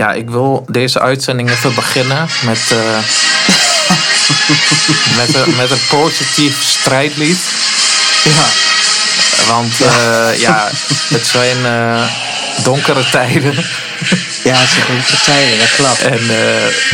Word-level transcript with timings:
Ja, 0.00 0.12
ik 0.12 0.30
wil 0.30 0.64
deze 0.68 1.00
uitzending 1.00 1.50
even 1.50 1.74
beginnen 1.74 2.28
met, 2.44 2.60
eh, 2.70 2.98
met, 5.20 5.34
een, 5.34 5.56
met 5.56 5.70
een 5.70 5.80
positief 5.88 6.62
strijdlied. 6.62 7.38
Ja. 8.24 8.44
Want 9.52 9.80
eh, 9.80 10.40
ja, 10.40 10.68
het 11.08 11.26
zijn 11.26 11.56
eh, 11.64 12.02
donkere 12.62 13.10
tijden. 13.10 13.54
Ja, 14.44 14.54
het 14.56 14.68
zijn 14.70 14.84
goede 14.86 15.20
tijden, 15.24 15.58
dat 15.58 15.74
klopt. 15.76 16.02
En 16.02 16.20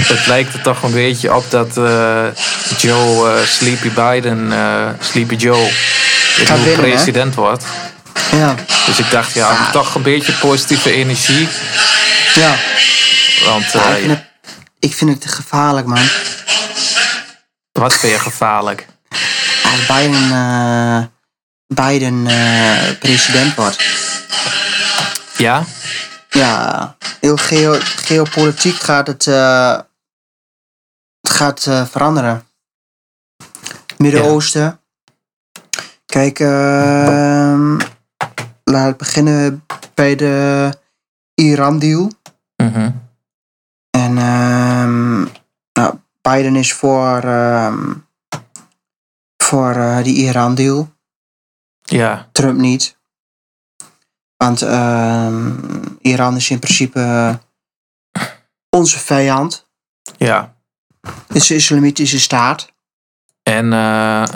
het 0.03 0.27
lijkt 0.27 0.55
er 0.55 0.61
toch 0.61 0.83
een 0.83 0.93
beetje 0.93 1.35
op 1.35 1.51
dat 1.51 1.75
Joe 2.77 3.37
Sleepy 3.47 3.91
Biden, 3.91 4.53
Sleepy 5.01 5.35
Joe, 5.35 5.71
de 6.37 6.45
hè? 6.45 6.73
president 6.73 7.35
wordt. 7.35 7.65
Ja. 8.33 8.55
Dus 8.87 8.99
ik 8.99 9.11
dacht, 9.11 9.35
ja, 9.35 9.51
Ja. 9.51 9.71
toch 9.71 9.95
een 9.95 10.03
beetje 10.03 10.33
positieve 10.33 10.93
energie. 10.93 11.49
Ja. 12.35 12.55
Want 13.47 13.73
Ja, 13.73 13.97
eh, 13.97 13.97
ik, 13.97 14.01
vind 14.03 14.11
het, 14.11 14.25
ik 14.79 14.95
vind 14.95 15.11
het 15.11 15.33
gevaarlijk, 15.33 15.87
man. 15.87 16.05
wat 17.73 17.95
vind 17.95 18.13
je 18.13 18.19
gevaarlijk? 18.19 18.87
Als 19.65 19.87
Biden, 19.87 20.31
eh, 20.31 21.05
Biden 21.67 22.27
eh, 22.27 22.99
president 22.99 23.55
wordt. 23.55 23.85
Ja? 25.37 25.65
Ja, 26.31 26.97
heel 27.21 27.37
geo 27.37 27.77
geopolitiek 27.81 28.77
gaat 28.77 29.07
het, 29.07 29.25
het 31.21 31.31
gaat 31.31 31.63
veranderen. 31.91 32.47
Midden-Oosten. 33.97 34.81
Kijk, 36.07 36.41
ehm 36.41 37.77
laat 38.71 38.91
ik 38.91 38.97
beginnen 38.97 39.65
bij 39.95 40.15
de 40.15 40.71
Iran-deal. 41.35 42.11
Mhm. 42.57 42.91
En 44.17 44.23
ehm, 44.23 45.21
nou, 45.73 45.99
Biden 46.23 46.57
is 46.57 46.73
voor, 46.73 47.19
ehm, 47.23 47.93
voor 49.37 49.71
eh, 49.75 50.03
die 50.03 50.15
Iran-deal. 50.17 50.95
Ja, 51.83 52.29
Trump 52.33 52.59
niet. 52.59 52.97
Want 54.37 54.63
ehm, 54.63 55.53
Iran 56.01 56.37
is 56.37 56.51
in 56.51 56.59
principe 56.59 57.39
onze 58.71 58.99
vijand. 58.99 59.67
ja. 60.17 60.55
Het 61.27 61.37
is 61.37 61.49
een 61.51 61.57
islamitische 61.57 62.21
staat. 62.21 62.73
En 63.43 63.73
eh, 63.73 64.29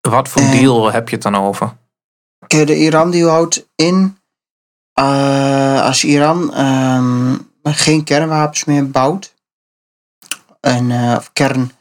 wat 0.00 0.28
voor 0.28 0.42
En- 0.42 0.50
deal 0.50 0.92
heb 0.92 1.08
je 1.08 1.14
het 1.14 1.24
dan 1.24 1.34
over? 1.36 1.76
Kijk, 2.46 2.66
de 2.66 2.76
Iran-deal 2.78 3.30
houdt 3.30 3.68
in... 3.74 4.18
eh, 4.92 5.82
als 5.82 6.04
Iran 6.04 6.54
geen 7.62 8.04
kernwapens 8.04 8.64
meer 8.64 8.90
bouwt... 8.90 9.34
En, 10.60 10.90
eh, 10.90 11.14
of 11.16 11.32
kern, 11.32 11.72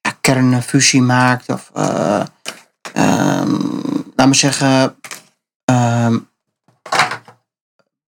ja, 0.00 0.16
kernfusie 0.20 1.02
maakt... 1.02 1.48
Of, 1.48 1.70
eh, 1.74 2.24
ehm, 2.92 3.56
laat 4.16 4.28
me 4.28 4.34
zeggen... 4.34 4.96
ehm, 5.64 6.18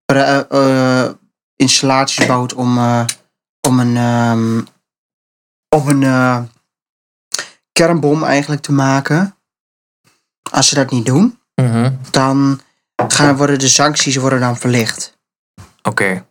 eh, 0.04 1.10
installaties 1.56 2.26
bouwt 2.26 2.54
om, 2.54 2.78
om 3.69 3.78
een, 3.80 3.97
ehm, 3.97 4.60
om 5.69 5.88
een 5.88 6.48
kernbom 7.72 8.24
eigenlijk 8.24 8.62
te 8.62 8.72
maken. 8.72 9.36
Als 10.50 10.69
ze 10.69 10.74
dat 10.74 10.91
niet 10.91 11.06
doen, 11.06 11.38
Mhm. 11.54 11.92
dan 12.10 12.60
gaan, 12.97 13.36
worden 13.36 13.58
de 13.58 13.69
sancties 13.69 14.16
worden 14.16 14.41
dan 14.41 14.56
verlicht. 14.56 15.19
Oké, 15.82 16.26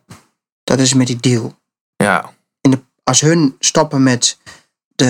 Dat 0.64 0.78
is 0.78 0.94
met 0.94 1.06
die 1.06 1.16
deal. 1.20 1.58
ja. 1.96 2.32
Als 3.04 3.20
hun 3.20 3.56
stoppen 3.58 4.02
met 4.02 4.38
de, 4.94 5.04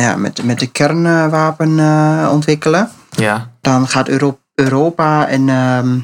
ja, 0.00 0.16
met, 0.16 0.42
met 0.44 0.58
de 0.58 0.66
kernwapen 0.70 1.78
eh, 1.78 2.28
ontwikkelen, 2.32 2.90
Ja, 3.10 3.52
dan 3.60 3.88
gaat 3.88 4.08
Euro- 4.08 4.40
Europa 4.54 5.26
en, 5.28 5.48
ehm, 5.48 6.00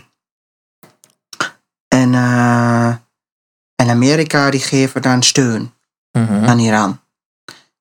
en, 1.89 2.15
eh, 2.15 2.89
en 3.75 3.91
Amerika 3.91 4.51
die 4.51 4.61
geven 4.61 5.03
dan 5.03 5.23
steun 5.23 5.73
Mhm. 6.13 6.45
aan 6.45 6.59
Iran. 6.59 7.01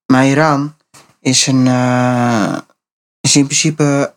Maar 0.06 0.25
Iran 0.25 0.75
is, 1.19 1.47
een, 1.47 1.68
eh, 1.68 2.57
is 3.19 3.35
in 3.35 3.46
principe 3.46 4.13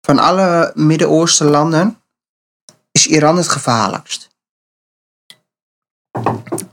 van 0.00 0.18
alle 0.18 0.72
Midden-Oosten 0.74 1.46
landen 1.46 2.00
is 2.90 3.06
Iran 3.06 3.36
het 3.36 3.48
gevaarlijkst. 3.48 4.28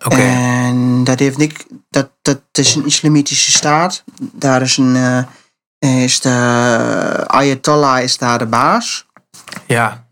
En 0.09 1.03
dat 1.03 1.19
heeft 1.19 1.38
niet, 1.38 1.66
dat, 1.89 2.09
dat 2.22 2.41
is 2.51 2.75
een 2.75 2.85
islamitische 2.85 3.51
staat. 3.51 4.03
Daar 4.22 4.62
is 4.62 4.78
een 4.78 4.95
eh, 4.95 6.03
is 6.03 6.19
de 6.19 7.23
Ayatollah 7.28 8.01
is 8.03 8.17
daar 8.17 8.39
de 8.39 8.45
baas. 8.45 9.06
Ja, 9.67 10.06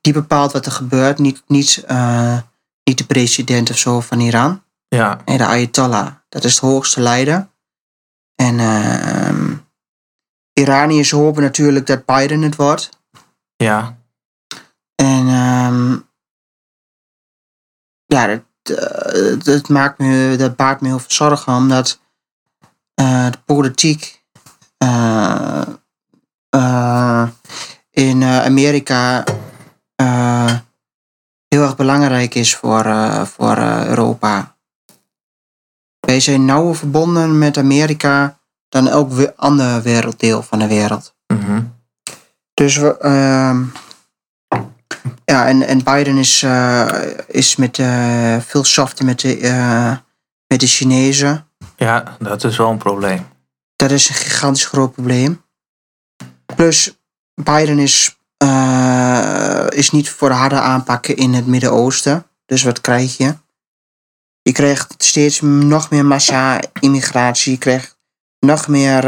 Die 0.00 0.12
bepaalt 0.12 0.52
wat 0.52 0.66
er 0.66 0.72
gebeurt, 0.72 1.18
niet, 1.18 1.42
niet, 1.46 1.84
eh, 1.86 2.38
niet 2.84 2.98
de 2.98 3.06
president 3.06 3.70
of 3.70 3.78
zo 3.78 4.00
van 4.00 4.20
Iran. 4.20 4.62
ja, 4.88 5.20
Nee, 5.24 5.38
de 5.38 5.46
Ayatollah. 5.46 6.12
Dat 6.28 6.44
is 6.44 6.60
de 6.60 6.66
hoogste 6.66 7.00
leider. 7.00 7.48
En 8.34 8.60
ehm 8.60 9.54
Iraniërs 10.52 11.10
hopen 11.10 11.42
natuurlijk 11.42 11.86
dat 11.86 12.04
Biden 12.04 12.42
het 12.42 12.56
wordt. 12.56 12.88
ja. 13.56 13.96
En 14.94 15.28
ehm 15.28 15.92
ja, 18.06 18.26
dat, 18.26 18.42
dat, 19.42 19.68
maakt 19.68 19.98
me, 19.98 20.34
dat 20.38 20.56
baart 20.56 20.80
me 20.80 20.88
heel 20.88 20.98
veel 20.98 21.10
zorgen, 21.10 21.54
omdat 21.54 22.00
eh, 22.94 23.30
de 23.30 23.38
politiek 23.44 24.22
eh, 24.78 25.62
eh, 26.50 27.28
in 27.90 28.22
eh, 28.22 28.44
Amerika 28.44 29.24
eh, 29.94 30.54
heel 31.48 31.62
erg 31.62 31.76
belangrijk 31.76 32.34
is 32.34 32.56
voor, 32.56 32.84
eh, 32.84 33.22
voor 33.24 33.56
eh, 33.56 33.86
Europa. 33.86 34.56
Wij 36.00 36.20
zijn 36.20 36.44
nauwer 36.44 36.76
verbonden 36.76 37.38
met 37.38 37.56
Amerika 37.58 38.38
dan 38.68 38.88
elk 38.88 39.32
ander 39.36 39.82
werelddeel 39.82 40.42
van 40.42 40.58
de 40.58 40.66
wereld. 40.66 41.14
Mhm. 41.26 41.62
Dus 42.54 42.76
we, 42.76 42.98
ehm, 42.98 43.64
ja, 45.32 45.46
en, 45.46 45.66
en 45.66 45.84
Biden 45.84 46.16
is, 46.16 46.42
eh, 46.42 46.88
is 47.26 47.56
met, 47.56 47.78
eh, 47.78 48.36
veel 48.40 48.64
softer 48.64 49.04
met 49.04 49.20
de, 49.20 49.38
eh, 49.38 49.96
met 50.46 50.60
de 50.60 50.66
Chinezen. 50.66 51.46
Ja, 51.76 52.16
dat 52.18 52.44
is 52.44 52.56
wel 52.56 52.70
een 52.70 52.78
probleem. 52.78 53.26
Dat 53.76 53.90
is 53.90 54.08
een 54.08 54.14
gigantisch 54.14 54.66
groot 54.66 54.92
probleem. 54.92 55.42
Plus, 56.56 56.98
Biden 57.34 57.78
is, 57.78 58.16
is 59.68 59.90
niet 59.90 60.10
voor 60.10 60.28
de 60.28 60.34
harde 60.34 60.60
aanpakken 60.60 61.16
in 61.16 61.34
het 61.34 61.46
Midden-Oosten. 61.46 62.26
Dus 62.46 62.62
wat 62.62 62.80
krijg 62.80 63.16
je? 63.16 63.34
Je 64.42 64.52
krijgt 64.52 64.94
steeds 64.98 65.40
nog 65.40 65.90
meer 65.90 66.04
massa-immigratie. 66.04 67.52
Je 67.52 67.58
krijgt 67.58 67.98
nog 68.38 68.68
meer 68.68 69.04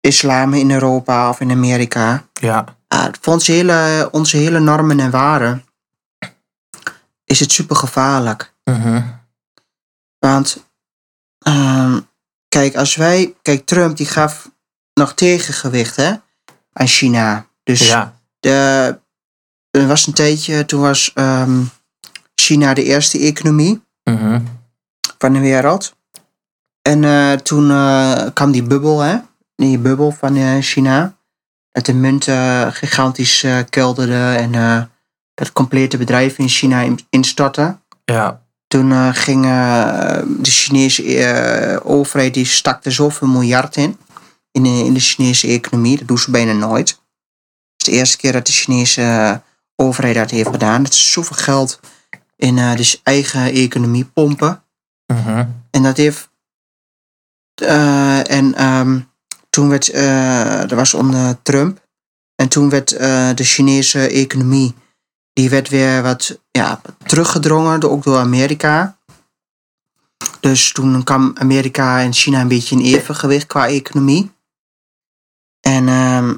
islam 0.00 0.54
in 0.54 0.70
Europa 0.70 1.28
of 1.28 1.40
in 1.40 1.50
Amerika. 1.50 2.26
Ja, 2.32 2.64
Ja, 2.94 3.10
voor 3.20 3.32
onze 3.32 3.52
hele, 3.52 4.08
onze 4.12 4.36
hele 4.36 4.60
normen 4.60 5.00
en 5.00 5.10
waarden 5.10 5.64
is 7.24 7.40
het 7.40 7.52
super 7.52 7.76
gevaarlijk. 7.76 8.54
Mhm. 8.64 9.02
Want 10.18 10.64
ehm, 11.38 12.00
kijk, 12.48 12.76
als 12.76 12.96
wij. 12.96 13.34
Kijk, 13.42 13.66
Trump 13.66 13.96
die 13.96 14.06
gaf 14.06 14.50
nog 14.94 15.14
tegengewicht 15.14 15.96
hè, 15.96 16.12
aan 16.72 16.86
China. 16.86 17.46
Dus 17.62 17.88
ja, 17.88 18.14
de, 18.40 18.98
er 19.70 19.86
was 19.86 20.06
een 20.06 20.12
tijdje, 20.12 20.64
toen 20.64 20.80
was 20.80 21.12
ehm, 21.14 21.62
China 22.34 22.74
de 22.74 22.82
eerste 22.84 23.18
economie 23.18 23.82
Mhm. 24.04 24.40
van 25.18 25.32
de 25.32 25.38
wereld. 25.40 25.94
En 26.82 27.04
eh, 27.04 27.32
toen 27.32 27.70
eh, 27.70 28.26
kwam 28.34 28.50
die 28.52 28.62
bubbel, 28.62 29.00
hè? 29.00 29.18
Die 29.56 29.78
bubbel 29.78 30.10
van 30.10 30.36
eh, 30.36 30.58
China. 30.60 31.16
Dat 31.74 31.86
de 31.86 31.94
munt 31.94 32.28
eh, 32.28 32.66
gigantisch 32.70 33.42
eh, 33.42 33.58
kelderde 33.70 34.34
en 34.38 34.54
eh, 34.54 34.82
dat 35.34 35.52
complete 35.52 35.96
bedrijf 35.96 36.38
in 36.38 36.48
China 36.48 36.80
in- 36.80 37.06
instortte. 37.10 37.78
ja, 38.04 38.42
Toen 38.66 39.14
ging 39.14 39.42
de 40.42 40.50
Chinese 40.50 41.80
overheid, 41.84 42.34
die 42.34 42.44
stak 42.44 42.84
er 42.84 42.92
zoveel 42.92 43.28
miljard 43.28 43.76
in, 43.76 43.96
in 44.50 44.62
de, 44.62 44.68
in 44.68 44.94
de 44.94 45.00
Chinese 45.00 45.46
economie. 45.46 45.98
Dat 45.98 46.08
doen 46.08 46.18
ze 46.18 46.30
bijna 46.30 46.52
nooit. 46.52 46.88
Het 46.90 47.00
is 47.76 47.84
de 47.86 47.90
eerste 47.92 48.16
keer 48.16 48.32
dat 48.32 48.46
de 48.46 48.52
Chinese 48.52 49.40
overheid 49.76 50.14
dat 50.14 50.30
heeft 50.30 50.48
gedaan. 50.50 50.82
Dat 50.82 50.94
ze 50.94 51.10
zoveel 51.10 51.36
geld 51.36 51.80
in 52.36 52.56
de 52.56 52.98
eigen 53.02 53.42
economie 53.52 54.04
pompen. 54.04 54.62
Mhm. 55.06 55.46
En 55.70 55.82
dat 55.82 55.96
heeft. 55.96 56.28
eh, 57.54 58.30
en 58.30 58.54
ehm, 58.54 59.00
toen 59.54 59.68
werd. 59.68 59.88
eh 59.88 60.58
dat 60.58 60.70
was 60.72 60.94
onder 60.94 61.42
Trump. 61.42 61.82
En 62.34 62.48
toen 62.48 62.68
werd 62.68 62.92
eh, 62.92 63.30
de 63.34 63.44
Chinese 63.44 64.06
economie. 64.08 64.74
die 65.32 65.50
werd 65.50 65.68
weer 65.68 66.02
wat 66.02 66.38
ja, 66.50 66.80
teruggedrongen, 67.06 67.80
door- 67.80 67.90
ook 67.90 68.02
door 68.02 68.18
Amerika. 68.18 68.96
Dus 70.40 70.72
toen 70.72 71.04
kwam 71.04 71.32
Amerika 71.38 72.00
en 72.00 72.12
China 72.12 72.40
een 72.40 72.48
beetje 72.48 72.76
in 72.76 72.82
evengewicht 72.82 73.46
qua 73.46 73.68
economie. 73.68 74.30
En 75.60 75.88
ehm, 75.88 76.34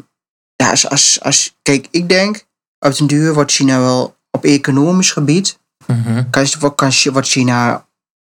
ja, 0.57 0.71
als, 0.71 0.89
als, 0.89 1.21
als, 1.23 1.57
kijk, 1.63 1.89
ik 1.91 2.09
denk, 2.09 2.47
op 2.79 2.97
den 2.97 3.07
duur 3.07 3.35
wordt 3.35 3.53
China 3.53 3.79
wel 3.79 4.17
op 4.31 4.45
economisch 4.45 5.11
gebied, 5.13 5.59
Mhm. 5.87 6.31
kan, 6.31 6.75
kan, 6.75 6.93
wordt 7.13 7.29
China, 7.29 7.87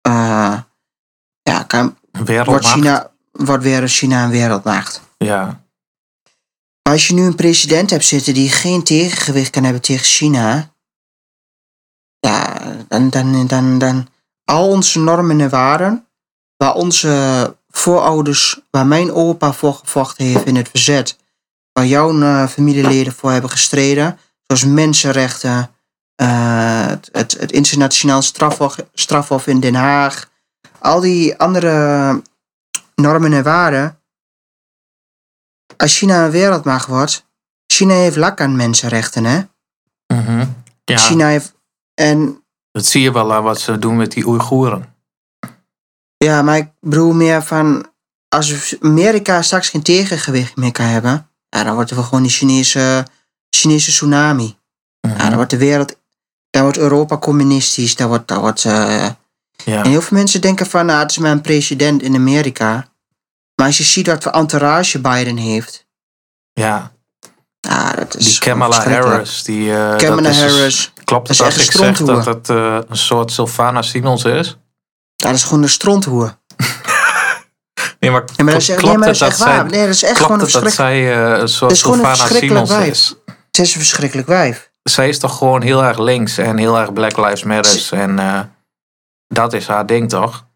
eh, 0.01 0.59
ja, 1.41 1.63
kan, 1.67 1.97
wordt. 2.45 2.65
China, 2.65 3.11
wordt 3.31 3.63
weer 3.63 3.87
China 3.87 4.23
een 4.23 4.29
wereldmacht. 4.29 5.01
Ja. 5.17 5.63
Maar 6.83 6.93
als 6.93 7.07
je 7.07 7.13
nu 7.13 7.25
een 7.25 7.35
president 7.35 7.89
hebt 7.89 8.05
zitten 8.05 8.33
die 8.33 8.49
geen 8.49 8.83
tegengewicht 8.83 9.49
kan 9.49 9.63
hebben 9.63 9.81
tegen 9.81 10.05
China, 10.05 10.73
ja, 12.19 12.61
dan, 12.87 13.09
dan, 13.09 13.47
dan, 13.47 13.79
dan 13.79 14.07
al 14.45 14.67
onze 14.67 14.99
normen 14.99 15.41
en 15.41 15.49
waarden, 15.49 16.05
waar 16.57 16.73
onze 16.73 17.55
voorouders, 17.69 18.61
waar 18.69 18.85
mijn 18.85 19.11
opa 19.11 19.53
voor 19.53 19.73
gevochten 19.73 20.25
heeft 20.25 20.45
in 20.45 20.55
het 20.55 20.69
verzet, 20.69 21.17
waar 21.73 21.85
jouw 21.85 22.21
eh, 22.21 22.47
familieleden 22.47 23.13
voor 23.13 23.31
hebben 23.31 23.49
gestreden, 23.49 24.19
zoals 24.47 24.65
mensenrechten, 24.65 25.71
eh, 26.15 26.87
het, 26.87 27.09
het, 27.11 27.31
het 27.39 27.51
internationaal 27.51 28.21
strafhof, 28.21 28.75
strafhof 28.93 29.47
in 29.47 29.59
Den 29.59 29.75
Haag, 29.75 30.29
al 30.79 30.99
die 30.99 31.37
andere 31.37 32.21
normen 33.01 33.33
en 33.33 33.43
waarden, 33.43 33.99
als 35.77 35.97
China 35.97 36.25
een 36.25 36.31
wereldmacht 36.31 36.87
wordt, 36.87 37.25
China 37.73 37.93
heeft 37.93 38.15
lak 38.15 38.41
aan 38.41 38.55
mensenrechten, 38.55 39.25
hè? 39.25 39.41
Mhm. 40.13 40.47
ja. 40.83 40.97
China 40.97 41.27
heeft. 41.27 41.53
En 41.93 42.43
Dat 42.71 42.85
zie 42.85 43.01
je 43.01 43.11
wel 43.11 43.33
aan 43.33 43.43
wat 43.43 43.59
ze 43.59 43.79
doen 43.79 43.95
met 43.97 44.11
die 44.11 44.27
Oeigoeren. 44.27 44.95
ja, 46.17 46.41
maar 46.41 46.57
ik 46.57 46.69
bedoel 46.79 47.13
meer 47.13 47.43
van. 47.43 47.89
Als 48.27 48.75
Amerika 48.81 49.41
straks 49.41 49.69
geen 49.69 49.81
tegengewicht 49.81 50.55
meer 50.55 50.71
kan 50.71 50.85
hebben, 50.85 51.29
ja, 51.49 51.63
dan 51.63 51.73
wordt 51.73 51.91
er 51.91 52.03
gewoon 52.03 52.21
die 52.21 52.31
Chinese, 52.31 53.05
Chinese 53.49 53.91
tsunami. 53.91 54.57
Mhm. 55.01 55.17
Ja, 55.17 55.25
dan 55.27 55.35
wordt 55.35 55.51
de 55.51 55.57
wereld. 55.57 55.99
Dan 56.49 56.61
wordt 56.61 56.77
Europa 56.77 57.17
communistisch. 57.17 57.95
Dan 57.95 58.07
wordt. 58.07 58.27
Dan 58.27 58.39
wordt 58.39 58.65
eh, 58.65 59.09
ja. 59.65 59.83
En 59.83 59.89
heel 59.89 60.01
veel 60.01 60.17
mensen 60.17 60.41
denken 60.41 60.65
van, 60.65 60.85
nou, 60.85 60.99
het 60.99 61.11
is 61.11 61.17
maar 61.17 61.31
een 61.31 61.41
president 61.41 62.01
in 62.01 62.15
Amerika. 62.15 62.90
Maar 63.61 63.69
als 63.69 63.79
je 63.79 63.85
ziet 63.85 64.07
wat 64.07 64.23
voor 64.23 64.31
entourage 64.31 64.99
Biden 64.99 65.37
heeft, 65.37 65.85
ja. 66.53 66.91
ja, 67.59 67.93
dat 67.93 68.15
is 68.15 68.25
Die 68.25 68.39
Kamala. 68.39 68.83
Harris. 68.83 69.43
Die, 69.43 69.73
eh, 69.73 69.97
Kamala 69.97 70.21
dat 70.21 70.31
is 70.31 70.39
dus- 70.39 70.51
Harris, 70.51 70.93
klopt 71.03 71.27
dat 71.27 71.37
het 71.37 71.39
is 71.39 71.41
als 71.41 71.55
echt 71.57 71.75
ik 71.75 71.81
een 71.81 71.95
zeg 71.95 72.07
dat 72.07 72.25
het 72.25 72.49
eh, 72.49 72.77
een 72.87 72.97
soort 72.97 73.31
Sylvana 73.31 73.81
Simons 73.81 74.23
is? 74.23 74.57
dat 75.15 75.33
is 75.33 75.43
gewoon 75.43 75.63
een 75.63 75.69
stronthoer. 75.69 76.37
Nee, 77.99 78.11
maar, 78.11 78.23
Nee, 78.35 78.45
maar 78.45 78.53
dat 78.53 78.61
is, 78.61 78.67
klopt 78.67 78.83
nee, 78.83 78.97
maar 78.97 79.07
dat 79.07 79.15
is 79.15 79.21
echt 79.21 79.37
waar. 79.37 79.55
zij, 79.55 79.63
Nee, 79.63 79.85
dat 79.85 79.95
is 79.95 80.03
echt 80.03 80.13
klopt 80.17 80.31
gewoon 80.31 80.47
een 80.53 80.63
dat 80.63 80.73
zij 80.73 81.13
eh, 81.13 81.39
een 81.39 81.49
soort 81.49 81.69
Dat 81.69 81.79
Sylvana 81.79 82.15
Simons 82.15 82.69
wijf. 82.69 82.91
is? 82.91 83.15
Het 83.25 83.59
is 83.59 83.73
een 83.73 83.79
verschrikkelijk 83.79 84.27
wijf. 84.27 84.71
Zij 84.83 85.09
is 85.09 85.19
toch 85.19 85.37
gewoon 85.37 85.61
heel 85.61 85.83
erg 85.83 85.97
links 85.97 86.37
en 86.37 86.57
heel 86.57 86.77
erg 86.79 86.93
Black 86.93 87.17
Lives 87.17 87.43
Matter. 87.43 87.99
En 87.99 88.19
eh, 88.19 88.39
dat 89.27 89.53
is 89.53 89.67
haar 89.67 89.85
ding 89.85 90.09
toch? 90.09 90.49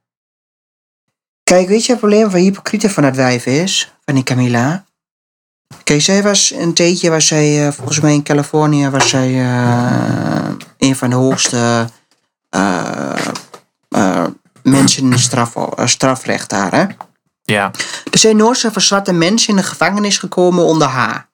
Kijk, 1.55 1.67
weet 1.67 1.85
je 1.85 1.91
het 1.91 1.99
probleem 1.99 2.29
van 2.29 2.39
hypocriete 2.39 2.89
van 2.89 3.03
dat 3.03 3.15
wijf 3.15 3.45
is? 3.45 3.93
Van 4.05 4.13
die 4.13 4.23
Camilla? 4.23 4.85
Kijk, 5.83 6.01
zij 6.01 6.23
was 6.23 6.51
een 6.51 6.73
tijdje, 6.73 7.09
was 7.09 7.27
zij, 7.27 7.67
eh, 7.67 7.73
volgens 7.73 7.99
mij 7.99 8.13
in 8.13 8.23
Californië, 8.23 8.89
was 8.89 9.09
zij 9.09 9.27
eh, 9.27 10.49
een 10.77 10.95
van 10.95 11.09
de 11.09 11.15
hoogste 11.15 11.89
eh, 12.49 14.25
mensen 14.63 15.11
in 15.11 15.19
straf, 15.19 15.55
strafrecht 15.85 16.49
daar. 16.49 16.71
Hè? 16.71 16.85
Ja. 17.43 17.71
Er 18.11 18.17
zijn 18.17 18.37
nooit 18.37 18.57
zoveel 18.57 18.81
zwarte 18.81 19.13
mensen 19.13 19.49
in 19.49 19.55
de 19.55 19.63
gevangenis 19.63 20.17
gekomen 20.17 20.65
onder 20.65 20.87
haar. 20.87 21.29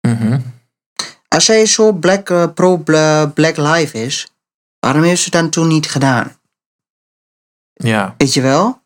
Mhm. 0.00 0.40
Als 1.28 1.44
zij 1.44 1.66
zo 1.66 1.92
black, 1.92 2.54
pro-black 2.54 3.56
life 3.56 4.02
is, 4.04 4.32
waarom 4.80 5.02
heeft 5.02 5.22
ze 5.22 5.30
dan 5.30 5.50
toen 5.50 5.68
niet 5.68 5.90
gedaan? 5.90 6.36
Ja. 7.72 8.14
Weet 8.18 8.34
je 8.34 8.40
wel? 8.40 8.77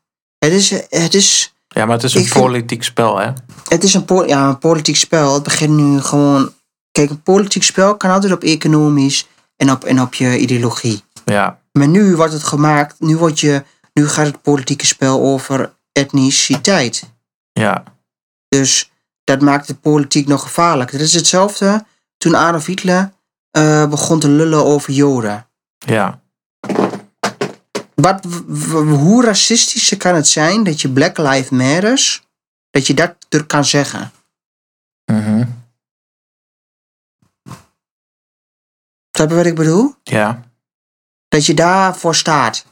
Het 0.45 0.53
is, 0.53 0.71
het 0.89 1.15
is, 1.15 1.55
ja, 1.69 1.85
maar 1.87 1.95
het 1.95 2.05
is 2.05 2.15
een 2.15 2.25
vind- 2.25 2.45
politiek 2.45 2.83
spel, 2.83 3.19
hè? 3.19 3.31
het 3.69 3.85
is 3.85 3.95
een, 3.95 4.05
po- 4.05 4.25
ja, 4.25 4.49
een 4.49 4.59
politiek 4.59 4.97
spel. 4.97 5.35
Het 5.35 5.43
begint 5.43 5.71
nu 5.73 6.01
gewoon. 6.01 6.53
Kijk, 6.93 7.11
een 7.11 7.23
politiek 7.23 7.63
spel 7.63 7.97
kan 7.97 8.11
altijd 8.11 8.33
op 8.33 8.43
economisch 8.43 9.29
en 9.57 9.71
op, 9.71 9.85
en 9.85 10.01
op 10.01 10.15
je 10.15 10.39
ideologie. 10.39 11.03
Ja. 11.25 11.61
Maar 11.73 11.89
nu 11.89 12.17
wordt 12.17 12.33
het 12.33 12.43
gemaakt, 12.43 13.01
nu, 13.01 13.17
wordt 13.17 13.41
je, 13.41 13.63
nu 13.93 14.09
gaat 14.09 14.27
het 14.27 14.43
politieke 14.43 14.87
spel 14.87 15.21
over 15.21 15.73
etniciteit. 15.93 17.11
Ja. 17.53 17.83
Dus 18.49 18.91
dat 19.25 19.41
maakt 19.41 19.67
de 19.67 19.75
politiek 19.75 20.27
nog 20.27 20.43
gevaarlijk. 20.43 20.93
Het 20.93 21.01
is 21.01 21.13
hetzelfde 21.15 21.85
toen 22.19 22.37
Adolf 22.37 22.67
Hitler 22.67 23.13
eh, 23.51 23.87
begon 23.89 24.21
te 24.21 24.29
lullen 24.29 24.65
over 24.65 24.93
Joden. 24.93 25.47
Ja. 25.79 26.21
Wat, 27.95 28.25
hoe 28.75 29.25
racistisch 29.25 29.97
kan 29.97 30.15
het 30.15 30.29
zijn 30.29 30.65
dat 30.65 30.81
je 30.81 30.93
Black 30.93 31.19
Lives 31.19 31.51
Matters, 31.51 32.23
dat 32.71 32.87
je 32.87 32.95
dat 32.95 33.17
er 33.29 33.47
kan 33.47 33.65
zeggen? 33.65 34.13
Mhm. 35.05 35.45
Snap 39.11 39.29
je 39.29 39.35
wat 39.35 39.47
ik 39.47 39.55
bedoel? 39.55 39.95
Ja. 40.03 40.43
Dat 41.29 41.47
je 41.47 41.55
daarvoor 41.55 42.15
staat. 42.15 42.67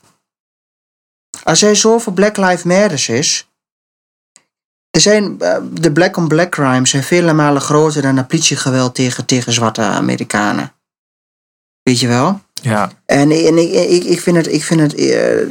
Als 1.42 1.62
er 1.62 1.76
zoveel 1.76 2.12
Black 2.12 2.36
Lives 2.36 2.62
Matters 2.62 3.08
is. 3.08 3.48
Er 4.90 5.00
zijn, 5.00 5.40
eh, 5.40 5.62
de 5.72 5.92
black 5.92 6.16
on 6.16 6.28
black 6.28 6.50
crimes 6.50 6.90
zijn 6.90 7.02
vele 7.02 7.32
malen 7.32 7.62
groter 7.62 8.02
dan 8.02 8.14
de 8.14 8.24
politiegeweld 8.24 8.94
tegen, 8.94 9.26
tegen 9.26 9.52
zwarte 9.52 9.82
Amerikanen. 9.82 10.72
Weet 11.82 12.00
je 12.00 12.08
wel? 12.08 12.40
Ja. 12.62 12.90
En, 13.06 13.30
en 13.30 13.58
ik, 13.58 13.72
ik, 13.72 14.04
ik 14.04 14.20
vind 14.20 14.36
het, 14.36 14.52
ik 14.52 14.64
vind 14.64 14.80
het, 14.80 14.94
eh, 14.94 15.06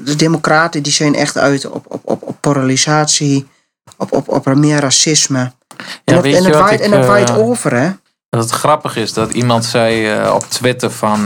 de 0.06 0.14
democraten 0.18 0.84
die 0.84 0.94
zijn 0.94 1.16
echt 1.16 1.38
uit 1.38 1.66
op, 1.66 1.86
op, 1.88 2.02
op, 2.04 2.24
op 2.24 2.38
polarisatie, 2.40 3.48
op, 3.98 4.12
op, 4.12 4.28
op 4.30 4.46
meer 4.56 4.80
racisme. 4.80 5.52
En 6.04 6.16
dat, 6.16 6.26
en 6.26 6.44
het 6.44 6.56
waait, 6.56 6.80
ik, 6.80 6.86
en 6.92 7.08
waait 7.08 7.30
eh, 7.30 7.38
over, 7.38 7.74
hè? 7.74 7.90
Dat 8.30 8.44
het 8.44 8.52
grappig 8.52 8.96
is 8.96 9.14
dat 9.14 9.34
iemand 9.34 9.66
zei 9.66 10.12
eh, 10.12 10.34
op 10.36 10.44
Twitter 10.44 10.92
van... 10.92 11.24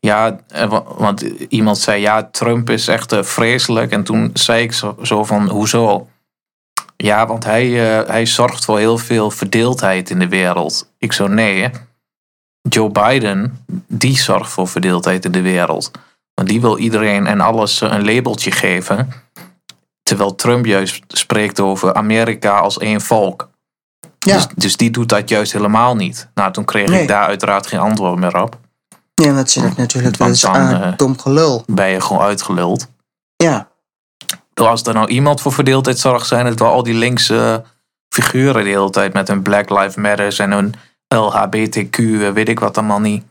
ja, 0.00 0.40
wa- 0.68 0.84
want 0.96 1.20
iemand 1.48 1.78
zei 1.78 2.00
ja, 2.00 2.28
Trump 2.32 2.70
is 2.70 2.88
echt 2.88 3.14
vreselijk. 3.20 3.92
En 3.92 4.04
toen 4.04 4.30
zei 4.34 4.62
ik 4.62 4.72
zo, 4.72 4.96
zo 5.02 5.24
van, 5.24 5.48
hoezo? 5.48 6.08
Ja, 6.96 7.26
want 7.26 7.44
hij, 7.44 7.68
hij 8.06 8.26
zorgt 8.26 8.64
voor 8.64 8.78
heel 8.78 8.98
veel 8.98 9.30
verdeeldheid 9.30 10.10
in 10.10 10.18
de 10.18 10.28
wereld. 10.28 10.90
Ik 10.98 11.12
zo, 11.12 11.26
nee. 11.26 11.62
hè. 11.62 11.68
Joe 12.68 12.90
Biden, 12.90 13.64
die 13.86 14.18
zorgt 14.18 14.50
voor 14.50 14.68
verdeeldheid 14.68 15.24
in 15.24 15.32
de 15.32 15.40
wereld. 15.42 15.90
Want 16.34 16.48
die 16.48 16.60
wil 16.60 16.78
iedereen 16.78 17.26
en 17.26 17.40
alles 17.40 17.80
eh, 17.80 17.92
een 17.92 18.04
labeltje 18.04 18.50
geven. 18.50 19.12
Terwijl 20.02 20.34
Trump 20.34 20.66
juist 20.66 21.02
spreekt 21.08 21.60
over 21.60 21.94
Amerika 21.94 22.58
als 22.58 22.78
één 22.78 23.00
volk. 23.00 23.48
Ja. 24.18 24.34
Dus, 24.34 24.46
dus 24.54 24.76
die 24.76 24.90
doet 24.90 25.08
dat 25.08 25.28
juist 25.28 25.52
helemaal 25.52 25.96
niet. 25.96 26.28
Nou, 26.34 26.52
toen 26.52 26.64
kreeg 26.64 26.88
Nee. 26.88 27.02
ik 27.02 27.08
daar 27.08 27.26
uiteraard 27.26 27.66
geen 27.66 27.80
antwoord 27.80 28.18
meer 28.18 28.42
op. 28.42 28.58
Ja, 29.14 29.34
dat 29.34 29.50
zit 29.50 29.62
het 29.62 29.76
natuurlijk. 29.76 30.16
Is 30.18 30.40
dan, 30.40 30.54
aan 30.54 30.82
eh, 30.82 30.96
dom 30.96 31.18
gelul. 31.18 31.62
Ben 31.66 31.88
je 31.88 32.00
gewoon 32.00 32.22
uitgeluld. 32.22 32.88
Ja. 33.36 33.68
Als 34.54 34.82
er 34.82 34.94
nou 34.94 35.08
iemand 35.08 35.40
voor 35.40 35.52
verdeeldheid 35.52 35.98
zorgt, 35.98 36.26
zijn 36.26 36.46
het 36.46 36.58
wel 36.58 36.72
al 36.72 36.82
die 36.82 36.94
linkse 36.94 37.64
figuren 38.08 38.64
de 38.64 38.70
hele 38.70 38.90
tijd 38.90 39.12
met 39.12 39.28
hun 39.28 39.42
Black 39.42 39.70
Lives 39.70 39.94
Matters 39.94 40.38
en 40.38 40.50
hun 40.52 40.74
LHBTQ, 41.14 41.96
eh, 41.98 42.30
weet 42.32 42.48
ik 42.48 42.60
wat 42.60 42.78
allemaal 42.78 43.00
niet. 43.00 43.24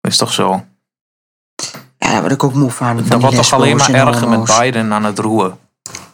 Is 0.00 0.16
toch 0.16 0.32
zo? 0.32 0.64
Ja, 1.98 2.10
daar 2.10 2.20
word 2.20 2.32
ik 2.32 2.44
ook 2.44 2.54
moe 2.54 2.70
van. 2.70 2.98
van 2.98 3.08
Dat 3.08 3.20
wordt 3.20 3.36
toch 3.36 3.52
alleen 3.52 3.76
maar 3.76 3.90
erger 3.90 4.28
met. 4.28 4.58
Biden 4.58 4.92
aan 4.92 5.04
het 5.04 5.18
roeren. 5.18 5.58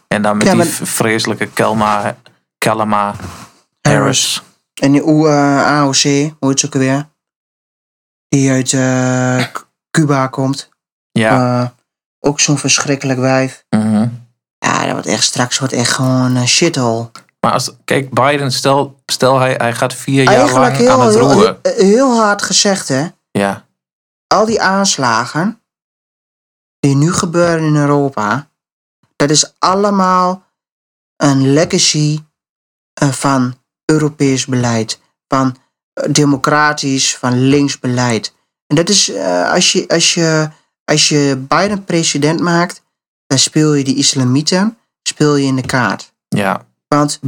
En 0.08 0.22
dan 0.22 0.36
met 0.36 0.46
Ja, 0.46 0.52
die 0.54 0.62
maar- 0.64 0.72
vreselijke 0.86 1.46
Kelma, 1.46 2.16
Kelma 2.58 3.14
Harris. 3.80 4.42
En 4.74 4.92
die 4.92 5.04
O- 5.04 5.26
eh, 5.26 5.66
AOC, 5.66 6.02
hoe 6.38 6.52
ze 6.58 6.66
ook 6.66 6.74
alweer? 6.74 7.08
Die 8.28 8.50
uit 8.50 8.72
eh, 8.72 9.44
Cuba 9.90 10.26
komt. 10.26 10.68
Ja. 11.12 11.74
Ook 12.20 12.40
zo'n 12.40 12.58
verschrikkelijk 12.58 13.18
wijf. 13.18 13.64
mhm. 13.70 14.08
Ja, 14.58 14.82
dat 14.82 14.90
wordt 14.92 15.06
echt 15.06 15.24
straks 15.24 15.58
wordt 15.58 15.74
echt 15.74 15.92
gewoon 15.92 16.36
een 16.36 16.48
shithole. 16.48 17.10
Maar 17.46 17.54
als, 17.54 17.72
kijk, 17.84 18.10
Biden, 18.10 18.52
stel, 18.52 19.00
stel 19.06 19.38
hij, 19.38 19.54
hij 19.54 19.74
gaat 19.74 19.94
vier 19.94 20.22
jaar 20.22 20.52
lang 20.52 20.64
aan 20.64 20.74
heel, 20.74 21.00
het 21.00 21.14
heel, 21.14 21.32
roeren. 21.32 21.58
heel, 21.62 21.74
heel 21.76 22.16
hard 22.16 22.42
gezegd, 22.42 22.88
hè. 22.88 23.06
Ja, 23.30 23.66
Al 24.26 24.46
die 24.46 24.60
aanslagen 24.60 25.60
die 26.78 26.96
nu 26.96 27.12
gebeuren 27.12 27.66
in 27.66 27.76
Europa, 27.76 28.48
dat 29.16 29.30
is 29.30 29.54
allemaal 29.58 30.44
een 31.16 31.52
legacy 31.52 32.20
eh, 32.92 33.08
van 33.08 33.54
Europees 33.84 34.46
beleid. 34.46 35.00
Van 35.28 35.56
democratisch, 36.10 37.16
van 37.16 37.48
links 37.48 37.78
beleid. 37.78 38.34
En 38.66 38.76
dat 38.76 38.88
is, 38.88 39.10
eh, 39.10 39.52
als, 39.52 39.72
je, 39.72 39.88
als, 39.88 40.14
je, 40.14 40.48
als 40.84 41.08
je 41.08 41.44
Biden 41.48 41.84
president 41.84 42.40
maakt, 42.40 42.82
dan 43.26 43.38
speel 43.38 43.74
je 43.74 43.84
die 43.84 43.96
islamieten, 43.96 44.78
speel 45.02 45.36
je 45.36 45.46
in 45.46 45.56
de 45.56 45.66
kaart. 45.66 46.14
Ja, 46.28 46.65
Want 46.88 47.20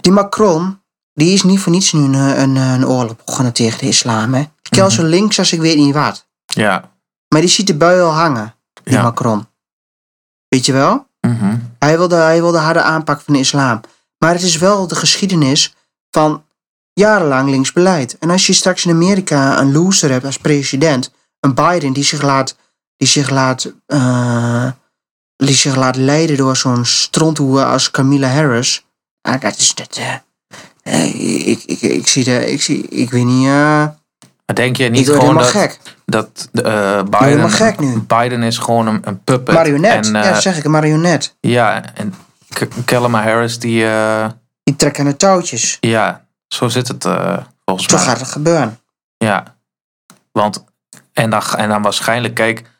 die 0.00 0.12
Macron, 0.12 0.80
die 1.12 1.32
is 1.32 1.42
niet 1.42 1.60
voor 1.60 1.72
niets 1.72 1.92
nu 1.92 2.00
een, 2.00 2.14
een, 2.14 2.56
een 2.56 2.86
oorlog 2.86 3.16
begonnen 3.24 3.52
tegen 3.52 3.78
de 3.78 3.86
islam. 3.88 4.34
Hè? 4.34 4.40
Die 4.40 4.80
kel 4.80 4.90
zo 4.90 5.02
links 5.04 5.38
als 5.38 5.52
ik 5.52 5.60
weet 5.60 5.76
niet 5.76 5.94
wat. 5.94 6.26
ja, 6.46 6.90
Maar 7.28 7.40
die 7.40 7.50
ziet 7.50 7.66
de 7.66 7.76
bui 7.76 8.00
al 8.00 8.10
hangen, 8.12 8.54
die 8.84 8.94
Ja. 8.94 9.02
Macron. 9.02 9.46
Weet 10.48 10.66
je 10.66 10.72
wel? 10.72 11.06
mhm, 11.20 11.58
Hij 11.78 11.96
wilde, 11.96 12.16
hij 12.16 12.40
wilde 12.40 12.58
harde 12.58 12.82
aanpak 12.82 13.20
van 13.20 13.34
de 13.34 13.40
islam. 13.40 13.80
Maar 14.18 14.32
het 14.32 14.42
is 14.42 14.56
wel 14.56 14.86
de 14.86 14.94
geschiedenis 14.94 15.74
van 16.10 16.44
jarenlang 16.92 17.50
linksbeleid. 17.50 18.18
En 18.18 18.30
als 18.30 18.46
je 18.46 18.52
straks 18.52 18.84
in 18.84 18.90
Amerika 18.90 19.58
een 19.60 19.72
loser 19.72 20.10
hebt 20.10 20.24
als 20.24 20.38
president, 20.38 21.12
een 21.40 21.54
Biden 21.54 21.92
die 21.92 22.04
zich 22.04 22.22
laat, 22.22 22.56
die 22.96 23.08
zich 23.08 23.30
laat, 23.30 23.72
eh, 23.86 24.70
die 25.36 25.54
zich 25.54 25.76
laat 25.76 25.96
leiden 25.96 26.36
door 26.36 26.56
zo'n 26.56 26.84
stronthoe 26.84 27.64
als 27.64 27.90
Camilla 27.90 28.28
Harris. 28.28 28.84
Ah, 29.22 29.40
dat 29.40 29.56
is 29.56 29.74
dat. 29.74 29.96
eh, 29.96 30.14
eh, 30.82 31.48
ik, 31.48 31.62
ik, 31.64 31.80
ik, 31.80 32.06
zie 32.06 32.24
de, 32.24 32.50
ik, 32.52 32.62
zie, 32.62 32.88
ik 32.88 33.10
weet 33.10 33.24
niet. 33.24 33.46
maar 33.46 34.54
denk 34.54 34.76
je 34.76 34.88
niet 34.88 35.08
gewoon 35.10 35.34
dat, 35.36 35.46
gek. 35.46 35.78
dat 36.04 36.48
Biden, 37.10 37.50
gek 37.50 37.78
nu. 37.80 37.98
Biden 38.00 38.42
is 38.42 38.58
gewoon 38.58 38.86
een, 38.86 39.00
een 39.04 39.24
puppet. 39.24 39.54
Marionet. 39.54 40.06
En, 40.06 40.12
ja, 40.12 40.32
dat 40.32 40.42
zeg 40.42 40.56
ik, 40.56 40.64
een 40.64 40.70
marionet. 40.70 41.36
ja, 41.40 41.94
en 41.94 42.14
K- 42.52 42.68
Kamala 42.84 43.22
Harris, 43.22 43.58
die, 43.58 43.84
Die 44.62 44.76
trekken 44.76 45.04
aan 45.04 45.10
de 45.10 45.16
touwtjes. 45.16 45.76
ja, 45.80 46.26
zo 46.48 46.68
zit 46.68 46.88
het 46.88 47.02
volgens 47.64 47.88
Zo 47.88 47.96
mij. 47.96 48.04
gaat 48.06 48.20
het 48.20 48.28
gebeuren. 48.30 48.80
Ja, 49.16 49.56
want 50.32 50.64
en 51.12 51.30
dan, 51.30 51.42
en 51.56 51.68
dan 51.68 51.82
waarschijnlijk, 51.82 52.34
kijk, 52.34 52.70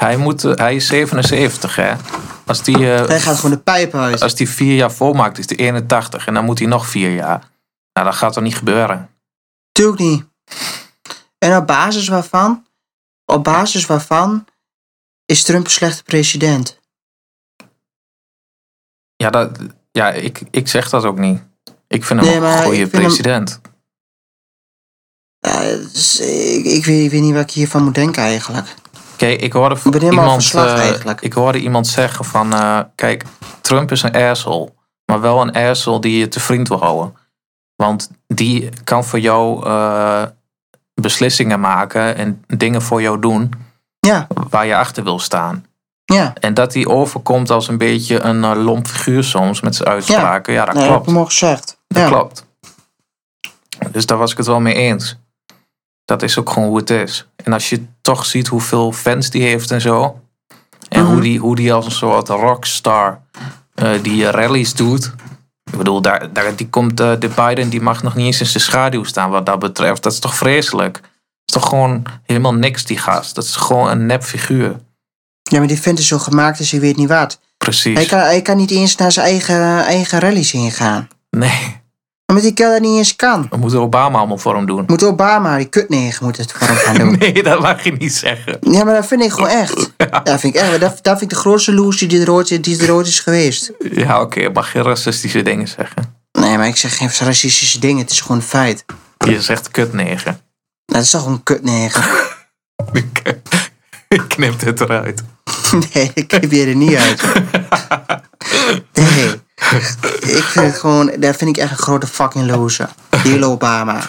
hij, 0.00 0.16
moet, 0.16 0.44
eh, 0.44 0.54
hij 0.54 0.74
is 0.74 0.86
77 0.86 1.76
hè. 1.76 1.94
Als 2.46 2.62
die, 2.62 2.92
eh, 2.94 3.06
Hij 3.06 3.20
gaat 3.20 3.36
gewoon 3.36 3.50
de 3.50 3.58
pijp 3.62 3.94
uit. 3.94 4.22
als 4.22 4.34
die 4.34 4.48
vier 4.48 4.74
jaar 4.74 4.92
volmaakt, 4.92 5.38
is 5.38 5.48
hij 5.48 5.56
81 5.58 6.26
en 6.26 6.34
dan 6.34 6.44
moet 6.44 6.58
hij 6.58 6.68
nog 6.68 6.86
vier 6.86 7.14
jaar. 7.14 7.50
Nou, 7.92 8.06
dat 8.06 8.14
gaat 8.14 8.36
er 8.36 8.42
niet 8.42 8.56
gebeuren. 8.56 9.10
Tuurlijk 9.72 9.98
niet. 9.98 10.24
En 11.38 11.56
op 11.56 11.66
basis 11.66 12.08
waarvan, 12.08 12.66
op 13.24 13.44
basis 13.44 13.86
waarvan 13.86 14.44
is 15.24 15.42
Trump 15.42 15.64
een 15.64 15.70
slechte 15.70 16.02
president? 16.02 16.78
Ja, 19.16 19.30
dat, 19.30 19.58
ja 19.92 20.10
ik, 20.12 20.42
ik 20.50 20.68
zeg 20.68 20.88
dat 20.90 21.04
ook 21.04 21.18
niet. 21.18 21.42
Ik 21.86 22.04
vind 22.04 22.20
hem 22.20 22.28
Nee, 22.40 22.50
een 22.50 22.62
goede 22.62 22.78
hem- 22.78 22.90
president. 22.90 23.60
Is- 25.92 26.20
ik, 26.20 26.64
ik, 26.64 26.84
weet, 26.84 27.04
ik 27.04 27.10
weet 27.10 27.20
niet 27.20 27.32
wat 27.34 27.42
ik 27.42 27.50
hiervan 27.50 27.84
moet 27.84 27.94
denken 27.94 28.22
eigenlijk. 28.22 28.74
Kijk, 29.20 29.40
ik 29.40 29.52
hoorde, 29.52 29.76
Ik 29.84 30.02
iemand, 30.02 30.54
eh, 30.54 30.78
eigenlijk. 30.78 31.20
ik 31.20 31.32
hoorde 31.32 31.58
iemand 31.58 31.86
zeggen 31.86 32.24
van... 32.24 32.52
eh, 32.52 32.80
kijk, 32.94 33.24
Trump 33.60 33.90
is 33.90 34.02
een 34.02 34.14
asshole. 34.14 34.72
Maar 35.04 35.20
wel 35.20 35.40
een 35.40 35.52
asshole 35.52 36.00
die 36.00 36.18
je 36.18 36.28
te 36.28 36.40
vriend 36.40 36.68
wil 36.68 36.78
houden. 36.78 37.16
Want 37.76 38.10
die 38.26 38.68
kan 38.84 39.04
voor 39.04 39.18
jou 39.18 39.66
eh, 39.66 40.22
beslissingen 40.94 41.60
maken 41.60 42.16
en 42.16 42.44
dingen 42.46 42.82
voor 42.82 43.02
jou 43.02 43.20
doen... 43.20 43.52
Ja, 44.00 44.26
waar 44.50 44.66
je 44.66 44.76
achter 44.76 45.04
wil 45.04 45.18
staan. 45.18 45.64
ja. 46.04 46.32
En 46.34 46.54
dat 46.54 46.74
hij 46.74 46.86
overkomt 46.86 47.50
als 47.50 47.68
een 47.68 47.78
beetje 47.78 48.20
een 48.20 48.56
lomp 48.56 48.86
figuur 48.86 49.24
soms 49.24 49.60
met 49.60 49.74
zijn 49.76 49.88
uitspraken. 49.88 50.52
Ja, 50.52 50.64
dat 50.64 50.74
nee, 50.74 50.82
dat 50.84 50.92
heb 50.92 51.02
klopt. 51.04 51.08
ik 51.08 51.14
hem 51.14 51.16
al 51.22 51.24
gezegd. 51.24 51.78
Dat 51.86 52.02
ja. 52.02 52.08
klopt. 52.08 52.46
Dus 53.90 54.06
daar 54.06 54.18
was 54.18 54.30
ik 54.30 54.36
het 54.36 54.46
wel 54.46 54.60
mee 54.60 54.74
eens. 54.74 55.18
Dat 56.04 56.22
is 56.22 56.38
ook 56.38 56.50
gewoon 56.50 56.68
hoe 56.68 56.78
het 56.78 56.90
is. 56.90 57.28
En 57.44 57.52
als 57.52 57.68
je 57.68 57.84
toch 58.00 58.26
ziet 58.26 58.46
hoeveel 58.48 58.92
fans 58.92 59.30
die 59.30 59.42
heeft 59.42 59.70
en 59.70 59.80
zo. 59.80 60.20
En 60.88 61.02
Mhm. 61.02 61.12
hoe, 61.12 61.20
die, 61.20 61.38
hoe 61.38 61.56
die 61.56 61.72
als 61.72 61.84
een 61.84 61.90
soort 61.92 62.28
rockstar 62.28 63.20
eh, 63.74 63.90
die 64.02 64.30
rallies 64.30 64.74
doet. 64.74 65.12
Ik 65.72 65.78
bedoel, 65.78 66.00
daar, 66.02 66.32
daar, 66.32 66.56
die 66.56 66.68
komt, 66.68 67.00
eh, 67.00 67.12
de 67.18 67.28
Biden 67.28 67.68
die 67.68 67.80
mag 67.80 68.02
nog 68.02 68.14
niet 68.14 68.26
eens 68.26 68.40
in 68.40 68.46
zijn 68.46 68.62
schaduw 68.62 69.04
staan 69.04 69.30
wat 69.30 69.46
dat 69.46 69.58
betreft. 69.58 70.02
Dat 70.02 70.12
is 70.12 70.18
toch 70.18 70.34
vreselijk? 70.34 70.92
Dat 71.00 71.02
is 71.44 71.54
toch 71.54 71.68
gewoon 71.68 72.02
helemaal 72.24 72.54
niks, 72.54 72.84
die 72.84 72.98
gast. 72.98 73.34
Dat 73.34 73.44
is 73.44 73.56
gewoon 73.56 73.90
een 73.90 74.06
nep 74.06 74.22
figuur. 74.22 74.76
Ja, 75.42 75.58
maar 75.58 75.66
die 75.68 75.80
vent 75.80 75.98
is 75.98 76.06
zo 76.06 76.18
gemaakt 76.18 76.58
dus 76.58 76.70
hij 76.70 76.80
weet 76.80 76.96
niet 76.96 77.08
wat. 77.08 77.40
Precies. 77.56 77.96
Hij 77.96 78.06
kan, 78.06 78.18
hij 78.18 78.42
kan 78.42 78.56
niet 78.56 78.70
eens 78.70 78.96
naar 78.96 79.12
zijn 79.12 79.26
eigen, 79.26 79.84
eigen 79.84 80.18
rallies 80.20 80.52
heen 80.52 80.70
gaan. 80.70 81.08
Nee, 81.30 81.79
Omdat 82.30 82.44
die 82.44 82.54
kel 82.54 82.70
dat 82.70 82.80
niet 82.80 82.96
eens 82.98 83.16
kan. 83.16 83.46
we 83.50 83.56
moeten 83.56 83.80
Obama 83.80 84.18
allemaal 84.18 84.38
voor 84.38 84.54
hem 84.54 84.66
doen. 84.66 84.84
Moet 84.86 85.04
Obama, 85.04 85.56
die 85.56 85.66
kutnegen, 85.66 86.24
moet 86.24 86.36
het 86.36 86.52
voor 86.52 86.66
hem 86.66 86.76
gaan 86.76 86.94
doen. 86.98 87.18
Nee, 87.18 87.42
dat 87.42 87.60
mag 87.60 87.84
je 87.84 87.92
niet 87.92 88.14
zeggen. 88.14 88.58
Ja, 88.60 88.84
maar 88.84 88.94
dat 88.94 89.06
vind 89.06 89.22
ik 89.22 89.30
gewoon 89.30 89.48
echt. 89.48 89.90
Dat 90.24 90.40
vind 90.40 90.54
ik 90.54 90.60
echt. 90.60 90.80
Dat, 90.80 90.98
dat 91.02 91.18
vind 91.18 91.22
ik 91.22 91.28
de 91.28 91.34
grootste 91.42 91.72
loser 91.74 92.08
die 92.08 92.20
er 92.20 92.32
ooit, 92.32 92.64
die 92.64 92.82
er 92.82 92.92
ooit 92.94 93.06
is 93.06 93.20
geweest. 93.20 93.72
Ja, 93.92 94.20
oké, 94.20 94.48
mag 94.48 94.72
je 94.72 94.82
racistische 94.82 95.42
dingen 95.42 95.68
zeggen. 95.68 96.14
Nee, 96.32 96.56
maar 96.56 96.66
ik 96.66 96.76
zeg 96.76 96.96
geen 96.96 97.10
racistische 97.18 97.78
dingen. 97.78 97.98
Het 98.02 98.10
is 98.10 98.20
gewoon 98.20 98.36
een 98.36 98.42
feit. 98.42 98.84
Je 99.18 99.42
zegt 99.42 99.70
kutnegen. 99.70 100.40
Dat 100.84 101.02
is 101.02 101.10
toch 101.10 101.26
een 101.26 101.42
kutnegen? 101.42 102.04
Ik 104.08 104.24
knip 104.28 104.60
dit 104.60 104.80
eruit. 104.80 105.22
Nee, 105.92 106.10
ik 106.14 106.28
knip 106.28 106.52
je 106.52 106.66
er 106.66 106.74
niet 106.76 106.94
uit. 106.94 107.22
Nee. 108.92 109.39
Ik 110.36 110.42
vind 110.42 110.66
het 110.66 110.78
gewoon, 110.78 111.12
dat 111.18 111.36
vind 111.36 111.56
ik 111.56 111.62
echt 111.62 111.70
een 111.70 111.76
grote 111.76 112.06
fucking 112.06 112.46
loser. 112.46 112.88
Die 113.22 113.32
hele 113.32 113.46
Obama. 113.46 114.02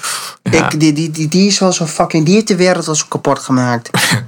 Ja. 0.44 0.66
Ik, 0.66 0.80
die, 0.80 0.94
die, 0.94 1.12
die, 1.12 1.28
die 1.28 1.48
is 1.48 1.60
wel 1.60 1.72
zo 1.72 1.86
fucking, 1.86 2.26
die 2.26 2.34
heeft 2.34 2.48
de 2.48 2.56
wereld 2.56 2.88
al 2.88 2.96
zo 2.96 3.06
kapot 3.10 3.40
gemaakt. 3.40 3.90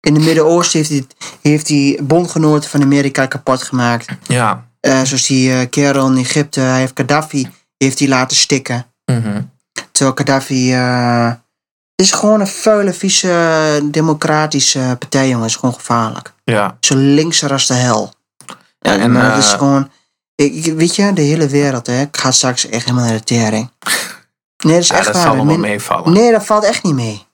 In 0.00 0.14
het 0.14 0.24
Midden-Oosten 0.24 0.78
heeft 0.78 0.90
hij, 0.90 1.06
heeft 1.40 1.68
hij 1.68 1.98
bondgenoten 2.02 2.70
van 2.70 2.82
Amerika 2.82 3.26
kapot 3.26 3.62
gemaakt. 3.62 4.06
Ja. 4.26 4.66
Eh, 4.80 5.02
zoals 5.02 5.26
die 5.26 5.52
eh, 5.52 5.68
kerel 5.70 6.06
in 6.06 6.16
Egypte, 6.16 6.60
hij 6.60 6.78
heeft 6.78 6.92
Gaddafi, 6.94 7.48
heeft 7.76 7.98
hij 7.98 8.08
laten 8.08 8.36
stikken. 8.36 8.86
Mhm. 9.04 9.40
Terwijl 9.90 10.16
Gaddafi. 10.16 10.70
het 10.72 11.38
is 11.94 12.12
gewoon 12.12 12.40
een 12.40 12.46
vuile, 12.46 12.92
vieze, 12.92 13.80
democratische 13.84 14.96
partij, 14.98 15.28
jongen. 15.28 15.46
Is 15.46 15.56
gewoon 15.56 15.74
gevaarlijk. 15.74 16.32
Ja. 16.44 16.76
Zo 16.80 16.94
linkser 16.96 17.52
als 17.52 17.66
de 17.66 17.74
hel. 17.74 18.12
Ja, 18.78 18.92
En 18.92 19.00
en, 19.00 19.14
het 19.14 19.44
is 19.44 19.50
gewoon. 19.50 19.90
Ik, 20.34 20.64
weet 20.64 20.96
je, 20.96 21.12
de 21.12 21.22
hele 21.22 21.48
wereld, 21.48 21.86
hè. 21.86 22.00
Ik 22.00 22.16
ga 22.16 22.30
straks 22.30 22.66
echt 22.66 22.84
helemaal 22.84 23.04
naar 23.04 23.18
de 23.18 23.24
tering. 23.24 23.70
Nee, 24.64 24.72
dat 24.74 24.82
is 24.82 24.88
ja, 24.88 24.96
echt 24.96 25.06
dat 25.06 25.14
waar. 25.14 25.22
zal 25.34 25.44
Min- 25.44 25.60
meevallen. 25.60 26.12
Nee, 26.12 26.30
dat 26.32 26.46
valt 26.46 26.64
echt 26.64 26.82
niet 26.82 26.94
mee. 26.94 27.26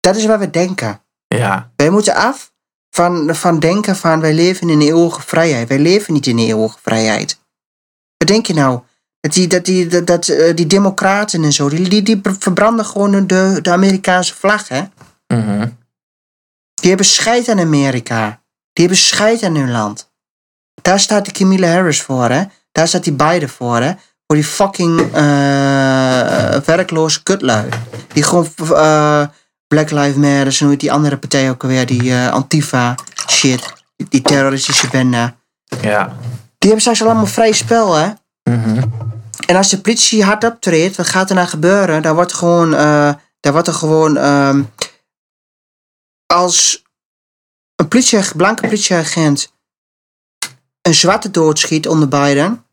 Dat 0.00 0.16
is 0.16 0.26
wat 0.26 0.38
we 0.38 0.50
denken. 0.50 1.00
Ja. 1.26 1.70
Wij 1.76 1.90
moeten 1.90 2.14
af 2.14 2.52
van, 2.90 3.34
van 3.34 3.58
denken 3.58 3.96
van 3.96 4.20
wij 4.20 4.34
leven 4.34 4.68
in 4.68 4.80
een 4.80 4.86
eeuwige 4.86 5.22
vrijheid. 5.22 5.68
Wij 5.68 5.78
leven 5.78 6.12
niet 6.14 6.26
in 6.26 6.38
een 6.38 6.46
eeuwige 6.46 6.78
vrijheid. 6.82 7.40
Wat 8.16 8.28
denk 8.28 8.46
je 8.46 8.54
nou? 8.54 8.80
Dat 9.20 9.32
die, 9.32 9.46
dat 9.46 9.64
die, 9.64 9.86
dat, 9.86 10.06
dat, 10.06 10.28
eh, 10.28 10.54
die 10.56 10.66
democraten 10.66 11.44
en 11.44 11.52
zo, 11.52 11.68
die, 11.68 11.88
die, 11.88 12.02
die 12.02 12.20
verbranden 12.22 12.84
gewoon 12.84 13.26
de, 13.26 13.58
de 13.62 13.70
Amerikaanse 13.70 14.34
vlag, 14.34 14.68
hè? 14.68 14.82
Mhm. 15.26 15.68
Die 16.74 16.88
hebben 16.88 17.06
scheid 17.06 17.48
aan 17.48 17.60
Amerika. 17.60 18.42
Die 18.72 18.86
hebben 18.86 19.04
scheid 19.04 19.42
aan 19.42 19.54
hun 19.54 19.70
land. 19.70 20.05
Daar 20.86 21.00
staat 21.00 21.24
die 21.24 21.32
Camilla 21.32 21.68
Harris 21.68 22.02
voor, 22.02 22.28
hè? 22.28 22.42
Daar 22.72 22.88
staat 22.88 23.04
die 23.04 23.12
Biden 23.12 23.48
voor, 23.48 23.76
hè? 23.76 23.92
Voor 24.26 24.36
die 24.36 24.44
fucking 24.44 25.00
eh, 25.00 26.56
werkloze 26.64 27.22
kutlui. 27.22 27.68
Die 28.12 28.22
gewoon 28.22 28.48
eh, 28.58 29.26
Black 29.66 29.90
Lives 29.90 30.14
Matter, 30.14 30.60
en 30.60 30.66
hoe 30.66 30.76
die 30.76 30.92
andere 30.92 31.16
partij 31.16 31.50
ook 31.50 31.62
alweer, 31.62 31.86
die 31.86 32.12
eh, 32.12 32.28
Antifa 32.28 32.94
shit, 33.30 33.72
die, 34.08 34.22
terroristische 34.22 34.88
bende. 34.88 35.32
Ja. 35.80 36.16
Die 36.58 36.70
hebben 36.70 36.80
straks 36.80 37.02
allemaal 37.02 37.26
vrij 37.26 37.52
spel, 37.52 37.94
hè? 37.94 38.08
Mhm. 38.50 38.82
En 39.46 39.56
als 39.56 39.68
de 39.68 39.80
politie 39.80 40.24
hard 40.24 40.44
optreedt, 40.44 40.96
wat 40.96 41.08
gaat 41.08 41.28
er 41.28 41.36
nou 41.36 41.48
gebeuren? 41.48 42.02
Dan 42.02 42.14
wordt 42.14 42.30
er 42.30 42.36
gewoon, 42.36 42.70
dan 43.40 43.52
wordt 43.52 43.68
er 43.68 43.74
gewoon, 43.74 44.16
ehm, 44.16 44.62
als 46.26 46.84
een 47.76 47.88
politie, 47.88 48.36
blanke 48.36 48.62
politieagent 48.62 49.54
een 50.86 50.94
zwarte 50.94 51.30
doodschiet 51.30 51.88
onder 51.88 52.08
Biden, 52.08 52.64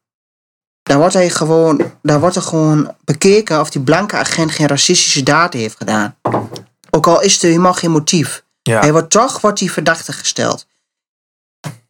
dan 0.83 0.97
wordt, 0.97 1.13
hij 1.13 1.29
gewoon, 1.29 1.91
dan 2.01 2.19
wordt 2.19 2.35
er 2.35 2.41
gewoon 2.41 2.95
bekeken 3.03 3.59
of 3.59 3.69
die 3.69 3.81
blanke 3.81 4.17
agent 4.17 4.51
geen 4.51 4.67
racistische 4.67 5.23
daden 5.23 5.59
heeft 5.59 5.77
gedaan. 5.77 6.15
Ook 6.89 7.07
al 7.07 7.21
is 7.21 7.43
er 7.43 7.49
helemaal 7.49 7.73
geen 7.73 7.91
motief. 7.91 8.43
Ja. 8.61 8.79
Hij 8.79 8.91
wordt 8.91 9.09
toch 9.09 9.41
wordt 9.41 9.59
hij 9.59 9.69
verdachte 9.69 10.13
gesteld. 10.13 10.67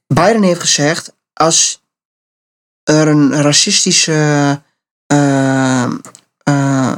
Biden 0.08 0.44
heeft 0.44 0.60
gezegd, 0.60 1.13
als 1.34 1.84
er 2.84 3.08
een 3.08 3.42
racistische 3.42 4.62
eh, 5.06 5.84
eh, 6.44 6.98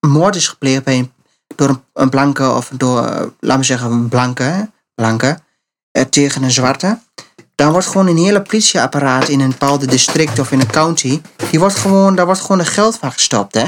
moord 0.00 0.36
is 0.36 0.48
gepleegd 0.48 0.84
bij 0.84 0.98
een, 0.98 1.12
door 1.56 1.68
een, 1.68 1.82
een 1.92 2.10
blanke 2.10 2.50
of 2.50 2.70
door, 2.76 3.06
eh, 3.06 3.26
laten 3.40 3.58
we 3.58 3.64
zeggen, 3.64 3.90
een 3.90 4.08
blanke, 4.08 4.70
blanke 4.94 5.38
tegen 6.10 6.42
een 6.42 6.50
zwarte, 6.50 6.98
dan 7.62 7.72
wordt 7.72 7.86
gewoon 7.86 8.06
een 8.06 8.16
hele 8.16 8.42
politieapparaat 8.42 9.28
in 9.28 9.40
een 9.40 9.50
bepaalde 9.50 9.86
district 9.86 10.38
of 10.38 10.52
in 10.52 10.60
een 10.60 10.70
county, 10.70 11.20
die 11.50 11.60
wordt 11.60 11.74
gewoon, 11.74 12.14
daar 12.14 12.24
wordt 12.24 12.40
gewoon 12.40 12.58
er 12.58 12.66
geld 12.66 12.98
van 12.98 13.12
gestopt, 13.12 13.54
hè? 13.54 13.64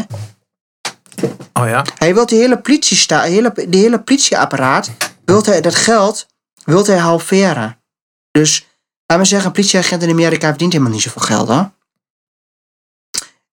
Oh 1.52 1.68
ja? 1.68 1.84
Hij 1.98 2.14
wil 2.14 2.26
de 2.26 2.34
hele 2.34 2.58
politiesta, 2.58 3.20
hele, 3.20 3.52
de 3.68 3.76
hele 3.76 4.00
politieapparaat, 4.00 4.90
wil 5.24 5.44
hij, 5.44 5.60
dat 5.60 5.74
geld, 5.74 6.26
wil 6.64 6.86
hij 6.86 6.96
halveren. 6.96 7.78
Dus, 8.30 8.66
laat 9.06 9.18
me 9.18 9.24
zeggen, 9.24 9.46
een 9.46 9.54
politieagent 9.54 10.02
in 10.02 10.10
Amerika 10.10 10.48
verdient 10.48 10.72
helemaal 10.72 10.92
niet 10.92 11.02
zoveel 11.02 11.22
geld, 11.22 11.48
hoor. 11.48 11.70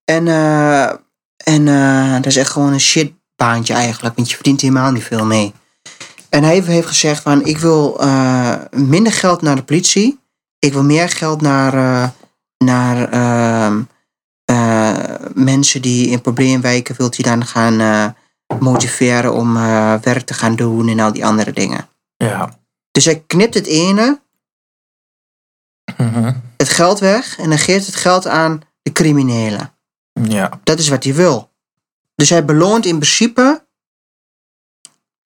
En, 0.04 0.28
eh, 0.28 0.88
en 1.36 1.68
eh, 1.68 2.14
dat 2.14 2.26
is 2.26 2.36
echt 2.36 2.50
gewoon 2.50 2.72
een 2.72 2.80
shitbaantje 2.80 3.74
eigenlijk, 3.74 4.16
want 4.16 4.28
je 4.28 4.34
verdient 4.34 4.60
helemaal 4.60 4.90
niet 4.90 5.04
veel 5.04 5.24
mee. 5.24 5.54
En 6.28 6.42
hij 6.42 6.60
heeft 6.60 6.86
gezegd 6.86 7.22
van, 7.22 7.44
ik 7.44 7.58
wil 7.58 8.00
eh, 8.00 8.54
minder 8.70 9.12
geld 9.12 9.42
naar 9.42 9.56
de 9.56 9.62
politie. 9.62 10.20
Ik 10.64 10.72
wil 10.72 10.84
meer 10.84 11.08
geld 11.08 11.40
naar, 11.40 11.74
eh, 11.74 12.08
naar 12.58 13.08
ehm, 13.10 13.82
eh, 14.44 15.14
mensen 15.34 15.82
die 15.82 16.08
in 16.08 16.20
probleemwijken, 16.20 16.96
wilt 16.96 17.16
hij 17.16 17.30
dan 17.30 17.46
gaan 17.46 17.80
eh, 17.80 18.08
motiveren 18.60 19.32
om 19.34 19.54
werk 20.00 20.26
te 20.26 20.34
gaan 20.34 20.56
doen 20.56 20.88
en 20.88 21.00
al 21.00 21.12
die 21.12 21.26
andere 21.26 21.52
dingen. 21.52 21.88
Ja. 22.16 22.58
Dus 22.90 23.04
hij 23.04 23.22
knipt 23.26 23.54
het 23.54 23.66
ene, 23.66 24.20
Mhm. 25.96 26.34
het 26.56 26.68
geld 26.68 26.98
weg 26.98 27.38
en 27.38 27.48
dan 27.48 27.58
geeft 27.58 27.86
het 27.86 27.94
geld 27.94 28.26
aan 28.26 28.62
de 28.82 28.92
criminelen. 28.92 29.74
Ja. 30.12 30.60
Dat 30.64 30.78
is 30.78 30.88
wat 30.88 31.04
hij 31.04 31.14
wil. 31.14 31.50
Dus 32.14 32.30
hij 32.30 32.44
beloont 32.44 32.86
in 32.86 32.96
principe 32.96 33.64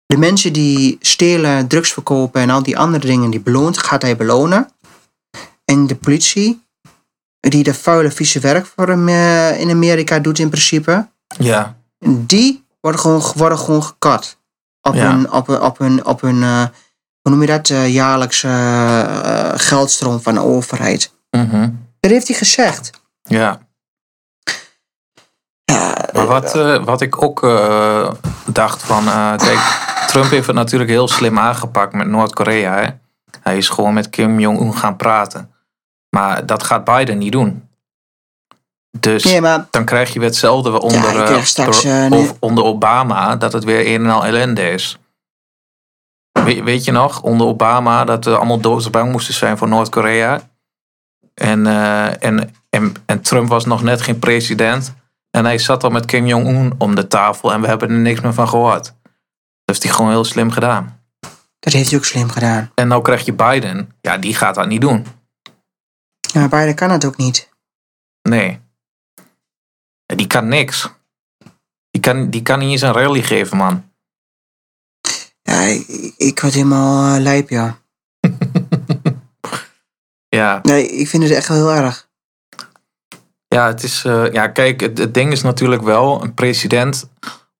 de 0.07 0.17
mensen 0.17 0.53
die 0.53 0.97
stelen, 1.01 1.67
drugs 1.67 1.93
verkopen 1.93 2.41
en 2.41 2.51
al 2.51 2.63
die 2.63 2.79
andere 2.79 3.07
dingen, 3.07 3.31
die 3.31 3.41
beloont, 3.41 3.79
gaat 3.79 4.03
hij 4.03 4.17
belonen. 4.17 4.69
En 5.73 5.87
de 5.87 5.95
politie, 5.97 6.63
die 7.41 7.63
de 7.63 7.75
vuile, 7.75 8.11
vieze 8.11 8.41
werk 8.41 8.67
voor 8.67 8.89
hem 8.89 9.09
eh, 9.09 9.61
in 9.61 9.71
Amerika 9.71 10.19
doet 10.19 10.39
in 10.39 10.49
principe, 10.49 11.09
Ja. 11.39 11.77
die 12.09 12.65
worden 12.81 13.01
gewoon, 13.01 13.23
worden 13.37 13.59
gewoon 13.59 13.83
gekat. 13.83 14.39
Op 14.81 14.95
Ja. 14.95 15.11
hun, 15.11 15.33
op, 15.33 15.47
hun- 15.47 15.61
op 15.61 15.79
hun, 15.79 16.05
op 16.07 16.21
hun 16.21 16.43
eh, 16.43 16.65
hoe 17.23 17.31
noem 17.33 17.41
je 17.41 17.47
dat, 17.47 17.71
eh, 17.71 17.93
jaarlijkse 17.95 18.49
geldstroom 19.57 20.21
van 20.21 20.35
de 20.35 20.41
overheid. 20.41 21.13
Mhm. 21.31 21.71
Dat 22.01 22.11
heeft 22.11 22.29
hij 22.29 22.37
gezegd. 22.37 22.91
Ja. 23.23 23.61
Ja, 25.65 25.97
Maar 26.13 26.27
wat, 26.27 26.53
wat 26.85 27.01
ik 27.01 27.23
ook 27.23 27.41
dacht 28.47 28.83
van... 28.83 29.05
kijk, 29.37 29.59
Trump 30.07 30.31
heeft 30.31 30.47
het 30.47 30.57
natuurlijk 30.57 30.91
heel 30.91 31.09
slim 31.09 31.39
aangepakt 31.39 31.93
met 31.93 32.07
Noord-Korea. 32.07 32.75
hè. 32.75 32.89
Hij 33.43 33.57
is 33.57 33.69
gewoon 33.69 33.95
met 33.95 34.11
Kim 34.11 34.41
Jong-un 34.41 34.77
gaan 34.77 34.97
praten. 34.97 35.52
Maar 36.17 36.47
dat 36.47 36.63
gaat 36.63 36.85
Biden 36.85 37.19
niet 37.19 37.33
doen. 37.33 37.69
Dus 38.99 39.25
nee, 39.25 39.41
maar 39.41 39.67
dan 39.71 39.85
krijg 39.85 40.13
je 40.13 40.19
weer 40.19 40.29
hetzelfde 40.29 40.81
onder, 40.81 41.15
Ja, 41.15 41.27
eh, 41.37 41.43
straks, 41.43 41.85
eh, 41.85 42.07
of 42.11 42.35
onder 42.41 42.65
Obama, 42.65 43.37
dat 43.37 43.53
het 43.53 43.65
weer 43.65 43.87
een 43.87 44.05
en 44.05 44.11
al 44.11 44.25
ellende 44.25 44.71
is. 44.71 44.99
We- 46.33 46.63
weet 46.63 46.85
je 46.85 46.93
nog, 46.93 47.23
onder 47.23 47.47
Obama, 47.47 48.05
dat 48.05 48.25
we 48.25 48.37
allemaal 48.37 48.61
doodsbang 48.61 49.11
moesten 49.13 49.35
zijn 49.35 49.59
voor 49.59 49.69
Noord-Korea. 49.69 50.51
En, 51.35 51.67
eh, 51.67 52.25
en, 52.25 52.55
en, 52.71 52.95
en 53.07 53.21
Trump 53.21 53.49
was 53.49 53.65
nog 53.65 53.83
net 53.83 54.03
geen 54.03 54.19
president. 54.19 54.95
En 55.31 55.45
hij 55.45 55.59
zat 55.59 55.85
al 55.85 55.91
met 55.91 56.05
Kim 56.05 56.27
Jong-un 56.27 56.73
om 56.79 56.95
de 56.95 57.07
tafel 57.07 57.53
en 57.53 57.61
we 57.61 57.67
hebben 57.67 57.91
er 57.91 57.97
niks 57.97 58.21
meer 58.21 58.35
van 58.35 58.49
gehoord. 58.49 58.85
Dat 58.85 58.93
heeft 59.65 59.83
hij 59.83 59.93
gewoon 59.93 60.11
heel 60.11 60.25
slim 60.25 60.51
gedaan. 60.51 61.01
dat 61.59 61.73
heeft 61.73 61.89
hij 61.91 61.99
ook 61.99 62.05
slim 62.05 62.29
gedaan. 62.31 62.71
En 62.75 62.89
nou 62.89 63.03
krijg 63.03 63.25
je 63.25 63.33
Biden. 63.33 63.93
Ja, 64.01 64.19
die 64.19 64.35
gaat 64.35 64.55
dat 64.55 64.67
niet 64.67 64.81
doen. 64.81 65.07
Ja, 66.33 66.41
maar 66.41 66.49
Biden 66.49 66.75
kan 66.75 66.91
het 66.91 67.05
ook 67.05 67.17
niet. 67.17 67.49
Nee. 68.29 68.61
Die 70.07 70.27
kan 70.27 70.49
niks. 70.49 70.89
Die 71.91 72.01
kan, 72.03 72.31
die 72.31 72.43
kan 72.43 72.59
niet 72.59 72.71
eens 72.71 72.81
een 72.81 72.93
rally 72.93 73.23
geven, 73.23 73.57
man. 73.57 73.91
Ja, 75.43 75.61
ik, 75.61 75.87
ik 76.17 76.41
word 76.41 76.53
helemaal 76.55 77.15
uh, 77.17 77.23
lijp, 77.23 77.49
ja. 77.49 77.79
Ja, 80.29 80.59
Nee, 80.63 80.89
ik 80.89 81.09
vind 81.09 81.23
het 81.23 81.33
echt 81.33 81.49
wel 81.49 81.57
heel 81.57 81.85
erg. 81.85 82.09
ja, 83.49 83.67
het 83.67 83.83
is, 83.83 84.05
eh, 84.05 84.33
ja 84.33 84.49
kijk, 84.49 84.81
het, 84.81 84.99
het 84.99 85.15
ding 85.15 85.33
is 85.33 85.43
natuurlijk 85.43 85.83
wel, 85.83 86.23
een 86.23 86.35
president, 86.35 87.09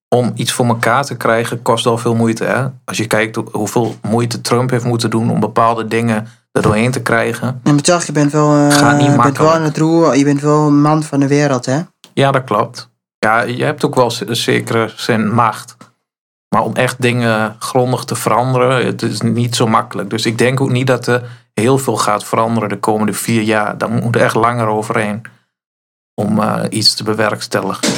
om 0.09 0.33
iets 0.35 0.53
voor 0.53 0.67
elkaar 0.67 1.05
te 1.05 1.17
krijgen, 1.17 1.63
kost 1.63 1.87
al 1.87 1.99
veel 1.99 2.15
moeite. 2.15 2.45
Hè? 2.45 2.69
Als 2.85 2.97
je 2.97 3.07
kijkt 3.07 3.37
hoe- 3.37 3.49
hoeveel 3.53 3.97
moeite 4.03 4.41
Trump 4.41 4.71
heeft 4.71 4.85
moeten 4.85 5.11
doen 5.11 5.31
om 5.31 5.41
bepaalde 5.41 5.87
dingen 5.89 6.29
er 6.53 6.63
doorheen 6.63 6.91
te 6.91 7.03
krijgen. 7.03 7.61
Maar 7.63 7.77
toch, 7.77 8.05
je 8.05 8.13
bent 8.13 8.33
wel, 8.33 8.55
eh, 8.55 8.93
niet 8.93 9.11
je 9.11 9.17
bent 9.17 9.39
wel 9.39 9.53
aan 9.53 9.63
het 9.63 9.79
roer, 9.79 10.17
je 10.17 10.25
bent 10.25 10.41
wel 10.41 10.67
een 10.67 10.81
man 10.81 11.03
van 11.03 11.21
de 11.21 11.29
wereld, 11.29 11.67
hè? 11.67 11.81
Ja, 12.15 12.31
dat 12.31 12.45
klopt. 12.45 12.91
Ja, 13.19 13.41
je 13.41 13.65
hebt 13.65 13.85
ook 13.85 13.95
wel 13.95 14.13
een 14.27 14.37
zekere 14.37 14.93
zin 14.97 15.35
macht. 15.35 15.77
Maar 16.49 16.63
om 16.63 16.75
echt 16.75 17.03
dingen 17.03 17.57
grondig 17.59 18.05
te 18.05 18.15
veranderen, 18.15 18.87
het 18.87 19.03
is 19.03 19.21
niet 19.21 19.57
zo 19.57 19.67
makkelijk. 19.67 20.11
Dus 20.11 20.27
ik 20.27 20.39
denk 20.39 20.61
ook 20.61 20.71
niet 20.71 20.87
dat 20.87 21.07
er 21.07 21.23
heel 21.55 21.79
veel 21.79 21.97
gaat 21.97 22.25
veranderen 22.25 22.69
de 22.69 22.79
komende 22.79 23.13
vier 23.13 23.43
jaar. 23.43 23.79
Daar 23.79 23.91
moet 23.91 24.15
er 24.15 24.21
echt 24.21 24.35
langer 24.35 24.67
overheen 24.67 25.23
om 26.15 26.41
eh, 26.41 26.63
iets 26.69 26.95
te 26.95 27.05
bewerkstelligen. 27.05 27.89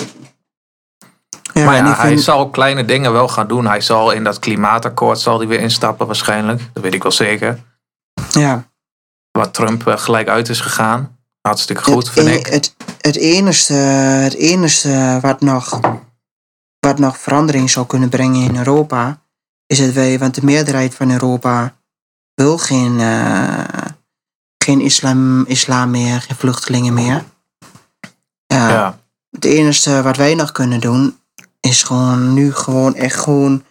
Ja, 1.53 1.65
maar 1.65 1.77
ja, 1.77 1.95
hij 1.95 2.17
zal 2.17 2.51
kleine 2.51 2.85
dingen 2.85 3.13
wel 3.13 3.29
gaan 3.29 3.47
doen. 3.47 3.67
Hij 3.67 3.81
zal 3.81 4.11
in 4.11 4.25
dat 4.25 4.39
klimaatakkoord 4.39 5.19
zal 5.19 5.39
hij 5.39 5.47
weer 5.47 5.61
instappen 5.61 6.07
waarschijnlijk. 6.07 6.63
Dat 6.73 6.83
weet 6.83 6.95
ik 6.95 7.03
wel 7.03 7.13
zeker. 7.13 7.59
Ja. 8.35 8.69
Waar 9.31 9.51
Trump 9.51 9.87
eh, 9.87 9.99
gelijk 9.99 10.29
uit 10.29 10.49
is 10.49 10.61
gegaan. 10.61 11.19
Hartstikke 11.41 11.83
goed, 11.83 11.97
het, 11.97 12.11
vind 12.11 12.29
e- 12.29 12.35
ik. 12.35 12.47
Het, 12.47 12.75
het, 13.01 13.17
enige, 13.17 13.73
het 13.73 14.35
enige 14.35 15.19
wat 15.23 15.41
nog, 15.41 15.81
wat 16.79 16.99
nog 16.99 17.19
verandering 17.19 17.71
zou 17.71 17.87
kunnen 17.87 18.09
brengen 18.09 18.43
in 18.43 18.57
Europa, 18.57 19.21
is 19.67 19.79
dat 19.79 19.93
wij, 19.93 20.19
want 20.19 20.35
de 20.35 20.45
meerderheid 20.45 20.95
van 20.95 21.11
Europa 21.11 21.75
wil 22.35 22.59
geen, 22.59 23.01
eh, 23.01 23.65
geen 24.65 24.81
islam, 24.81 25.45
islam 25.47 25.91
meer, 25.91 26.21
geen 26.21 26.37
vluchtelingen 26.37 26.95
meer. 26.95 27.25
Ja, 28.47 28.69
Ja, 28.69 28.99
Het 29.31 29.45
enige 29.45 30.03
wat 30.03 30.17
wij 30.17 30.35
nog 30.35 30.53
kunnen 30.53 30.81
doen, 30.81 31.19
is 31.61 31.83
gewoon 31.83 32.35
nu 32.35 32.55
gewoon 32.55 32.95
echt 32.95 33.21
gewoon 33.21 33.65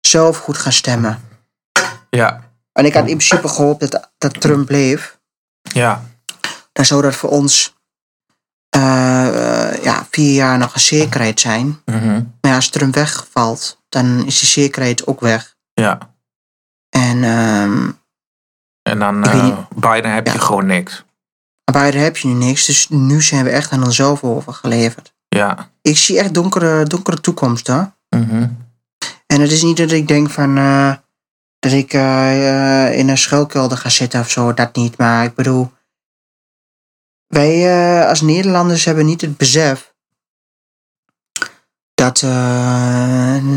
zelf 0.00 0.38
goed 0.38 0.58
gaan 0.58 0.72
stemmen. 0.72 1.20
ja, 2.10 2.45
En 2.76 2.84
ik 2.84 2.94
had 2.94 3.08
in 3.08 3.16
principe 3.16 3.48
gehoopt 3.48 3.80
dat, 3.90 4.10
dat 4.18 4.40
Trump 4.40 4.66
bleef. 4.66 5.18
ja, 5.62 6.02
Dan 6.72 6.84
zou 6.84 7.02
dat 7.02 7.14
voor 7.14 7.30
ons 7.30 7.74
eh, 8.68 9.82
ja, 9.82 10.06
vier 10.10 10.34
jaar 10.34 10.58
nog 10.58 10.74
een 10.74 10.80
zekerheid 10.80 11.40
zijn. 11.40 11.80
mhm, 11.84 12.12
Maar 12.12 12.50
ja, 12.50 12.54
als 12.54 12.68
Trump 12.68 12.94
wegvalt, 12.94 13.82
dan 13.88 14.26
is 14.26 14.38
die 14.38 14.48
zekerheid 14.48 15.06
ook 15.06 15.20
weg. 15.20 15.54
ja. 15.74 15.98
En 16.88 17.24
ehm 17.24 17.90
En 18.82 18.98
dan 18.98 19.20
niet. 19.20 19.54
Biden 19.74 20.10
heb 20.14 20.26
je 20.26 20.38
gewoon 20.38 20.66
niks. 20.66 21.04
daar 21.64 21.92
heb 21.94 22.16
je 22.16 22.28
nu 22.28 22.34
niks. 22.34 22.66
Dus 22.66 22.88
nu 22.88 23.22
zijn 23.22 23.44
we 23.44 23.50
echt 23.50 23.70
aan 23.72 23.84
onszelf 23.84 24.22
overgeleverd. 24.22 25.14
Ja. 25.28 25.70
Ik 25.82 25.96
zie 25.98 26.18
echt 26.18 26.34
donkere, 26.34 26.84
donkere 26.84 27.20
toekomst 27.20 27.66
hoor. 27.66 27.92
mhm. 28.08 28.48
En 29.26 29.40
het 29.40 29.52
is 29.52 29.62
niet 29.62 29.76
dat 29.76 29.90
ik 29.90 30.08
denk 30.08 30.30
van 30.30 30.56
eh, 30.56 30.92
dat 31.66 31.74
ik 31.74 31.92
eh, 31.92 32.86
eh, 32.86 32.98
in 32.98 33.08
een 33.08 33.18
schuilkelder 33.18 33.78
ga 33.78 33.88
zitten 33.88 34.20
of 34.20 34.30
zo, 34.30 34.54
dat 34.54 34.76
niet. 34.76 34.98
Maar 34.98 35.24
ik 35.24 35.34
bedoel, 35.34 35.72
wij 37.26 37.66
eh, 37.66 38.08
als 38.08 38.20
Nederlanders 38.20 38.84
hebben 38.84 39.06
niet 39.06 39.20
het 39.20 39.36
besef 39.36 39.94
dat, 41.94 42.20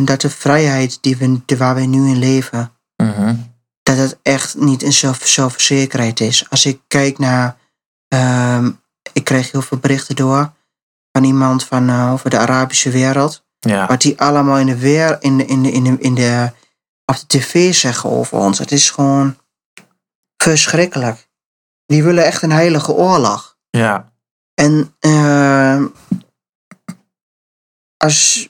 dat 0.06 0.22
de 0.22 0.30
vrijheid 0.30 0.98
die 1.02 1.18
we, 1.18 1.58
waar 1.58 1.76
wij 1.76 1.86
nu 1.86 2.10
in 2.10 2.20
leven, 2.20 2.74
Mhm. 2.96 3.36
dat 3.84 3.98
het 3.98 4.20
echt 4.22 4.56
niet 4.56 4.84
een 4.84 4.94
zelf, 4.94 5.20
zelfverzekerheid 5.24 6.20
is. 6.20 6.50
Als 6.50 6.66
ik 6.66 6.82
kijk 6.88 7.18
naar, 7.18 7.58
ehm, 8.08 8.72
ik 9.14 9.24
kreeg 9.24 9.52
heel 9.52 9.62
veel 9.62 9.78
berichten 9.78 10.16
door 10.16 10.54
van 11.12 11.24
iemand 11.24 11.64
van, 11.64 12.10
over 12.12 12.30
de 12.30 12.38
Arabische 12.38 12.90
wereld. 12.90 13.44
Ja. 13.60 13.88
Wat 13.88 14.02
die 14.02 14.20
allemaal 14.20 14.58
in 14.58 14.66
de 14.66 14.78
weer, 14.78 15.18
in 15.20 15.38
de, 15.38 15.46
in 15.46 15.64
de, 15.64 15.72
in 15.72 15.84
de, 15.84 15.98
in 16.00 16.16
de, 16.16 16.52
op 17.10 17.16
de 17.20 17.26
tv 17.28 17.74
zeggen 17.74 18.10
over 18.10 18.38
ons. 18.38 18.60
Het 18.60 18.72
is 18.72 18.90
gewoon 18.90 19.38
verschrikkelijk. 20.38 21.28
Die 21.86 22.04
willen 22.04 22.26
echt 22.26 22.42
een 22.42 22.52
heilige 22.52 22.92
oorlog. 22.92 23.58
Ja. 23.70 24.12
En 24.54 24.96
eh, 25.00 25.84
als 27.98 28.50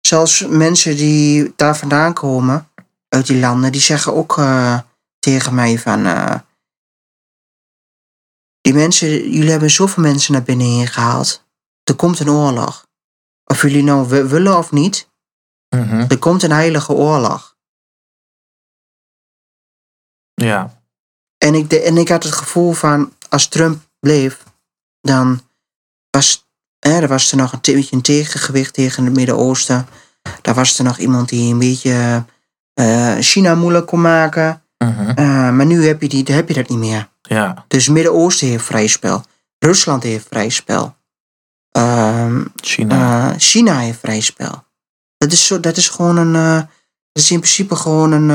zelfs 0.00 0.46
mensen 0.46 0.96
die 0.96 1.52
daar 1.56 1.76
vandaan 1.76 2.12
komen, 2.14 2.68
uit 3.08 3.26
die 3.26 3.38
landen, 3.40 3.72
die 3.72 3.80
zeggen 3.80 4.14
ook 4.14 4.38
eh, 4.38 4.80
tegen 5.18 5.54
mij 5.54 5.78
van. 5.78 6.06
eh, 6.06 6.34
die 8.60 8.74
mensen, 8.74 9.08
jullie 9.30 9.50
hebben 9.50 9.70
zoveel 9.70 10.02
mensen 10.02 10.32
naar 10.32 10.42
binnen 10.42 10.66
hier 10.66 10.88
gehaald. 10.88 11.44
Er 11.84 11.94
komt 11.94 12.20
een 12.20 12.30
oorlog. 12.30 12.86
Of 13.44 13.62
jullie 13.62 13.82
nou 13.82 14.08
wi- 14.08 14.22
willen 14.26 14.58
of 14.58 14.70
niet, 14.72 15.08
Mhm. 15.68 16.04
er 16.08 16.18
komt 16.18 16.42
een 16.42 16.50
heilige 16.52 16.92
oorlog. 16.92 17.55
Ja. 20.36 20.80
En 21.38 21.54
ik, 21.54 21.70
de, 21.70 21.80
en 21.80 21.96
ik 21.96 22.08
had 22.08 22.22
het 22.22 22.32
gevoel 22.32 22.72
van, 22.72 23.12
als 23.28 23.48
Trump 23.48 23.82
bleef, 24.00 24.42
dan 25.00 25.40
was 26.10 26.46
eh, 26.78 26.96
er 27.02 27.08
was 27.08 27.30
er 27.30 27.36
nog 27.36 27.52
een 27.52 27.58
beetje 27.62 27.96
een 27.96 28.02
tegengewicht 28.02 28.74
tegen 28.74 29.04
het 29.04 29.14
Midden-Oosten. 29.16 29.86
Daar 30.42 30.54
was 30.54 30.78
er 30.78 30.84
nog 30.84 30.98
iemand 30.98 31.28
die 31.28 31.52
een 31.52 31.58
beetje 31.58 32.24
eh, 32.74 33.16
China 33.20 33.54
moeilijk 33.54 33.86
kon 33.86 34.00
maken. 34.00 34.62
Mhm. 34.78 35.08
Eh, 35.10 35.50
maar 35.50 35.66
nu 35.66 35.86
heb 35.86 36.02
je, 36.02 36.08
die, 36.08 36.24
heb 36.34 36.48
je 36.48 36.54
dat 36.54 36.68
niet 36.68 36.78
meer. 36.78 37.08
Ja, 37.22 37.64
Dus 37.68 37.84
het 37.84 37.94
Midden-Oosten 37.94 38.48
heeft 38.48 38.64
vrij 38.64 38.86
spel. 38.86 39.24
Rusland 39.58 40.02
heeft 40.02 40.26
vrij 40.28 40.48
spel. 40.48 40.96
Ehm, 41.70 42.44
China. 42.56 43.30
eh, 43.30 43.38
China 43.38 43.78
heeft 43.78 43.98
vrij 43.98 44.20
spel. 44.20 44.64
Dat 45.18 45.32
is, 45.32 45.46
zo, 45.46 45.60
dat 45.60 45.76
is 45.76 45.88
gewoon 45.88 46.16
een. 46.16 46.32
dat 47.12 47.22
is 47.22 47.30
in 47.30 47.38
principe 47.40 47.76
gewoon 47.76 48.12
een. 48.12 48.30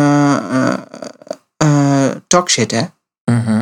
Eh 1.61 2.09
eh, 2.11 2.15
toxic, 2.27 2.71
hè? 2.71 2.85
Mhm. 3.25 3.57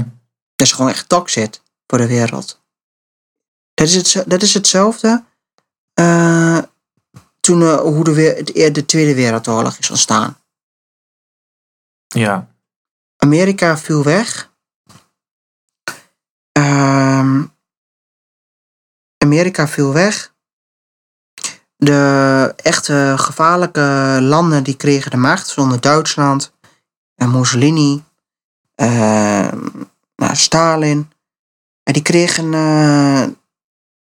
Dat 0.55 0.67
is 0.67 0.71
gewoon 0.71 0.91
echt 0.91 1.09
toxic 1.09 1.61
voor 1.87 1.97
de 1.97 2.07
wereld. 2.07 2.61
Dat 3.73 3.87
is, 3.87 4.13
het, 4.13 4.29
dat 4.29 4.41
is 4.41 4.53
hetzelfde. 4.53 5.23
eh, 5.93 6.57
toen 7.39 7.61
eh, 7.61 7.79
hoe 7.79 8.03
de, 8.03 8.85
Tweede 8.85 9.15
Wereldoorlog 9.15 9.77
is 9.77 9.89
ontstaan. 9.89 10.37
Ja, 12.07 12.47
Amerika 13.17 13.77
viel 13.77 14.03
weg. 14.03 14.51
Ehm, 16.51 17.45
Amerika 19.17 19.67
viel 19.67 19.93
weg. 19.93 20.33
De 21.75 22.53
echte 22.55 23.13
gevaarlijke 23.17 24.17
landen 24.21 24.63
die 24.63 24.75
kregen 24.75 25.11
de 25.11 25.17
macht, 25.17 25.47
zonder 25.47 25.81
Duitsland 25.81 26.53
Mussolini, 27.27 28.03
ehm, 28.75 29.67
nou, 30.15 30.35
Stalin. 30.35 31.11
En 31.83 31.93
die 31.93 32.01
kregen, 32.01 32.53
eh, 32.53 33.27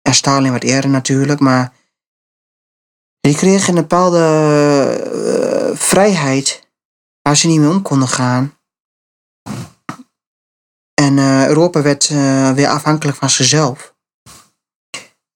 ja, 0.02 0.12
Stalin 0.12 0.52
wat 0.52 0.64
eerder 0.64 0.90
natuurlijk, 0.90 1.40
maar 1.40 1.74
die 3.20 3.36
kregen 3.36 3.70
een 3.70 3.82
bepaalde 3.82 4.18
eh, 4.18 5.78
vrijheid 5.78 6.68
waar 7.22 7.38
ze 7.38 7.48
niet 7.48 7.60
mee 7.60 7.70
om 7.70 7.82
konden 7.82 8.08
gaan. 8.08 8.54
En 11.02 11.18
eh, 11.18 11.48
Europa 11.48 11.82
werd 11.82 12.10
eh, 12.10 12.52
weer 12.52 12.68
afhankelijk 12.68 13.18
van 13.18 13.30
zichzelf. 13.30 13.94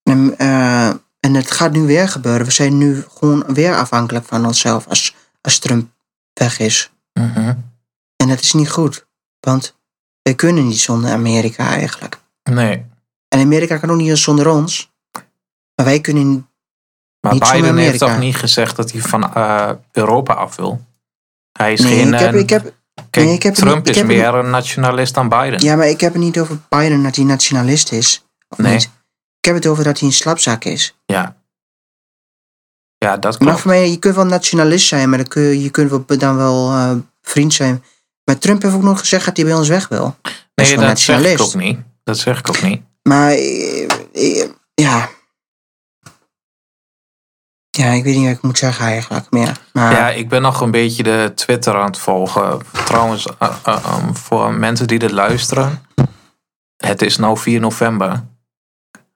En, 0.04 0.38
eh, 0.38 0.88
en 1.20 1.34
het 1.34 1.52
gaat 1.52 1.72
nu 1.72 1.82
weer 1.82 2.10
gebeuren. 2.10 2.46
We 2.46 2.52
zijn 2.52 2.78
nu 2.78 3.04
gewoon 3.18 3.44
weer 3.54 3.76
afhankelijk 3.76 4.26
van 4.26 4.46
onszelf 4.46 4.88
als, 4.88 5.16
als 5.42 5.60
Trump 5.60 5.90
weg 6.34 6.60
is. 6.60 6.92
Mhm. 7.20 7.54
En 8.16 8.28
dat 8.28 8.40
is 8.40 8.54
niet 8.54 8.70
goed. 8.70 9.06
Want 9.40 9.76
wij 10.22 10.36
kunnen 10.36 10.68
niet 10.68 10.80
zonder 10.80 11.12
Amerika 11.12 11.68
eigenlijk. 11.70 12.20
nee. 12.44 12.86
En 13.28 13.40
Amerika 13.42 13.78
kan 13.78 13.90
ook 13.92 13.98
niet 13.98 14.18
zonder 14.18 14.48
ons. 14.50 14.92
Maar 15.76 15.86
wij 15.86 16.02
kunnen. 16.02 16.50
Maar 17.20 17.34
Niet 17.34 17.46
zonder 17.48 17.62
Biden 17.62 17.84
heeft 17.84 18.00
toch 18.00 18.18
niet 18.18 18.36
gezegd 18.36 18.76
dat 18.76 18.92
hij 18.92 19.02
van 19.02 19.34
eh, 19.34 19.72
Europa 19.92 20.34
af 20.34 20.56
wil? 20.56 20.86
Hij 21.52 21.74
is 21.74 21.80
Nee, 21.82 21.96
geen... 22.00 22.14
ik 22.14 22.20
heb, 22.20 22.34
eh, 22.34 22.40
ik 22.40 22.50
heb, 22.50 22.74
kijk, 23.10 23.26
nee, 23.26 23.36
ik 23.36 23.44
heb 23.44 23.54
Trump 23.54 23.76
niet- 23.76 23.84
ik 23.88 23.94
is 23.94 23.98
heb 23.98 24.06
meer 24.06 24.34
een 24.34 24.50
nationalist 24.50 25.14
dan 25.14 25.30
Biden. 25.30 25.60
ja, 25.60 25.76
maar 25.76 25.88
ik 25.88 26.00
heb 26.02 26.14
het 26.14 26.22
niet 26.22 26.40
over 26.40 26.60
Biden 26.70 27.04
dat 27.04 27.16
hij 27.16 27.26
nationalist 27.26 27.92
is. 27.92 28.26
Of 28.50 28.58
Nee. 28.58 28.74
niet. 28.74 28.84
Ik 29.40 29.46
heb 29.46 29.56
het 29.56 29.68
over 29.68 29.84
dat 29.84 30.00
hij 30.00 30.08
een 30.08 30.14
slapzak 30.14 30.64
is. 30.64 30.96
Ja. 31.06 31.35
Ja, 33.06 33.18
dat 33.18 33.40
Maar 33.40 33.60
voor 33.60 33.72
mij, 33.72 33.90
je 33.90 33.98
kunt 33.98 34.16
wel 34.16 34.26
nationalist 34.26 34.88
zijn, 34.88 35.10
maar 35.10 35.18
dan 35.18 35.28
kun 35.28 35.42
je, 35.42 35.62
je 35.62 35.70
kunt 35.70 35.90
wel, 35.90 36.06
dan 36.18 36.36
wel 36.36 36.72
eh, 36.72 36.92
vriend 37.22 37.54
zijn. 37.54 37.84
Maar 38.24 38.38
Trump 38.38 38.62
heeft 38.62 38.76
ook 38.76 38.82
nog 38.82 39.00
gezegd 39.00 39.26
dat 39.26 39.38
hij 39.38 39.46
bij 39.46 39.56
ons 39.56 39.68
weg 39.68 39.88
wil. 39.88 40.16
Nee, 40.56 40.78
dat 40.78 41.00
zeg 41.00 41.26
ik 41.26 41.42
ook 41.42 41.56
niet. 41.56 41.80
Dat 42.04 42.18
zeg 42.18 42.40
ik 42.40 42.50
ook 42.50 42.62
niet. 42.62 42.82
Maar 43.04 43.32
eh, 43.32 43.84
eh, 44.14 44.50
ja. 44.74 45.10
Ja, 47.70 47.92
ik 47.92 48.04
weet 48.04 48.16
niet 48.16 48.26
wat 48.26 48.36
ik 48.36 48.42
moet 48.42 48.58
zeggen 48.58 48.86
eigenlijk 48.86 49.32
meer. 49.32 49.58
Maar 49.74 49.92
Ja, 49.92 50.10
ik 50.10 50.30
ben 50.30 50.42
nog 50.42 50.62
een 50.62 50.72
beetje 50.72 51.04
de 51.04 51.32
Twitter 51.36 51.76
aan 51.76 51.86
het 51.86 51.98
volgen. 51.98 52.62
Trouwens, 52.86 53.28
eh, 53.40 53.56
eh, 53.64 53.98
um, 54.04 54.16
voor 54.16 54.54
mensen 54.54 54.88
die 54.88 55.00
dit 55.00 55.12
luisteren. 55.12 55.86
Het 56.78 57.02
is 57.02 57.18
nu 57.18 57.38
4 57.38 57.60
november. 57.60 58.24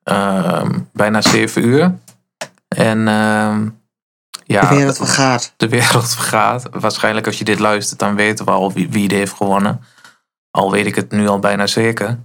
Ehm, 0.03 0.79
bijna 0.93 1.21
7 1.21 1.65
uur. 1.65 1.97
En 2.67 3.07
ehm, 3.07 3.67
ja, 4.53 4.61
de 4.61 4.75
wereld 4.75 4.97
vergaat. 5.05 5.53
de 5.57 5.69
wereld 5.69 6.15
vergaat. 6.15 6.67
Waarschijnlijk 6.71 7.25
als 7.25 7.37
je 7.37 7.43
dit 7.43 7.59
luistert, 7.59 7.99
dan 7.99 8.15
weten 8.15 8.45
we 8.45 8.51
al 8.51 8.73
wie, 8.73 8.89
wie 8.89 9.09
er 9.09 9.15
heeft 9.15 9.33
gewonnen. 9.33 9.83
Al 10.51 10.71
weet 10.71 10.85
ik 10.85 10.95
het 10.95 11.11
nu 11.11 11.27
al 11.27 11.39
bijna 11.39 11.67
zeker. 11.67 12.19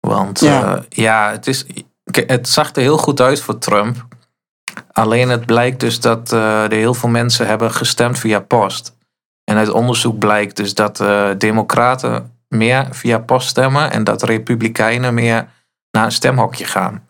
Want 0.00 0.40
Ja. 0.40 0.60
ja, 0.60 0.84
ja 0.88 1.30
het, 1.30 1.46
is, 1.46 1.64
het 2.04 2.48
zag 2.48 2.74
er 2.74 2.82
heel 2.82 2.98
goed 2.98 3.20
uit 3.20 3.40
voor 3.40 3.58
Trump. 3.58 4.06
Alleen 4.92 5.28
het 5.28 5.46
blijkt 5.46 5.80
dus 5.80 6.00
dat 6.00 6.32
eh, 6.32 6.64
er 6.64 6.72
heel 6.72 6.94
veel 6.94 7.08
mensen 7.08 7.46
hebben 7.46 7.70
gestemd 7.72 8.18
via 8.18 8.40
post. 8.40 8.96
En 9.44 9.56
uit 9.56 9.70
onderzoek 9.70 10.18
blijkt 10.18 10.56
dus 10.56 10.74
dat 10.74 11.00
eh, 11.00 11.30
democraten 11.38 12.32
meer 12.48 12.88
via 12.90 13.18
post 13.18 13.48
stemmen... 13.48 13.90
en 13.90 14.04
dat 14.04 14.22
republikeinen 14.22 15.14
meer 15.14 15.48
naar 15.90 16.04
een 16.04 16.12
stemhokje 16.12 16.64
gaan. 16.64 17.08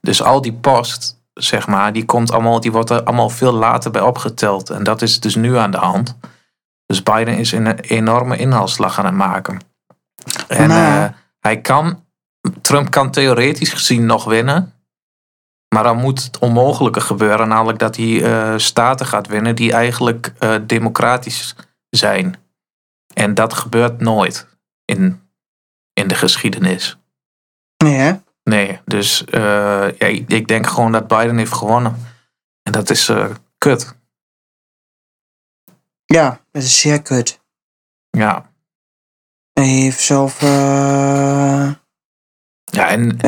Dus 0.00 0.22
al 0.22 0.40
die 0.40 0.52
post, 0.52 1.19
zeg 1.34 1.66
maar, 1.66 1.92
die, 1.92 2.04
komt 2.04 2.32
allemaal, 2.32 2.60
die 2.60 2.72
wordt 2.72 2.90
er 2.90 3.02
allemaal 3.02 3.30
veel 3.30 3.52
later 3.52 3.90
bij 3.90 4.02
opgeteld. 4.02 4.70
En 4.70 4.82
dat 4.84 5.02
is 5.02 5.20
dus 5.20 5.34
nu 5.34 5.56
aan 5.56 5.70
de 5.70 5.78
hand. 5.78 6.18
Dus 6.86 7.02
Biden 7.02 7.38
is 7.38 7.52
een 7.52 7.78
enorme 7.80 8.36
inhaalslag 8.36 8.98
aan 8.98 9.04
het 9.04 9.14
maken. 9.14 9.60
En 10.48 10.68
Maar- 10.68 11.04
eh, 11.04 11.12
hij 11.40 11.60
kan, 11.60 12.04
Trump 12.60 12.90
kan 12.90 13.10
theoretisch 13.10 13.72
gezien 13.72 14.06
nog 14.06 14.24
winnen. 14.24 14.72
Maar 15.74 15.82
dan 15.82 15.96
moet 15.96 16.22
het 16.24 16.38
onmogelijke 16.38 17.00
gebeuren, 17.00 17.48
namelijk 17.48 17.78
dat 17.78 17.96
hij 17.96 18.24
eh, 18.24 18.58
staten 18.58 19.06
gaat 19.06 19.26
winnen 19.26 19.56
die 19.56 19.72
eigenlijk 19.72 20.32
eh, 20.38 20.54
democratisch 20.66 21.54
zijn. 21.90 22.36
En 23.14 23.34
dat 23.34 23.54
gebeurt 23.54 24.00
nooit 24.00 24.46
in, 24.84 25.20
in 25.92 26.08
de 26.08 26.14
geschiedenis. 26.14 26.98
Nee, 27.84 27.94
hè? 27.94 28.12
Nee, 28.42 28.80
dus 28.84 29.24
eh, 29.24 29.98
ja, 29.98 30.06
ik, 30.06 30.48
denk 30.48 30.66
gewoon 30.66 30.92
dat 30.92 31.08
Biden 31.08 31.36
heeft 31.38 31.52
gewonnen. 31.52 31.96
En 32.62 32.72
dat 32.72 32.90
is 32.90 33.08
eh, 33.08 33.30
kut. 33.58 33.94
Ja, 36.04 36.40
dat 36.52 36.62
is 36.62 36.80
zeer 36.80 37.02
kut. 37.02 37.40
Ja. 38.10 38.50
Hij 39.52 39.66
heeft 39.68 40.00
zelf... 40.00 40.42
eh, 40.42 41.72
Ja, 42.64 42.88
en 42.88 43.18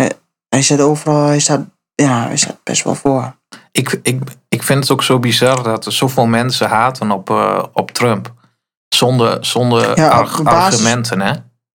hij 0.49 0.63
staat 0.63 0.81
overal... 0.81 1.27
Hij 1.27 1.41
staat, 1.41 1.67
ja, 1.95 2.27
hij 2.27 2.37
staat 2.37 2.63
best 2.63 2.85
wel 2.85 2.95
voor. 2.95 3.37
ik, 3.73 4.01
ik, 4.03 4.21
ik 4.49 4.63
vind 4.63 4.81
het 4.81 4.91
ook 4.93 5.03
zo 5.03 5.19
bizar 5.19 5.63
dat 5.63 5.87
er 5.87 5.93
zoveel 5.93 6.27
mensen 6.27 6.69
haten 6.69 7.11
op, 7.11 7.31
op 7.73 7.91
Trump. 7.91 8.35
Zonder, 8.89 9.45
zonder 9.45 9.97
Ja, 9.99 10.07
op 10.07 10.13
arg- 10.13 10.43
basis- 10.43 10.79
argumenten, 10.79 11.21
hè? 11.21 11.33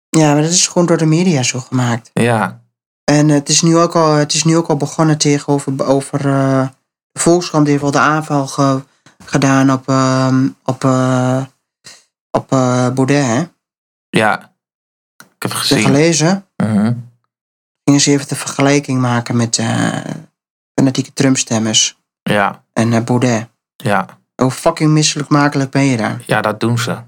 Ja, 0.08 0.32
maar 0.32 0.42
dat 0.42 0.50
is 0.50 0.66
gewoon 0.66 0.86
door 0.86 0.96
de 0.96 1.06
media 1.06 1.42
zo 1.42 1.60
gemaakt. 1.60 2.10
Ja, 2.12 2.64
En 3.10 3.28
het 3.28 3.48
is 3.48 3.62
nu 3.62 3.76
ook 3.76 3.94
al, 3.94 4.12
het 4.14 4.32
is 4.32 4.44
nu 4.44 4.56
ook 4.56 4.68
al 4.68 4.76
begonnen 4.76 5.18
tegenover 5.18 5.86
over, 5.86 6.18
eh, 6.26 6.68
de 7.12 7.20
Volkskrant 7.20 7.66
heeft 7.66 7.82
al 7.82 7.90
de 7.90 7.98
aanval 7.98 8.46
ge- 8.46 8.82
gedaan 9.24 9.72
op, 9.72 9.88
ehm, 9.88 10.48
op, 10.64 10.84
eh, 10.84 11.44
op 12.30 12.52
eh, 12.52 12.88
Baudet. 12.90 13.24
Hè? 13.26 13.44
ja. 14.08 14.54
Ik 15.16 15.42
heb 15.42 15.50
Heb 15.52 15.52
je 15.52 15.56
gezien. 15.58 15.84
gelezen? 15.84 16.46
Mhm. 16.56 16.94
Gingen 17.84 18.00
ze 18.00 18.10
even 18.10 18.28
de 18.28 18.36
vergelijking 18.36 19.00
maken 19.00 19.36
met 19.36 19.62
fanatieke 20.74 21.12
Trump-stemmers 21.12 21.98
Ja, 22.22 22.64
en 22.72 23.04
Baudet. 23.04 23.48
ja. 23.76 24.06
Hoe 24.42 24.50
fucking 24.50 24.90
misselijkmakelijk 24.90 25.70
ben 25.70 25.84
je 25.84 25.96
daar? 25.96 26.22
Ja, 26.26 26.40
dat 26.40 26.60
doen 26.60 26.78
ze. 26.78 26.98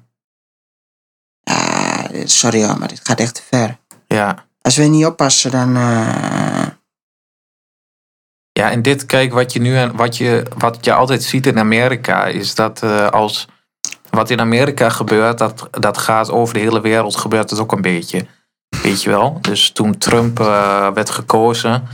Ja, 1.41 2.09
sorry 2.25 2.65
hoor, 2.65 2.79
maar 2.79 2.89
dit 2.89 3.01
gaat 3.03 3.21
echt 3.21 3.35
te 3.35 3.43
ver. 3.43 3.79
Ja. 4.07 4.47
Als 4.69 4.77
we 4.77 4.85
niet 4.85 5.07
oppassen, 5.07 5.51
dan... 5.51 5.77
eh, 5.77 6.67
Ja, 8.53 8.71
en 8.71 8.83
dit, 8.83 9.07
kijk, 9.07 9.33
wat 9.33 9.53
je 9.53 9.61
nu 9.61 9.91
wat 9.91 10.17
je, 10.17 10.47
wat 10.59 10.85
je 10.85 10.93
altijd 10.93 11.23
ziet 11.23 11.47
in 11.47 11.59
Amerika, 11.59 12.25
is 12.27 12.55
dat 12.55 12.83
eh, 12.83 13.09
als 13.09 13.49
wat 14.11 14.31
in 14.31 14.41
Amerika 14.41 14.89
gebeurt, 14.89 15.39
dat, 15.39 15.69
dat 15.71 15.99
gaat 15.99 16.31
over 16.31 16.55
de 16.55 16.61
hele 16.61 16.81
wereld, 16.81 17.17
gebeurt 17.17 17.51
het 17.51 17.59
ook 17.61 17.73
een 17.73 17.81
beetje. 17.83 18.27
Weet 18.83 19.03
je 19.03 19.11
wel? 19.11 19.39
Dus 19.41 19.71
toen 19.71 19.99
Trump 19.99 20.41
eh, 20.41 20.91
werd 20.93 21.11
gekozen, 21.11 21.89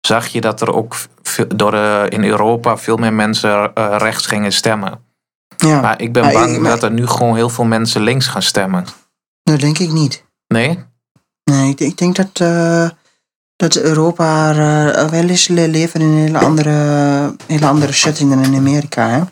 zag 0.00 0.26
je 0.26 0.40
dat 0.40 0.60
er 0.60 0.74
ook 0.74 0.94
door 1.48 1.74
in 2.08 2.24
Europa 2.24 2.76
veel 2.76 2.96
meer 2.96 3.12
mensen 3.12 3.72
rechts 3.98 4.26
gingen 4.26 4.52
stemmen. 4.52 5.04
ja, 5.56 5.80
Maar 5.80 6.00
ik 6.00 6.12
ben 6.12 6.32
bang 6.32 6.58
maar- 6.58 6.70
dat 6.70 6.82
er 6.82 6.90
nu 6.92 7.06
gewoon 7.06 7.34
heel 7.36 7.48
veel 7.48 7.64
mensen 7.64 8.02
links 8.02 8.26
gaan 8.26 8.42
stemmen. 8.42 8.84
dat 9.42 9.60
denk 9.60 9.78
ik 9.78 9.90
niet. 9.92 10.24
Nee? 10.46 10.88
Nee, 11.50 11.70
ik, 11.70 11.78
denk- 11.78 11.90
ik 11.90 11.98
denk 11.98 12.16
dat, 12.16 12.40
eh, 12.48 12.88
dat 13.56 13.76
Europa 13.76 14.50
eh, 14.50 15.08
wel 15.08 15.28
eens 15.28 15.48
le- 15.48 15.66
leven 15.66 16.00
in 16.00 16.06
een 16.08 16.16
hele 16.16 16.38
andere, 16.38 17.34
hele 17.46 17.66
andere 17.66 17.92
setting 17.92 18.30
dan 18.30 18.44
in 18.44 18.54
Amerika. 18.54 19.08
Hè? 19.08 19.22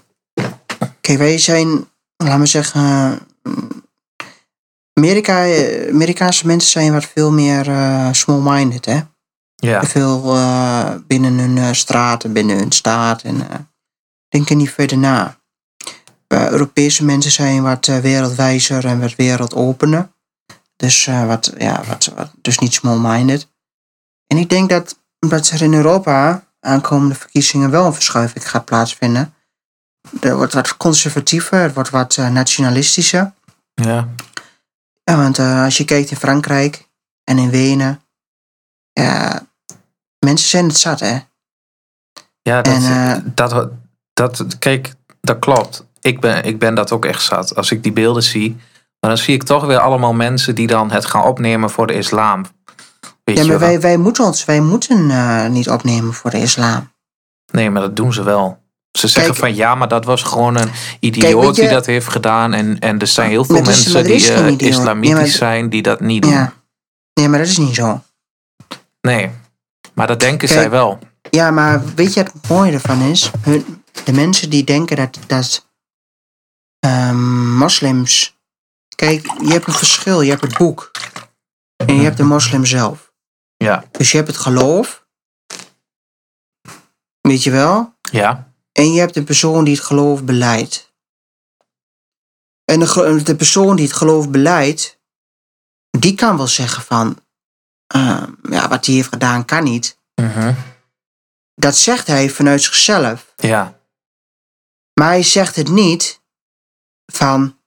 Kijk, 1.01 1.19
wij 1.19 1.39
zijn, 1.39 1.87
laten 2.17 2.41
we 2.41 2.47
zeggen, 2.47 2.81
mm, 3.43 3.69
Amerika, 4.93 5.45
eh, 5.47 5.89
Amerikaanse 5.93 6.47
mensen 6.47 6.71
zijn 6.71 6.93
wat 6.93 7.05
veel 7.15 7.33
meer 7.33 7.69
eh, 7.69 8.09
small-minded. 8.13 8.85
Hè? 8.85 9.01
Ja, 9.57 9.83
veel 9.85 10.35
eh, 10.35 10.91
binnen 11.07 11.39
hun 11.39 11.59
eh, 11.59 11.73
straten, 11.73 12.33
binnen 12.33 12.57
hun 12.59 12.73
staat. 12.73 13.23
En 13.23 13.51
eh, 13.51 13.57
denken 14.29 14.57
niet 14.57 14.71
verder 14.71 14.99
na. 14.99 15.37
Eh, 16.27 16.49
Europese 16.51 17.05
mensen 17.05 17.31
zijn 17.31 17.63
wat 17.63 17.87
eh, 17.89 17.99
wereldwijzer 17.99 18.85
en 18.87 19.01
wat 19.01 19.15
wereldopener. 19.17 20.09
Dus, 20.79 21.07
eh, 21.07 21.27
wat, 21.27 21.53
ja, 21.59 21.85
wat, 21.85 22.05
wat, 22.05 22.31
dus 22.43 22.59
niet 22.59 22.75
small-minded. 22.75 23.49
En 24.27 24.37
ik 24.37 24.49
denk 24.49 24.69
dat, 24.69 24.99
dat 25.19 25.49
er 25.49 25.63
in 25.63 25.75
Europa 25.75 26.45
aankomende 26.61 27.15
verkiezingen 27.15 27.71
wel 27.71 27.87
een 27.87 27.95
verschuiving 27.95 28.51
gaat 28.51 28.65
plaatsvinden. 28.65 29.35
Er 30.21 30.37
wordt 30.37 30.53
wat 30.53 30.77
conservatiever, 30.77 31.61
het 31.61 31.75
wordt 31.75 31.91
wat 31.91 32.17
eh, 32.17 32.31
nationalistischer. 32.31 33.33
ja, 33.75 34.09
Ja, 35.05 35.17
want 35.17 35.39
eh, 35.39 35.63
als 35.65 35.77
je 35.77 35.85
kijkt 35.85 36.11
in 36.11 36.17
Frankrijk 36.17 36.89
en 37.25 37.39
in 37.39 37.51
Wenen, 37.51 38.03
ja, 38.93 39.47
mensen 40.19 40.49
zijn 40.49 40.67
het 40.67 40.79
zat, 40.79 41.01
hè? 41.01 41.19
ja 42.43 42.63
dat, 42.63 42.75
En, 42.75 43.33
dat, 43.35 43.71
dat, 44.13 44.59
kijk, 44.59 44.95
dat 45.21 45.39
klopt. 45.39 45.85
Ik 46.01 46.21
ben, 46.21 46.45
ik 46.45 46.59
ben 46.59 46.75
dat 46.75 46.93
ook 46.93 47.05
echt 47.05 47.23
zat. 47.23 47.57
Als 47.57 47.71
ik 47.71 47.83
die 47.83 47.93
beelden 47.93 48.23
zie, 48.23 48.57
maar 49.01 49.11
dan 49.11 49.19
zie 49.19 49.35
ik 49.35 49.43
toch 49.43 49.65
weer 49.67 49.79
allemaal 49.79 50.13
mensen 50.13 50.55
die 50.55 50.67
dan 50.67 50.91
het 50.91 51.05
gaan 51.05 51.23
opnemen 51.25 51.71
voor 51.71 51.87
de 51.87 51.95
islam. 51.95 52.45
Weet 53.25 53.37
Ja, 53.39 53.45
maar 53.47 53.59
wij, 53.59 53.81
wij 53.81 53.97
moeten 53.97 54.25
ons, 54.25 54.45
wij 54.45 54.61
moeten 54.61 55.11
eh, 55.11 55.47
niet 55.47 55.69
opnemen 55.71 56.15
voor 56.15 56.31
de 56.31 56.41
islam. 56.41 56.93
Nee, 57.53 57.71
maar 57.71 57.83
dat 57.83 57.97
doen 57.97 58.13
ze 58.13 58.23
wel. 58.23 58.59
Ze 58.99 59.09
zeggen 59.09 59.33
Kijk- 59.35 59.45
van 59.45 59.55
ja, 59.55 59.75
maar 59.75 59.89
dat 59.89 60.05
was 60.05 60.23
gewoon 60.23 60.57
een 60.57 60.71
idioot 61.01 61.57
je- 61.57 61.61
die 61.63 61.71
dat 61.71 61.87
heeft 61.87 62.09
gedaan. 62.09 62.53
En, 62.53 62.79
en 62.79 62.99
er 62.99 63.07
zijn 63.07 63.31
heel 63.31 63.45
veel 63.45 63.55
mensen 63.63 63.75
is 63.75 63.83
die 64.27 64.33
eh, 64.33 64.69
islamitisch 64.69 64.77
Nee, 64.77 65.15
maar- 65.15 65.27
zijn 65.27 65.69
die 65.69 65.83
dat 65.83 66.01
niet 66.01 66.23
doen. 66.23 66.31
Ja. 66.33 66.53
Nee, 67.15 67.29
maar 67.29 67.39
dat 67.39 67.49
is 67.49 67.59
niet 67.59 67.75
zo. 67.75 68.03
Nee, 69.01 69.31
maar 69.95 70.07
dat 70.07 70.21
denken 70.21 70.49
Kijk- 70.49 70.61
zij 70.61 70.71
wel. 70.71 70.99
Ja, 71.31 71.51
maar 71.51 71.83
weet 71.95 72.15
je 72.15 72.23
wat 72.23 72.33
het 72.33 72.49
mooie 72.49 72.73
ervan 72.73 73.01
is? 73.01 73.31
Hun, 73.41 73.83
de 74.05 74.13
mensen 74.13 74.51
die 74.51 74.65
denken 74.65 74.97
dat, 74.97 75.19
dat 75.27 75.67
ehm, 76.81 77.57
moslims... 77.57 78.37
Kijk, 78.99 79.27
je 79.41 79.49
hebt 79.53 79.67
een 79.67 79.73
verschil. 79.73 80.21
Je 80.21 80.31
hebt 80.31 80.43
het 80.43 80.57
boek. 80.59 80.91
En 81.77 81.95
je 81.95 82.03
hebt 82.03 82.17
de 82.17 82.23
moslim 82.23 82.65
zelf. 82.67 83.13
Ja, 83.57 83.85
Dus 83.91 84.11
je 84.11 84.17
hebt 84.17 84.29
het 84.29 84.37
geloof. 84.37 85.07
Weet 87.21 87.43
je 87.43 87.51
wel? 87.51 87.97
ja, 88.11 88.53
En 88.73 88.93
je 88.93 89.01
hebt 89.01 89.15
de 89.15 89.25
persoon 89.25 89.65
die 89.65 89.75
het 89.75 89.85
geloof 89.85 90.25
beleidt. 90.25 90.93
En 92.65 92.81
de, 92.81 93.21
de 93.25 93.37
persoon 93.37 93.77
die 93.77 93.85
het 93.87 93.95
geloof 93.97 94.31
beleidt, 94.31 95.01
die 95.99 96.15
kan 96.15 96.37
wel 96.37 96.47
zeggen 96.47 96.83
van, 96.83 97.19
ehm, 97.87 98.33
ja, 98.51 98.69
wat 98.69 98.87
hij 98.87 98.95
heeft 98.95 99.09
gedaan 99.09 99.45
kan 99.45 99.65
niet. 99.65 99.99
mhm, 100.15 100.55
Dat 101.55 101.77
zegt 101.77 102.07
hij 102.07 102.31
vanuit 102.31 102.63
zichzelf. 102.63 103.33
ja, 103.37 103.81
Maar 104.95 105.09
hij 105.09 105.23
zegt 105.23 105.57
het 105.57 105.69
niet 105.69 106.23
van 107.13 107.58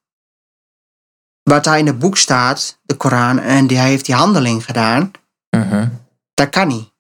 wat 1.43 1.63
daar 1.63 1.77
in 1.77 1.88
het 1.88 1.99
boek 1.99 2.17
staat, 2.17 2.80
de 2.84 2.95
Koran, 2.95 3.39
en 3.39 3.67
die, 3.67 3.77
hij 3.77 3.89
heeft 3.89 4.06
die 4.06 4.15
handeling 4.15 4.65
gedaan. 4.65 5.12
mhm. 5.49 5.88
Dat 6.34 6.49
kan 6.49 6.67
niet. 6.67 6.91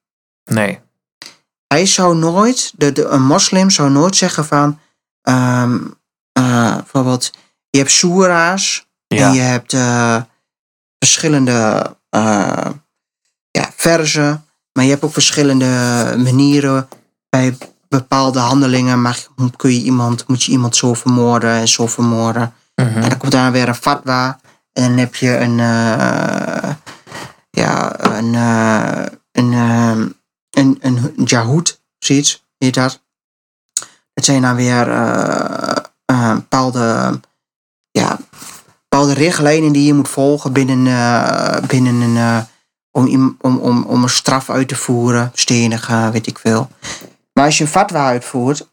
nee, 0.43 0.79
Hij 1.67 1.85
zou 1.85 2.15
nooit, 2.15 2.73
de, 2.75 2.91
de, 2.91 3.05
een 3.05 3.23
moslim 3.23 3.69
zou 3.69 3.89
nooit 3.89 4.15
zeggen 4.15 4.45
van, 4.45 4.79
eh, 5.21 6.75
bijvoorbeeld, 6.75 7.31
je 7.69 7.77
hebt 7.77 7.91
soera's 7.91 8.87
en 9.07 9.33
je 9.33 9.41
hebt 9.41 9.73
eh, 9.73 10.21
verschillende 10.99 11.95
eh, 12.09 12.69
ja, 13.51 13.71
verzen, 13.75 14.45
maar 14.73 14.83
je 14.83 14.89
hebt 14.89 15.03
ook 15.03 15.13
verschillende 15.13 15.65
manieren. 16.17 16.87
Bij 17.29 17.57
bepaalde 17.87 18.39
handelingen 18.39 19.01
mag, 19.01 19.27
kun 19.55 19.73
je 19.73 19.81
iemand, 19.81 20.27
moet 20.27 20.43
je 20.43 20.51
iemand 20.51 20.75
zo 20.75 20.93
vermoorden 20.93 21.51
en 21.51 21.67
zo 21.67 21.87
vermoorden. 21.87 22.53
En 22.87 23.09
dan 23.09 23.17
komt 23.17 23.31
daar 23.31 23.51
weer 23.51 23.67
een 23.67 23.75
fatwa. 23.75 24.39
En 24.73 24.83
dan 24.83 24.97
heb 24.97 25.15
je 25.15 25.37
een. 25.37 25.59
eh 25.59 26.69
ja, 27.49 27.99
een. 27.99 28.35
eh, 28.35 29.05
een, 29.31 29.53
eh, 29.53 30.05
een, 30.49 30.77
een 30.81 31.23
jahoed, 31.25 31.81
zoiets, 31.97 32.45
heet 32.57 32.73
dat. 32.73 33.01
Dat 34.13 34.25
zijn 34.25 34.41
dan 34.41 34.55
weer 34.55 34.85
bepaalde. 36.35 37.19
Ja, 37.91 38.17
bepaalde 38.89 39.13
richtlijnen 39.13 39.71
die 39.71 39.85
je 39.85 39.93
moet 39.93 40.09
volgen 40.09 40.53
binnen, 40.53 40.83
binnen 41.67 42.01
een. 42.01 42.45
om, 42.91 43.35
om, 43.41 43.57
om, 43.57 43.83
om 43.83 44.03
een 44.03 44.09
straf 44.09 44.49
uit 44.49 44.67
te 44.67 44.75
voeren, 44.75 45.31
stenigen, 45.33 46.11
weet 46.11 46.27
ik 46.27 46.39
veel. 46.39 46.69
Maar 47.33 47.45
als 47.45 47.57
je 47.57 47.63
een 47.63 47.69
fatwa 47.69 48.05
uitvoert, 48.07 48.67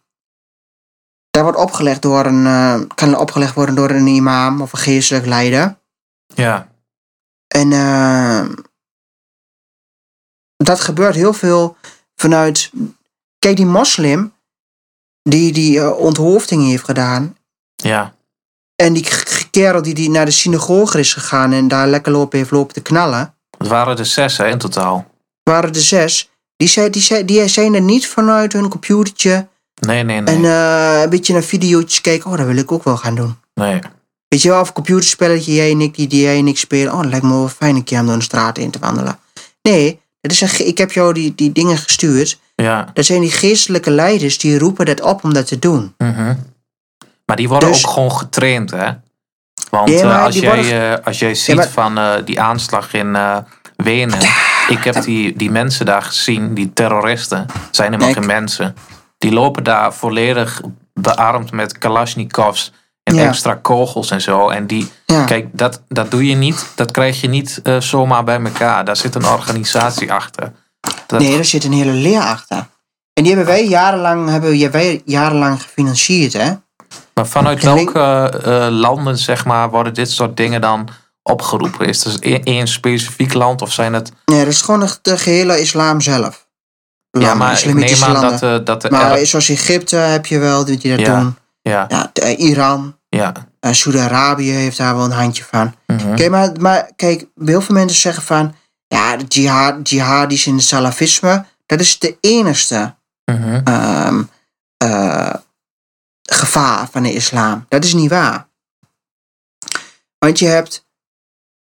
dat 1.31 1.43
wordt 1.43 1.59
opgelegd 1.59 2.03
door 2.03 2.25
een, 2.27 2.47
eh, 2.47 2.81
kan 2.95 3.17
opgelegd 3.17 3.55
worden 3.55 3.75
door 3.75 3.91
een 3.91 4.07
imam 4.07 4.61
of 4.61 4.73
een 4.73 4.79
geestelijk 4.79 5.27
leider. 5.27 5.77
ja, 6.35 6.69
En 7.49 7.73
eh, 7.73 8.47
dat 10.57 10.81
gebeurt 10.81 11.14
heel 11.14 11.33
veel 11.33 11.77
vanuit. 12.17 12.71
Kijk, 13.38 13.57
die 13.57 13.67
moslim 13.67 14.33
die 15.23 15.53
die 15.53 15.81
eh, 15.81 15.99
onthoofding 15.99 16.62
heeft 16.67 16.85
gedaan. 16.85 17.37
ja, 17.77 18.14
En 18.75 18.93
die 18.93 19.09
kerel 19.51 19.83
die, 19.83 19.95
die 19.95 20.11
naar 20.11 20.25
de 20.25 20.31
synagoge 20.31 20.99
is 20.99 21.12
gegaan 21.12 21.53
en 21.53 21.69
daar 21.69 21.87
lekker 21.88 22.12
lopen 22.12 22.38
heeft 22.38 22.51
lopen 22.51 22.75
te 22.75 22.83
knallen. 22.83 23.35
het 23.59 23.69
waren 23.69 23.99
er 23.99 24.07
zes 24.07 24.37
hè, 24.37 24.49
in 24.49 24.59
totaal. 24.59 25.07
Waren 25.43 25.75
er 25.75 25.81
zes. 25.81 26.31
Die, 26.57 26.69
zei, 26.69 26.91
die, 26.91 27.03
zei, 27.03 27.25
die 27.25 27.49
zijn 27.49 27.75
er 27.75 27.81
niet 27.81 28.07
vanuit 28.09 28.53
hun 28.53 28.69
computertje. 28.69 29.49
Nee, 29.81 30.03
nee, 30.03 30.21
nee, 30.21 30.35
En 30.37 30.45
eh, 30.45 31.01
een 31.03 31.11
beetje 31.11 31.33
naar 31.33 31.43
video's 31.43 32.01
kijken. 32.01 32.31
Oh, 32.31 32.37
dat 32.37 32.47
wil 32.47 32.57
ik 32.57 32.73
ook 32.73 32.85
wel 32.85 32.97
gaan 32.97 33.14
doen. 33.14 33.37
nee, 33.55 33.79
Weet 34.29 34.43
je 34.43 34.49
wel, 34.49 34.61
of 34.61 34.73
computerspelletje, 34.73 35.53
jij 35.55 35.71
en 35.71 35.81
ik, 35.81 35.95
die, 35.95 36.07
die 36.09 36.21
jij 36.23 36.38
en 36.38 36.47
ik 36.49 36.59
spelen. 36.59 36.93
Oh, 36.93 37.01
dat 37.03 37.11
lijkt 37.11 37.25
me 37.25 37.31
wel 37.33 37.49
fijn 37.49 37.77
een 37.77 37.85
keer 37.85 38.01
om 38.01 38.07
door 38.07 38.17
de 38.17 38.23
straat 38.23 38.59
in 38.59 38.71
te 38.71 38.79
wandelen. 38.79 39.19
Nee, 39.62 40.01
dat 40.21 40.31
is 40.33 40.41
een, 40.41 40.49
ge- 40.49 40.64
ik 40.67 40.79
heb 40.79 40.93
jou 40.93 41.12
die, 41.12 41.35
die 41.35 41.53
dingen 41.53 41.79
gestuurd. 41.79 42.38
ja, 42.55 42.91
Dat 42.95 43.05
zijn 43.05 43.21
die 43.21 43.31
geestelijke 43.31 43.91
leiders 43.91 44.38
die 44.38 44.59
roepen 44.59 44.87
dat 44.87 45.01
op 45.01 45.25
om 45.25 45.33
dat 45.35 45.47
te 45.47 45.59
doen. 45.59 45.95
mhm. 45.99 46.35
Maar 47.27 47.37
die 47.37 47.49
worden 47.49 47.69
Dus- 47.69 47.87
ook 47.87 47.93
gewoon 47.93 48.12
getraind 48.12 48.71
hè. 48.71 48.91
Want 49.71 49.88
Ja, 49.91 50.05
maar 50.07 50.19
eh, 50.19 50.25
als, 50.25 50.35
jij, 50.38 50.55
worden- 50.55 50.99
eh, 50.99 51.07
als 51.07 51.19
jij 51.19 51.35
ziet 51.35 51.57
maar- 51.57 51.69
van 51.69 51.99
eh, 51.99 52.14
die 52.25 52.41
aanslag 52.41 52.93
in 52.95 53.17
eh, 53.17 53.37
Wenen. 53.77 54.19
Ik 54.69 54.85
heb 54.85 55.03
die, 55.03 55.37
die 55.37 55.51
mensen 55.51 55.87
daar 55.87 56.03
gezien, 56.03 56.55
die 56.55 56.73
terroristen. 56.73 57.47
Zijn 57.71 57.87
helemaal 57.93 58.12
Nee, 58.12 58.17
geen 58.17 58.27
mensen. 58.27 58.77
Die 59.18 59.33
lopen 59.33 59.64
daar 59.64 59.94
volledig 59.94 60.61
bearmd 60.94 61.52
met 61.52 61.78
kalasjnikovs 61.78 62.72
en 63.02 63.14
Ja. 63.14 63.28
extra 63.28 63.54
kogels 63.54 64.11
en 64.11 64.20
zo. 64.20 64.48
En 64.48 64.66
die, 64.66 64.90
Ja. 65.07 65.24
kijk, 65.24 65.48
dat, 65.52 65.83
dat 65.88 66.11
doe 66.11 66.26
je 66.26 66.35
niet. 66.35 66.66
Dat 66.74 66.90
krijg 66.90 67.20
je 67.20 67.28
niet 67.28 67.61
eh, 67.62 67.81
zomaar 67.81 68.24
bij 68.24 68.40
elkaar. 68.40 68.85
Daar 68.85 68.96
zit 68.96 69.14
een 69.14 69.26
organisatie 69.26 70.12
achter. 70.12 70.52
Dat, 71.07 71.20
Nee, 71.20 71.38
er 71.38 71.44
zit 71.44 71.64
een 71.64 71.72
hele 71.72 71.92
leer 71.92 72.20
achter. 72.20 72.57
En 73.12 73.24
die 73.24 73.35
hebben 73.35 73.54
wij 73.54 73.66
jarenlang, 73.66 74.28
hebben 74.28 74.70
wij 74.70 75.02
jarenlang 75.04 75.62
gefinancierd, 75.62 76.33
hè? 76.33 76.52
Maar 77.14 77.26
vanuit 77.26 77.64
En 77.64 77.74
welke 77.74 78.00
eh, 78.44 78.66
landen, 78.70 79.18
zeg 79.18 79.44
maar, 79.44 79.70
worden 79.70 79.94
dit 79.94 80.11
soort 80.11 80.37
dingen 80.37 80.61
dan 80.61 80.88
opgeroepen? 81.22 81.87
Is 81.87 82.04
het 82.04 82.20
één 82.20 82.42
één 82.42 82.66
specifiek 82.68 83.33
land 83.35 83.62
of 83.62 83.72
zijn 83.72 83.92
het... 83.92 84.12
Nee, 84.24 84.38
dat 84.44 84.52
is 84.52 84.61
gewoon 84.61 84.88
de 85.02 85.18
gehele 85.18 85.61
islam 85.61 86.00
zelf. 86.00 86.46
Ja, 87.11 87.35
maar 87.35 87.51
ik 87.53 87.57
islamitische 87.59 88.07
neem 88.07 88.16
aan 88.16 88.23
landen. 88.23 88.40
dat, 88.40 88.61
eh, 88.61 88.64
dat 88.66 88.83
de... 88.83 88.90
Maar 88.90 89.27
zoals 89.27 89.49
Egypte 89.49 89.97
heb 89.97 90.27
je 90.27 90.38
wel, 90.38 90.64
die 90.64 90.79
dat 90.88 91.01
Ja. 91.01 91.21
doen. 91.21 91.37
ja, 91.62 91.85
Ja, 91.88 92.11
de- 92.12 92.21
eh, 92.21 92.38
Iran, 92.38 92.99
ja. 93.09 93.33
eh, 93.61 93.73
Saudi-Arabië 93.73 94.51
heeft 94.51 94.77
daar 94.77 94.94
wel 94.97 95.05
een 95.05 95.11
handje 95.11 95.44
van. 95.44 95.75
mhm. 95.87 96.14
Kijk, 96.14 96.31
maar, 96.31 96.53
maar 96.61 96.90
kijk, 96.97 97.27
heel 97.44 97.61
veel 97.61 97.75
mensen 97.75 97.99
zeggen 97.99 98.23
van... 98.23 98.55
Ja, 98.87 99.16
de 99.16 99.25
jihad, 99.25 99.88
jihadis 99.88 100.47
en 100.47 100.55
het 100.55 100.62
salafisme... 100.64 101.44
dat 101.66 101.81
is 101.81 101.99
de 101.99 102.16
enigste 102.21 102.94
mhm. 103.25 103.61
ehm, 103.64 104.23
eh, 104.77 105.35
gevaar 106.23 106.88
van 106.90 107.03
de 107.03 107.12
islam. 107.12 107.64
Dat 107.68 107.85
is 107.85 107.94
niet 107.94 108.11
waar. 108.11 108.49
Want 110.18 110.38
je 110.38 110.47
hebt 110.47 110.87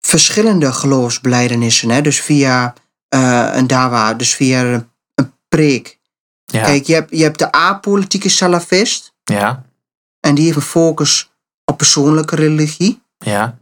verschillende 0.01 0.73
geloofsbelijdenissen. 0.73 1.91
Hè? 1.91 2.01
Dus 2.01 2.21
via 2.21 2.75
een 3.55 3.67
dawa, 3.67 4.15
dus 4.15 4.35
via 4.35 4.87
preek. 5.57 5.99
Ja, 6.45 6.65
Kijk, 6.65 6.87
je 6.87 6.95
hebt, 6.95 7.17
je 7.17 7.23
hebt 7.23 7.39
de 7.39 7.53
apolitieke 7.53 8.29
salafist... 8.29 9.15
ja, 9.25 9.65
en 10.21 10.35
die 10.35 10.45
heeft 10.45 10.57
een 10.57 10.63
focus 10.63 11.31
op 11.65 11.77
persoonlijke 11.77 12.37
religie. 12.37 13.03
ja, 13.19 13.59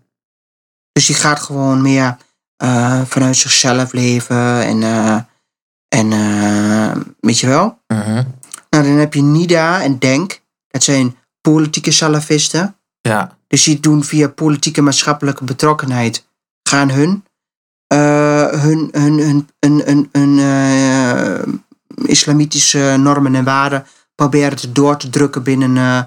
Dus 0.93 1.07
die 1.07 1.17
gaat 1.17 1.41
gewoon 1.41 1.83
meer 1.83 2.17
eh, 2.57 3.03
vanuit 3.05 3.37
zichzelf 3.37 3.93
leven 3.93 4.63
en, 4.63 4.83
eh, 4.83 5.19
en 5.89 6.13
eh, 6.13 6.97
weet 7.21 7.39
je 7.39 7.47
wel. 7.47 7.79
mhm. 7.87 8.25
Nou, 8.71 8.85
dan 8.85 8.97
heb 8.97 9.15
je 9.15 9.23
Nida 9.23 9.83
en 9.83 9.99
Denk. 9.99 10.41
Dat 10.69 10.83
zijn 10.83 11.17
politieke 11.41 11.91
salafisten. 11.91 12.77
ja, 13.01 13.37
Dus 13.47 13.63
die 13.63 13.81
doen 13.81 14.05
via 14.05 14.29
politieke 14.29 14.83
maatschappelijke 14.83 15.45
betrokkenheid, 15.45 16.27
gaan 16.63 16.91
hun 16.91 17.25
hun, 17.95 18.89
hun, 18.93 19.19
hun, 19.19 19.49
hun, 19.61 19.83
hun, 19.85 20.09
hun 20.13 21.65
islamitische 21.95 22.97
normen 22.99 23.35
en 23.35 23.45
waarden 23.45 23.87
proberen 24.15 24.57
te 24.57 24.73
door 24.73 24.97
te 24.97 25.11
drukken 25.11 25.43
binnen, 25.43 25.77
eh, 25.77 26.03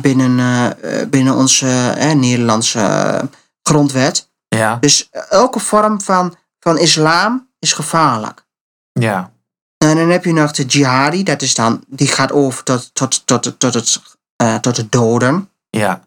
binnen, 0.00 0.38
eh, 0.82 1.06
binnen 1.08 1.34
onze 1.34 1.94
eh, 1.96 2.12
Nederlandse 2.12 3.20
grondwet. 3.62 4.30
Ja, 4.48 4.76
Dus 4.80 5.08
elke 5.28 5.58
vorm 5.60 6.00
van, 6.00 6.34
van 6.60 6.78
islam 6.78 7.48
is 7.58 7.72
gevaarlijk. 7.72 8.44
ja, 8.92 9.32
En 9.78 9.96
dan 9.96 10.10
heb 10.10 10.24
je 10.24 10.32
nog 10.32 10.52
de 10.52 10.64
jihadi, 10.64 11.22
dat 11.22 11.42
is 11.42 11.54
dan, 11.54 11.84
die 11.86 12.08
gaat 12.08 12.32
over 12.32 12.64
tot, 12.64 12.90
tot, 12.94 13.26
tot, 13.26 13.54
tot, 13.58 13.74
het, 13.74 14.00
eh, 14.36 14.54
tot 14.56 14.76
het 14.76 14.92
doden. 14.92 15.50
ja, 15.70 16.04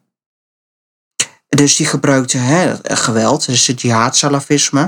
Dus 1.47 1.75
die 1.75 1.85
gebruikt 1.85 2.31
hè, 2.33 2.75
geweld, 2.83 3.45
dus 3.45 3.67
het 3.67 3.81
jihad-salafisme. 3.81 4.79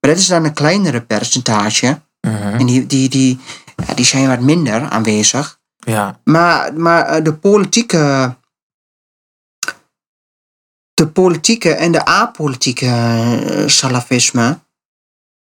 Maar 0.00 0.10
dat 0.10 0.16
is 0.16 0.26
dan 0.26 0.44
een 0.44 0.52
kleinere 0.52 1.00
percentage. 1.00 2.00
mhm, 2.20 2.36
En 2.36 2.66
die, 2.66 2.86
die, 2.86 3.08
die, 3.08 3.40
die 3.94 4.04
zijn 4.04 4.28
wat 4.28 4.40
minder 4.40 4.82
aanwezig. 4.88 5.58
ja, 5.76 6.20
Maar, 6.24 6.74
maar 6.74 7.04
eh, 7.06 7.24
de 7.24 7.34
politieke. 7.34 8.36
De 10.94 11.06
politieke 11.08 11.74
en 11.74 11.92
de 11.92 12.04
apolitieke 12.04 12.86
eh, 12.86 13.68
salafisme. 13.68 14.58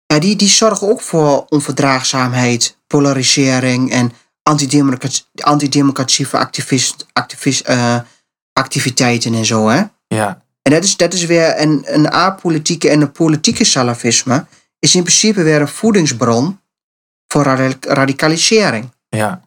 Ja, 0.05 0.19
die, 0.19 0.35
die 0.35 0.47
zorgen 0.47 0.87
ook 0.89 1.01
voor 1.01 1.45
onverdraagzaamheid, 1.45 2.77
polarisering 2.87 3.91
en 3.91 4.11
antidemocrat- 4.43 5.29
antidemocratische 5.43 6.37
activist, 6.37 7.05
activist, 7.13 7.61
eh, 7.61 7.99
activiteiten 8.53 9.33
en 9.33 9.45
zo. 9.45 9.67
Hè? 9.67 9.83
ja, 10.07 10.43
En 10.61 10.71
dat 10.71 10.83
is, 10.83 10.97
dat 10.97 11.13
is 11.13 11.25
weer 11.25 11.61
een, 11.61 11.83
een 11.85 12.11
apolitieke 12.11 12.89
en 12.89 13.01
een 13.01 13.11
politieke 13.11 13.63
salafisme. 13.63 14.45
Is 14.79 14.95
in 14.95 15.01
principe 15.03 15.43
weer 15.43 15.61
een 15.61 15.67
voedingsbron 15.67 16.59
voor 17.33 17.43
radi- 17.43 17.77
radicalisering. 17.87 18.89
ja, 19.09 19.41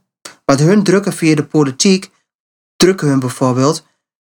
Want 0.44 0.60
hun 0.60 0.82
drukken 0.82 1.12
via 1.12 1.34
de 1.34 1.44
politiek, 1.44 2.10
drukken 2.76 3.08
hun 3.08 3.20
bijvoorbeeld 3.20 3.86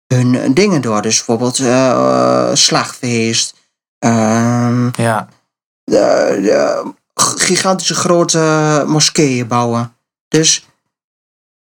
hun 0.06 0.54
dingen 0.54 0.80
door. 0.80 1.02
Dus 1.02 1.16
bijvoorbeeld 1.16 1.58
eh, 1.58 1.90
eh, 1.90 2.54
slagfeest, 2.54 3.54
ehm, 3.98 4.88
ja, 5.02 5.28
de- 5.84 6.38
de 6.42 6.92
gigantische 7.14 7.94
grote 7.94 8.84
moskeeën 8.86 9.46
bouwen. 9.46 9.94
Dus 10.28 10.66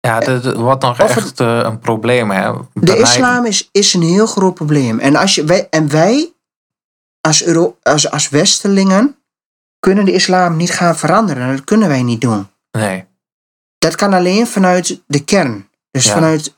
ja. 0.00 0.18
Nog 0.18 0.82
Of 0.84 0.96
het- 0.98 1.00
echt 1.00 1.40
eh, 1.40 1.58
een 1.62 1.78
probleem, 1.78 2.30
hè. 2.30 2.52
Bij 2.52 2.62
de 2.72 2.92
mij- 2.92 3.00
islam 3.00 3.44
is, 3.46 3.68
is 3.72 3.94
een 3.94 4.02
heel 4.02 4.26
groot 4.26 4.54
probleem. 4.54 4.98
En, 4.98 5.16
als 5.16 5.34
je, 5.34 5.44
wij, 5.44 5.66
en 5.70 5.88
wij, 5.90 6.32
als, 7.20 7.42
Euro, 7.44 7.76
als, 7.82 8.10
als 8.10 8.28
Westelingen, 8.28 9.16
kunnen 9.84 10.04
de 10.04 10.12
islam 10.12 10.56
niet 10.56 10.70
gaan 10.70 10.96
veranderen. 10.96 11.56
Dat 11.56 11.64
kunnen 11.64 11.88
wij 11.88 12.02
niet 12.02 12.20
doen. 12.20 12.46
Nee, 12.70 13.04
Dat 13.78 13.94
kan 13.94 14.12
alleen 14.12 14.46
vanuit 14.46 15.02
de 15.06 15.24
kern. 15.24 15.68
Dus 15.90 16.04
Ja. 16.04 16.12
vanuit 16.12 16.56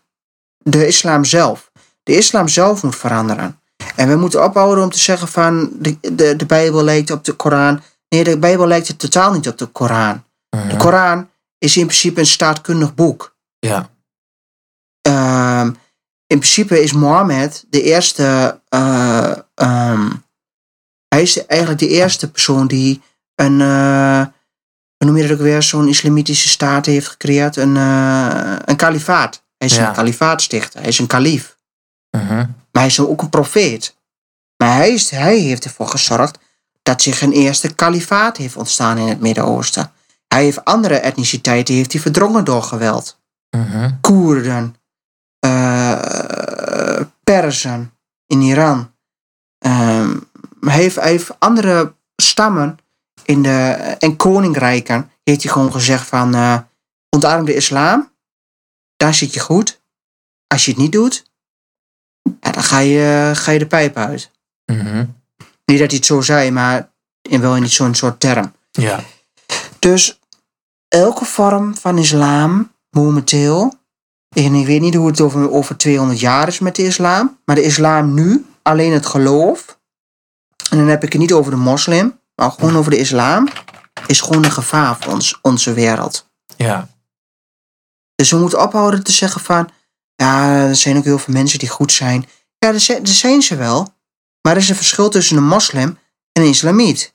de 0.58 0.86
islam 0.86 1.24
zelf. 1.24 1.70
De 2.02 2.16
islam 2.16 2.48
zelf 2.48 2.82
moet 2.82 2.96
veranderen. 2.96 3.60
En 3.96 4.08
we 4.08 4.16
moeten 4.16 4.44
ophouden 4.44 4.84
om 4.84 4.90
te 4.90 4.98
zeggen 4.98 5.28
van 5.28 5.70
de, 5.72 5.98
de, 6.00 6.36
de 6.36 6.46
Bijbel 6.46 6.82
lijkt 6.84 7.10
op 7.10 7.24
de 7.24 7.32
Koran. 7.32 7.82
Nee, 8.08 8.24
de 8.24 8.38
Bijbel 8.38 8.66
lijkt 8.66 8.88
het 8.88 8.98
totaal 8.98 9.32
niet 9.32 9.48
op 9.48 9.58
de 9.58 9.66
Koran. 9.66 10.24
De 10.48 10.56
mhm, 10.56 10.76
Koran 10.76 11.30
is 11.58 11.76
in 11.76 11.86
principe 11.86 12.20
een 12.20 12.26
staatkundig 12.26 12.94
boek. 12.94 13.36
ja, 13.58 13.88
Ehm, 15.02 15.66
in 16.26 16.38
principe 16.38 16.82
is 16.82 16.92
Mohammed 16.92 17.64
de 17.70 17.82
eerste. 17.82 18.60
eh, 18.68 19.36
ehm, 19.54 20.10
hij 21.08 21.22
is 21.22 21.46
eigenlijk 21.46 21.80
de 21.80 21.88
eerste 21.88 22.30
persoon 22.30 22.66
die 22.66 23.02
een. 23.36 23.60
eh, 23.60 24.20
hoe 24.96 25.06
noem 25.06 25.16
je 25.16 25.22
dat 25.22 25.32
ook 25.38 25.42
weer? 25.44 25.62
Zo'n 25.62 25.88
islamitische 25.88 26.48
staat 26.48 26.86
heeft 26.86 27.08
gecreëerd. 27.08 27.56
Een, 27.56 27.76
eh, 27.76 28.56
een 28.64 28.76
kalifaat. 28.76 29.42
Hij 29.58 29.68
is 29.68 29.76
Ja. 29.76 29.88
een 29.88 29.94
kalifaatstichter. 29.94 30.80
Hij 30.80 30.88
is 30.88 30.98
een 30.98 31.06
kalif. 31.06 31.56
mhm, 32.10 32.34
Maar 32.34 32.82
hij 32.82 32.86
is 32.86 33.00
ook 33.00 33.22
een 33.22 33.30
profeet. 33.30 33.96
Maar 34.56 34.74
hij, 34.76 34.90
is, 34.92 35.10
hij 35.10 35.38
heeft 35.38 35.64
ervoor 35.64 35.88
gezorgd 35.88 36.38
dat 36.82 37.02
zich 37.02 37.20
een 37.22 37.32
eerste 37.32 37.74
kalifaat 37.74 38.36
heeft 38.36 38.56
ontstaan 38.56 38.98
in 38.98 39.08
het 39.08 39.20
Midden-Oosten. 39.20 39.92
Hij 40.28 40.42
heeft 40.44 40.64
andere 40.64 40.94
etniciteiten 40.94 41.74
heeft 41.74 41.92
hij 41.92 42.00
verdrongen 42.00 42.44
door 42.44 42.62
geweld. 42.62 43.18
mhm, 43.50 43.90
Koerden, 44.00 44.76
eh 45.38 47.00
Perzen 47.24 47.92
in 48.26 48.40
Iran. 48.40 48.92
Ehm, 49.58 50.16
hij, 50.60 50.74
heeft, 50.76 50.96
hij 50.96 51.10
heeft 51.10 51.30
andere 51.38 51.94
stammen 52.16 52.78
in 53.26 53.42
de, 53.42 53.50
en 53.98 54.16
koninkrijken 54.16 55.10
heeft 55.24 55.42
hij 55.42 55.52
gewoon 55.52 55.72
gezegd 55.72 56.06
van 56.06 56.34
eh 56.34 56.58
ontarm 57.10 57.44
de 57.44 57.54
islam, 57.54 58.12
daar 58.96 59.14
zit 59.14 59.34
je 59.34 59.40
goed. 59.40 59.80
Als 60.46 60.64
je 60.64 60.70
het 60.70 60.80
niet 60.80 60.92
doet, 60.92 61.24
ja, 62.40 62.50
dan 62.50 62.62
ga 62.62 62.78
je, 62.78 63.30
ga 63.34 63.50
je 63.50 63.58
de 63.58 63.66
pijp 63.66 63.96
uit. 63.96 64.30
mhm, 64.72 65.04
Niet 65.64 65.78
dat 65.78 65.88
hij 65.88 65.96
het 65.96 66.06
zo 66.06 66.20
zei, 66.20 66.50
maar 66.50 66.90
in 67.22 67.40
wel 67.40 67.56
in 67.56 67.68
zo'n 67.68 67.94
soort 67.94 68.20
term. 68.20 68.52
ja, 68.70 69.04
Dus 69.78 70.20
elke 70.88 71.24
vorm 71.24 71.76
van 71.76 71.98
islam 71.98 72.72
momenteel, 72.90 73.74
en 74.28 74.54
ik 74.54 74.66
weet 74.66 74.80
niet 74.80 74.94
hoe 74.94 75.06
het 75.06 75.20
over, 75.20 75.50
over 75.50 75.76
200 75.76 76.20
jaar 76.20 76.48
is 76.48 76.58
met 76.58 76.76
de 76.76 76.84
islam, 76.84 77.38
maar 77.44 77.56
de 77.56 77.62
islam 77.62 78.14
nu, 78.14 78.46
alleen 78.62 78.92
het 78.92 79.06
geloof, 79.06 79.78
en 80.70 80.78
dan 80.78 80.86
heb 80.88 81.02
ik 81.04 81.12
het 81.12 81.20
niet 81.20 81.32
over 81.32 81.50
de 81.50 81.56
moslim, 81.56 82.18
maar 82.36 82.50
gewoon 82.50 82.76
over 82.76 82.90
de 82.90 82.98
islam, 82.98 83.48
is 84.06 84.20
gewoon 84.20 84.44
een 84.44 84.50
gevaar 84.50 84.96
voor 85.00 85.12
ons, 85.12 85.38
onze 85.42 85.72
wereld. 85.72 86.28
ja, 86.56 86.88
Dus 88.14 88.30
we 88.30 88.36
moeten 88.36 88.62
ophouden 88.62 89.02
te 89.04 89.12
zeggen 89.12 89.40
van, 89.40 89.68
ja, 90.14 90.58
er 90.68 90.76
zijn 90.76 90.96
ook 90.96 91.04
heel 91.04 91.18
veel 91.18 91.34
mensen 91.34 91.58
die 91.58 91.68
goed 91.68 91.92
zijn. 91.92 92.28
Ja, 92.58 92.72
er 92.72 92.80
zijn, 92.80 93.02
er 93.02 93.08
zijn 93.08 93.42
ze 93.42 93.56
wel, 93.56 93.94
maar 94.42 94.52
er 94.52 94.62
is 94.62 94.68
een 94.68 94.76
verschil 94.76 95.08
tussen 95.08 95.36
een 95.36 95.46
moslim 95.46 95.98
en 96.32 96.42
een 96.42 96.48
islamiet. 96.48 97.14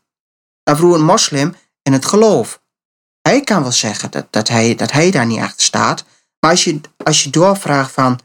Nou, 0.64 0.78
vroeger 0.78 1.00
een 1.00 1.06
moslim 1.06 1.56
en 1.82 1.94
het 1.94 2.06
geloof. 2.06 2.62
Hij 3.22 3.42
kan 3.42 3.62
wel 3.62 3.72
zeggen 3.72 4.12
dat, 4.12 4.28
dat, 4.30 4.48
hij, 4.48 4.76
dat 4.76 4.92
hij 4.92 5.12
daar 5.12 5.26
niet 5.26 5.40
achter 5.40 5.64
staat. 5.64 6.04
Maar 6.40 6.52
als 6.52 6.64
je, 6.64 6.82
als 7.04 7.24
je 7.24 7.30
doorvraagt 7.30 7.92
van 7.92 8.20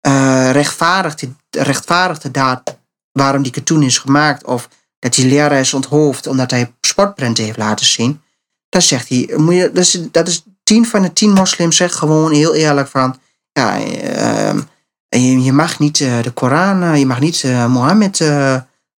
eh 0.00 0.50
rechtvaardigt, 0.50 1.18
die, 1.18 1.36
rechtvaardigt 1.50 2.22
de 2.22 2.30
daad 2.30 2.78
waarom 3.12 3.42
die 3.42 3.52
cartoon 3.52 3.82
is 3.82 3.98
gemaakt, 3.98 4.44
of 4.44 4.68
dat 5.02 5.14
die 5.14 5.26
leraar 5.26 5.60
is 5.60 5.74
onthoofd 5.74 6.26
omdat 6.26 6.50
hij 6.50 6.72
sportprenten 6.80 7.44
heeft 7.44 7.56
laten 7.56 7.86
zien, 7.86 8.22
dan 8.68 8.82
zegt 8.82 9.08
hij, 9.08 9.30
moet 9.36 9.54
je, 9.54 9.70
dat, 9.72 9.84
is, 9.84 9.98
dat 10.10 10.28
is 10.28 10.44
tien 10.62 10.86
van 10.86 11.02
de 11.02 11.12
tien 11.12 11.30
moslims 11.32 11.76
zegt 11.76 11.94
gewoon 11.94 12.32
heel 12.32 12.54
eerlijk 12.54 12.88
van, 12.88 13.18
ja, 13.52 13.80
ehm, 13.80 14.60
je, 15.08 15.42
je 15.42 15.52
mag 15.52 15.78
niet 15.78 16.00
eh, 16.00 16.22
de 16.22 16.30
Koran, 16.30 16.82
eh, 16.82 16.96
je 16.96 17.06
mag 17.06 17.20
niet 17.20 17.42
eh, 17.44 17.66
Mohammed 17.66 18.20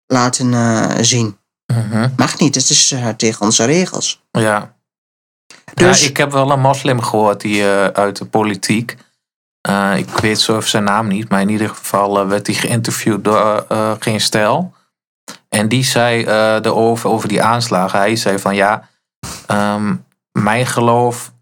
laten 0.05 1.05
zien. 1.05 1.37
mhm, 1.73 2.09
Mag 2.17 2.39
niet, 2.39 2.55
het 2.55 2.69
is 2.69 2.95
tegen 3.17 3.41
onze 3.45 3.65
regels. 3.65 4.23
ja. 4.31 4.73
Dus- 5.73 6.01
ja, 6.01 6.07
ik 6.07 6.17
heb 6.17 6.31
wel 6.31 6.51
een 6.51 6.59
moslim 6.59 7.01
gehoord 7.01 7.41
die 7.41 7.63
uit 7.93 8.17
de 8.17 8.25
politiek. 8.25 8.95
Ik 9.95 10.09
weet 10.09 10.39
zo 10.39 10.57
even 10.57 10.69
zijn 10.69 10.83
naam 10.83 11.07
niet, 11.07 11.29
maar 11.29 11.41
in 11.41 11.49
ieder 11.49 11.69
geval 11.69 12.27
werd 12.27 12.47
hij 12.47 12.55
geïnterviewd 12.55 13.23
door 13.23 13.65
Geen 13.99 14.21
Stijl. 14.21 14.73
En 15.49 15.67
die 15.67 15.83
zei 15.83 16.23
erover, 16.25 17.09
over 17.09 17.27
die 17.27 17.43
aanslagen. 17.43 17.99
Hij 17.99 18.15
zei 18.15 18.39
van 18.39 18.55
ja, 18.55 18.89
um, 19.51 20.05
mijn 20.31 20.65
geloof. 20.65 21.33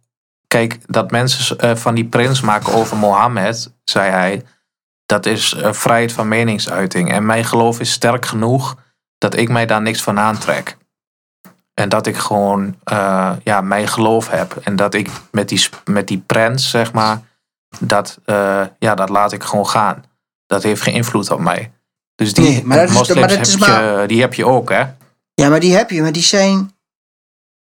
Kijk, 0.47 0.79
dat 0.85 1.11
mensen 1.11 1.77
van 1.77 1.95
die 1.95 2.05
prins 2.05 2.41
maken 2.41 2.73
over 2.73 2.97
Mohammed, 2.97 3.73
zei 3.83 4.11
hij. 4.11 4.45
Dat 5.05 5.25
is 5.25 5.55
vrijheid 5.59 6.11
van 6.11 6.27
meningsuiting. 6.27 7.11
En 7.11 7.25
mijn 7.25 7.45
geloof 7.45 7.79
is 7.79 7.91
sterk 7.91 8.25
genoeg 8.25 8.75
dat 9.17 9.35
ik 9.35 9.49
mij 9.49 9.65
daar 9.65 9.81
niks 9.81 10.01
van 10.01 10.19
aantrek. 10.19 10.77
En 11.73 11.89
dat 11.89 12.07
ik 12.07 12.17
gewoon 12.17 12.75
uh, 12.91 13.31
ja, 13.43 13.61
mijn 13.61 13.87
geloof 13.87 14.29
heb. 14.29 14.55
En 14.55 14.75
dat 14.75 14.93
ik 14.93 15.09
met 15.31 15.49
die, 15.49 15.69
met 15.85 16.07
die 16.07 16.23
prens, 16.25 16.69
zeg 16.69 16.93
maar, 16.93 17.21
dat, 17.79 18.19
uh, 18.25 18.61
ja, 18.79 18.95
dat 18.95 19.09
laat 19.09 19.31
ik 19.31 19.43
gewoon 19.43 19.67
gaan. 19.67 20.03
Dat 20.45 20.63
heeft 20.63 20.81
geen 20.81 20.93
invloed 20.93 21.31
op 21.31 21.39
mij. 21.39 21.71
Dus 22.15 22.33
die 22.33 22.43
nee, 22.43 22.63
maar 22.63 22.77
dat 22.77 22.89
is, 22.89 22.95
moslims 22.95 23.19
maar 23.19 23.27
dat 23.27 23.37
heb 23.37 23.45
is 23.45 23.53
je, 23.53 23.59
maar, 23.59 24.07
die 24.07 24.21
heb 24.21 24.33
je 24.33 24.45
ook, 24.45 24.69
hè? 24.69 24.83
Ja, 25.33 25.49
maar 25.49 25.59
die 25.59 25.73
heb 25.73 25.89
je, 25.89 26.01
maar 26.01 26.11
die 26.11 26.23
zijn. 26.23 26.75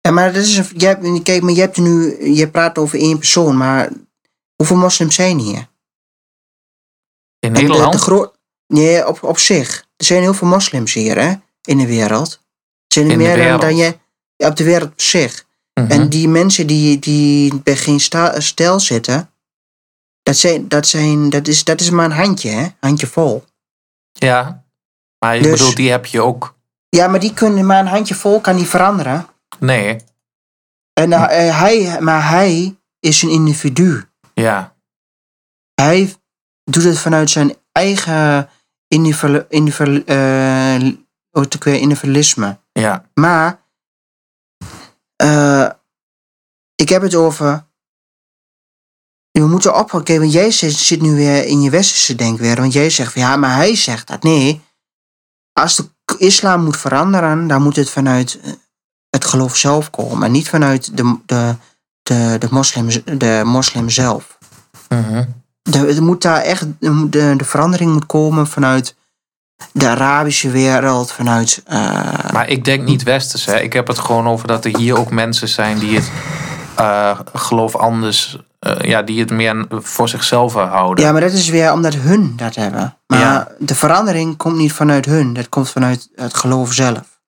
Ja, 0.00 0.10
maar 0.10 0.32
dat 0.32 0.42
is 0.42 0.56
een, 0.56 0.66
je 0.76 0.86
hebt, 0.86 1.22
kijk, 1.22 1.42
maar 1.42 1.52
je 1.52 1.60
hebt 1.60 1.76
nu, 1.76 2.24
je 2.34 2.48
praat 2.48 2.78
over 2.78 2.98
één 2.98 3.18
persoon, 3.18 3.56
maar 3.56 3.88
hoeveel 4.56 4.76
moslims 4.76 5.14
zijn 5.14 5.38
hier? 5.38 5.68
In 7.38 7.52
Nederland? 7.52 8.04
De, 8.04 8.32
nee, 8.66 9.06
op, 9.06 9.22
op 9.22 9.38
zich. 9.38 9.88
Er 9.96 10.04
zijn 10.04 10.22
heel 10.22 10.34
veel 10.34 10.48
moslims 10.48 10.92
hier, 10.92 11.18
hè, 11.18 11.32
in 11.62 11.78
de 11.78 11.86
wereld. 11.86 12.32
Er 12.32 12.40
zijn 12.86 13.10
er 13.10 13.16
meer 13.16 13.28
dan, 13.28 13.38
wereld? 13.38 13.60
dan 13.60 13.76
je, 13.76 13.98
op 14.36 14.56
de 14.56 14.64
wereld 14.64 14.90
op 14.90 15.00
zich. 15.00 15.46
Mhm. 15.74 15.90
En 15.90 16.08
die 16.08 16.28
mensen 16.28 16.66
die, 16.66 16.98
die 16.98 17.60
bij 17.62 17.76
geen 17.76 18.00
stijl 18.38 18.80
zitten, 18.80 19.30
dat, 20.22 20.36
zijn, 20.36 20.68
dat, 20.68 20.86
zijn, 20.86 21.30
dat, 21.30 21.48
is, 21.48 21.64
dat 21.64 21.80
is 21.80 21.90
maar 21.90 22.04
een 22.04 22.12
handje, 22.12 22.50
hè? 22.50 22.66
Handje 22.80 23.06
vol. 23.06 23.44
Ja, 24.12 24.64
maar 25.18 25.36
ik 25.36 25.42
Dus- 25.42 25.58
bedoel, 25.58 25.74
die 25.74 25.90
heb 25.90 26.06
je 26.06 26.20
ook 26.20 26.58
Ja, 26.88 27.06
maar 27.08 27.20
die 27.20 27.34
kunnen 27.34 27.66
maar 27.66 27.80
een 27.80 27.86
handjevol 27.86 28.40
kan 28.40 28.56
die 28.56 28.66
veranderen. 28.66 29.26
Nee, 29.58 30.00
En 30.92 31.12
eh, 31.12 31.58
hij, 31.60 32.00
maar 32.00 32.28
hij 32.28 32.78
is 33.00 33.22
een 33.22 33.30
individu. 33.30 34.04
ja, 34.34 34.76
Hij 35.74 36.14
doet 36.64 36.82
het 36.84 36.98
vanuit 36.98 37.30
zijn 37.30 37.56
eigen 37.72 38.48
individu, 38.88 39.44
individu, 39.48 40.02
eh, 40.04 40.74
individualisme. 41.64 42.58
ja, 42.72 43.04
Maar 43.14 43.60
eh, 45.16 45.70
ik 46.74 46.88
heb 46.88 47.02
het 47.02 47.14
over. 47.14 47.64
We 49.32 49.46
moeten 49.46 49.76
oppakken, 49.78 50.20
want 50.20 50.32
jij 50.32 50.50
zit, 50.50 51.00
nu 51.00 51.14
weer 51.14 51.44
in 51.46 51.62
je 51.62 51.70
westerse 51.70 52.14
denkwereld. 52.14 52.58
Want 52.58 52.72
jij 52.72 52.90
zegt 52.90 53.12
van 53.12 53.22
ja, 53.22 53.36
maar 53.36 53.54
hij 53.54 53.76
zegt 53.76 54.06
dat. 54.06 54.22
Nee, 54.22 54.60
als 55.52 55.76
de 55.76 55.88
islam 56.18 56.64
moet 56.64 56.76
veranderen, 56.76 57.46
dan 57.46 57.62
moet 57.62 57.76
het 57.76 57.90
vanuit 57.90 58.38
eh, 58.42 58.52
het 59.10 59.24
geloof 59.24 59.56
zelf 59.56 59.90
komen. 59.90 60.22
En 60.26 60.32
niet 60.32 60.48
vanuit 60.48 60.96
de, 60.96 61.16
de, 61.26 61.54
de, 62.02 62.36
de, 62.38 62.48
moslim, 62.50 62.88
de 63.18 63.42
moslim 63.44 63.88
zelf. 63.90 64.38
mhm, 64.88 65.24
De, 65.62 65.78
het 65.78 66.00
moet 66.00 66.22
daar 66.22 66.40
echt, 66.40 66.66
de, 66.78 67.08
de 67.08 67.34
de 67.36 67.44
verandering 67.44 67.92
moet 67.92 68.06
komen 68.06 68.46
vanuit 68.46 68.94
de 69.72 69.88
Arabische 69.88 70.50
wereld, 70.50 71.12
vanuit. 71.12 71.62
eh, 71.66 72.30
Maar 72.32 72.48
ik 72.48 72.64
denk 72.64 72.84
niet 72.84 73.02
westers. 73.02 73.44
Hè. 73.44 73.60
Ik 73.60 73.72
heb 73.72 73.86
het 73.86 73.98
gewoon 73.98 74.26
over 74.28 74.46
dat 74.48 74.64
er 74.64 74.76
hier 74.76 74.98
ook 74.98 75.10
mensen 75.10 75.48
zijn 75.48 75.78
die 75.78 75.94
het 75.96 76.10
eh, 76.76 77.20
geloof 77.32 77.76
anders, 77.76 78.38
ja, 78.80 79.02
die 79.02 79.20
het 79.20 79.30
meer 79.30 79.66
voor 79.70 80.08
zichzelf 80.08 80.54
houden. 80.54 81.04
Ja, 81.04 81.12
maar 81.12 81.20
dat 81.20 81.32
is 81.32 81.48
weer 81.48 81.72
omdat 81.72 81.94
hun 81.94 82.36
dat 82.36 82.54
hebben. 82.54 82.96
Maar 83.06 83.18
Ja. 83.20 83.48
de 83.58 83.74
verandering 83.74 84.36
komt 84.36 84.56
niet 84.56 84.72
vanuit 84.72 85.04
hun, 85.04 85.32
dat 85.32 85.48
komt 85.48 85.70
vanuit 85.70 86.08
het 86.14 86.34
geloof 86.34 86.72
zelf. 86.72 87.20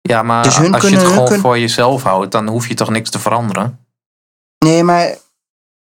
Ja, 0.00 0.22
maar 0.22 0.42
Dus 0.42 0.56
als 0.56 0.66
je 0.66 0.72
het 0.72 0.82
gewoon 1.02 1.24
kunnen- 1.24 1.40
voor 1.40 1.58
jezelf 1.58 2.02
houdt, 2.02 2.32
dan 2.32 2.48
hoef 2.48 2.68
je 2.68 2.74
toch 2.74 2.90
niks 2.90 3.10
te 3.10 3.18
veranderen. 3.18 3.86
Nee, 4.58 4.82
maar 4.82 5.14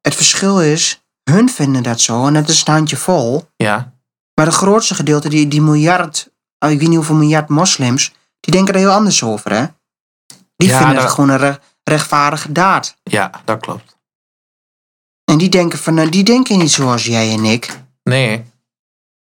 het 0.01 0.15
verschil 0.15 0.61
is, 0.61 1.01
hun 1.23 1.49
vinden 1.49 1.83
dat 1.83 1.99
zo 2.01 2.27
en 2.27 2.33
dat 2.33 2.49
is 2.49 2.63
een 2.65 2.73
handje 2.73 2.97
vol. 2.97 3.49
Ja, 3.55 3.91
Maar 4.33 4.45
de 4.45 4.51
grootste 4.51 4.95
gedeelte, 4.95 5.29
die, 5.29 5.47
die 5.47 5.61
miljard, 5.61 6.29
oh, 6.59 6.69
ik 6.71 6.79
weet 6.79 6.87
niet 6.87 6.97
hoeveel 6.97 7.15
miljard 7.15 7.49
moslims, 7.49 8.13
die 8.39 8.53
denken 8.53 8.73
er 8.73 8.79
heel 8.79 8.91
anders 8.91 9.23
over, 9.23 9.51
hè? 9.51 9.65
Die 10.55 10.69
Ja, 10.69 10.77
vinden 10.77 10.97
het 11.03 11.09
gewoon 11.11 11.29
een 11.29 11.37
re- 11.37 11.59
rechtvaardige 11.83 12.51
daad. 12.51 12.95
ja, 13.03 13.31
dat 13.45 13.59
klopt. 13.59 13.96
En 15.31 15.37
die 15.37 15.49
denken, 15.49 15.79
van, 15.79 15.93
nou, 15.93 16.09
die 16.09 16.23
denken 16.23 16.57
niet 16.57 16.71
zoals 16.71 17.05
jij 17.05 17.31
en 17.31 17.45
ik. 17.45 17.79
Nee. 18.03 18.43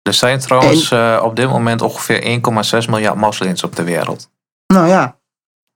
Er 0.02 0.14
zijn 0.14 0.40
trouwens 0.40 0.92
eh, 0.92 1.22
op 1.24 1.36
dit 1.36 1.50
moment 1.50 1.82
ongeveer 1.82 2.42
1,6 2.84 2.90
miljard 2.90 3.16
moslims 3.16 3.64
op 3.64 3.76
de 3.76 3.84
wereld. 3.84 4.30
Nou 4.68 4.88
ja. 4.88 5.18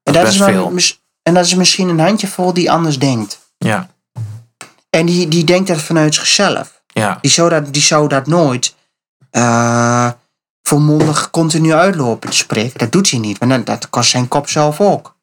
En 0.04 0.14
Dat 0.14 0.28
is 0.28 0.38
wel- 0.38 0.48
veel. 0.48 0.94
En 1.22 1.34
dat 1.34 1.46
is 1.46 1.56
misschien 1.56 1.90
een 1.90 2.00
handjevol 2.00 2.54
die 2.54 2.72
anders 2.72 3.00
denkt. 3.00 3.40
Ja, 3.58 3.90
En 4.90 5.06
die, 5.06 5.28
die 5.28 5.44
denkt 5.44 5.68
dat 5.68 5.82
vanuit 5.82 6.16
zichzelf. 6.16 6.82
ja, 6.88 7.18
Die 7.22 7.32
zou 7.32 7.50
dat, 7.50 7.74
die 7.74 7.82
zou 7.82 8.08
dat 8.08 8.28
nooit 8.28 8.76
eh 9.32 10.12
volmondig 10.62 11.30
continu 11.30 11.74
uitlopen 11.74 12.30
te 12.30 12.36
spreken. 12.36 12.78
Dat 12.80 12.92
doet 12.92 13.10
hij 13.10 13.20
niet, 13.20 13.38
want 13.38 13.52
dat, 13.52 13.66
dat 13.66 13.90
kost 13.90 14.10
zijn 14.10 14.28
kop 14.28 14.50
zelf 14.50 14.82
ook. 14.82 15.16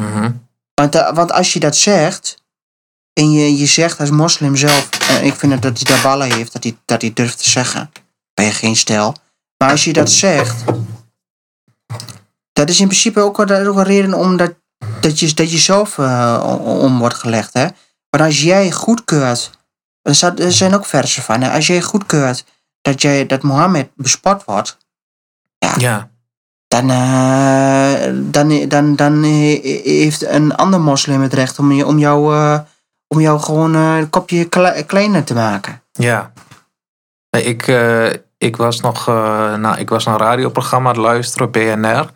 mhm, 0.00 0.30
Want, 0.74 0.94
eh, 0.94 1.12
want 1.14 1.32
als 1.32 1.52
je 1.52 1.60
dat 1.60 1.76
zegt, 1.76 2.42
en 3.14 3.32
je, 3.32 3.56
je 3.56 3.66
zegt 3.66 4.00
als 4.00 4.10
moslim 4.10 4.56
zelf, 4.56 4.88
en 5.08 5.24
ik 5.24 5.34
vind 5.34 5.52
het 5.52 5.62
dat 5.62 5.78
hij 5.78 5.94
daar 5.94 6.02
ballen 6.02 6.32
heeft, 6.32 6.52
dat 6.52 6.62
hij, 6.62 6.76
dat 6.84 7.00
hij 7.00 7.12
durft 7.12 7.38
te 7.38 7.50
zeggen, 7.50 7.90
ben 8.34 8.44
je 8.44 8.52
geen 8.52 8.76
stijl. 8.76 9.14
Maar 9.56 9.70
als 9.70 9.84
je 9.84 9.92
dat 9.92 10.10
zegt, 10.10 10.64
dat 12.52 12.68
is 12.68 12.80
in 12.80 12.86
principe 12.86 13.20
ook 13.20 13.38
ook 13.38 13.50
een 13.50 13.82
reden 13.82 14.14
om 14.14 14.36
dat, 14.36 14.54
dat, 15.00 15.18
je, 15.18 15.34
dat 15.34 15.50
je 15.50 15.58
zelf 15.58 15.98
eh, 15.98 16.58
om 16.64 16.98
wordt 16.98 17.14
gelegd. 17.14 17.52
Hè? 17.52 17.66
Maar 18.10 18.22
als 18.22 18.42
jij 18.42 18.70
goedkeurt, 18.70 19.50
er, 20.02 20.14
staat, 20.14 20.40
er 20.40 20.52
zijn 20.52 20.74
ook 20.74 20.86
versen 20.86 21.22
van, 21.22 21.40
hè? 21.40 21.50
als 21.50 21.66
jij 21.66 21.82
goedkeurt 21.82 22.44
dat, 22.80 23.02
jij, 23.02 23.26
dat 23.26 23.42
Mohammed 23.42 23.90
bespot 23.96 24.44
wordt, 24.44 24.78
ja, 25.58 25.74
dan, 26.68 26.90
eh, 26.90 28.12
dan, 28.30 28.68
dan, 28.68 28.96
dan 28.96 29.22
he- 29.22 29.80
heeft 29.84 30.22
een 30.22 30.54
ander 30.54 30.80
moslim 30.80 31.22
het 31.22 31.34
recht 31.34 31.58
om, 31.58 31.72
je, 31.72 31.86
om, 31.86 31.98
jou, 31.98 32.34
eh, 32.34 32.60
om 33.08 33.20
jou 33.20 33.40
gewoon 33.40 33.74
eh, 33.74 33.96
een 33.96 34.10
kopje 34.10 34.44
kle- 34.44 34.82
kleiner 34.86 35.24
te 35.24 35.34
maken. 35.34 35.82
ja. 35.92 36.32
Ik, 37.30 37.66
eh, 37.68 38.10
ik 38.38 38.56
was 38.56 38.80
nog 38.80 39.08
eh, 39.08 39.54
nou, 39.54 39.78
ik 39.78 39.88
was 39.88 40.06
een 40.06 40.16
radioprogramma 40.16 40.92
luisteren, 40.92 41.50
BNR. 41.50 42.10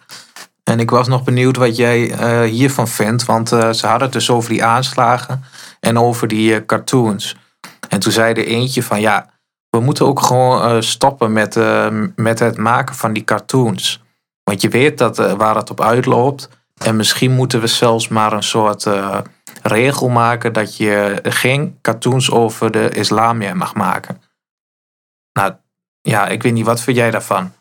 En 0.64 0.80
ik 0.80 0.91
was 0.91 1.09
nog 1.09 1.24
benieuwd 1.24 1.57
wat 1.57 1.76
jij 1.76 1.99
hiervan 2.47 2.89
vindt. 2.89 3.24
Want 3.24 3.49
ze 3.49 3.78
hadden 3.80 4.03
het 4.03 4.12
dus 4.12 4.30
over 4.30 4.51
die 4.51 4.64
aanslagen 4.64 5.45
en 5.80 5.99
over 5.99 6.28
die 6.28 6.66
cartoons. 6.66 7.36
En 7.89 8.01
toen 8.01 8.12
zei 8.12 8.34
er 8.34 8.47
eentje 8.47 8.82
van 8.82 9.01
ja, 9.01 9.30
we 9.70 9.80
moeten 9.80 10.07
ook 10.07 10.20
gewoon 10.20 10.82
stoppen 10.82 11.32
met, 11.32 11.59
met 12.16 12.39
het 12.39 12.57
maken 12.57 12.95
van 12.95 13.12
die 13.12 13.24
cartoons. 13.24 14.03
Want 14.45 14.61
je 14.62 14.68
weet 14.68 14.99
dat, 14.99 15.16
waar 15.16 15.57
het 15.57 15.70
op 15.70 15.80
uitloopt. 15.80 16.49
En 16.84 16.97
misschien 16.97 17.32
moeten 17.32 17.61
we 17.61 17.66
zelfs 17.66 18.09
maar 18.09 18.32
een 18.32 18.43
soort 18.43 18.86
regel 19.62 20.09
maken 20.09 20.53
dat 20.53 20.76
je 20.76 21.18
geen 21.22 21.78
cartoons 21.82 22.30
over 22.30 22.70
de 22.70 22.88
islam 22.90 23.36
meer 23.36 23.57
mag 23.57 23.74
maken. 23.74 24.22
Nou, 25.32 25.53
ja, 26.03 26.26
ik 26.26 26.42
weet 26.42 26.53
niet, 26.53 26.66
wat 26.66 26.80
vind 26.80 26.96
jij 26.96 27.11
daarvan? 27.11 27.53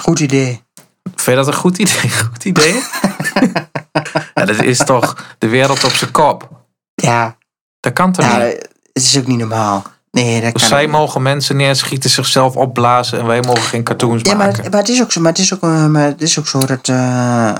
Goed 0.00 0.20
idee. 0.20 0.62
Vind 1.02 1.24
je 1.26 1.34
dat 1.34 1.46
een 1.46 1.54
goed 1.54 1.78
idee? 1.78 2.10
Goed 2.32 2.44
idee? 2.44 2.74
ja, 4.34 4.44
dat 4.44 4.62
is 4.62 4.78
toch 4.78 5.34
de 5.38 5.48
wereld 5.48 5.84
op 5.84 5.90
zijn 5.90 6.10
kop. 6.10 6.48
Ja, 6.94 7.36
Dat 7.80 7.92
kan 7.92 8.12
toch 8.12 8.24
ja 8.26 8.36
niet? 8.38 8.68
het 8.92 9.02
is 9.02 9.18
ook 9.18 9.26
niet 9.26 9.38
normaal. 9.38 9.84
Nee, 10.10 10.40
dat 10.40 10.52
kan 10.52 10.68
Zij 10.68 10.86
mogen 10.86 11.22
mensen 11.22 11.56
neerschieten, 11.56 12.10
zichzelf 12.10 12.56
opblazen 12.56 13.18
en 13.18 13.26
wij 13.26 13.40
mogen 13.40 13.62
geen 13.62 13.84
cartoons 13.84 14.22
Ja, 14.22 14.34
maar, 14.34 14.46
maken. 14.46 14.62
het- 14.62 14.72
maar 14.72 14.80
het 14.80 14.90
is 14.90 15.02
ook 15.02 15.12
zo, 15.12 15.20
maar 15.20 15.30
het 15.32 15.40
is 15.40 15.54
ook, 15.54 15.62
eh, 15.62 15.86
maar 15.86 16.04
het 16.04 16.22
is 16.22 16.38
ook 16.38 16.46
zo 16.46 16.58
dat 16.58 16.88
eh, 16.88 17.52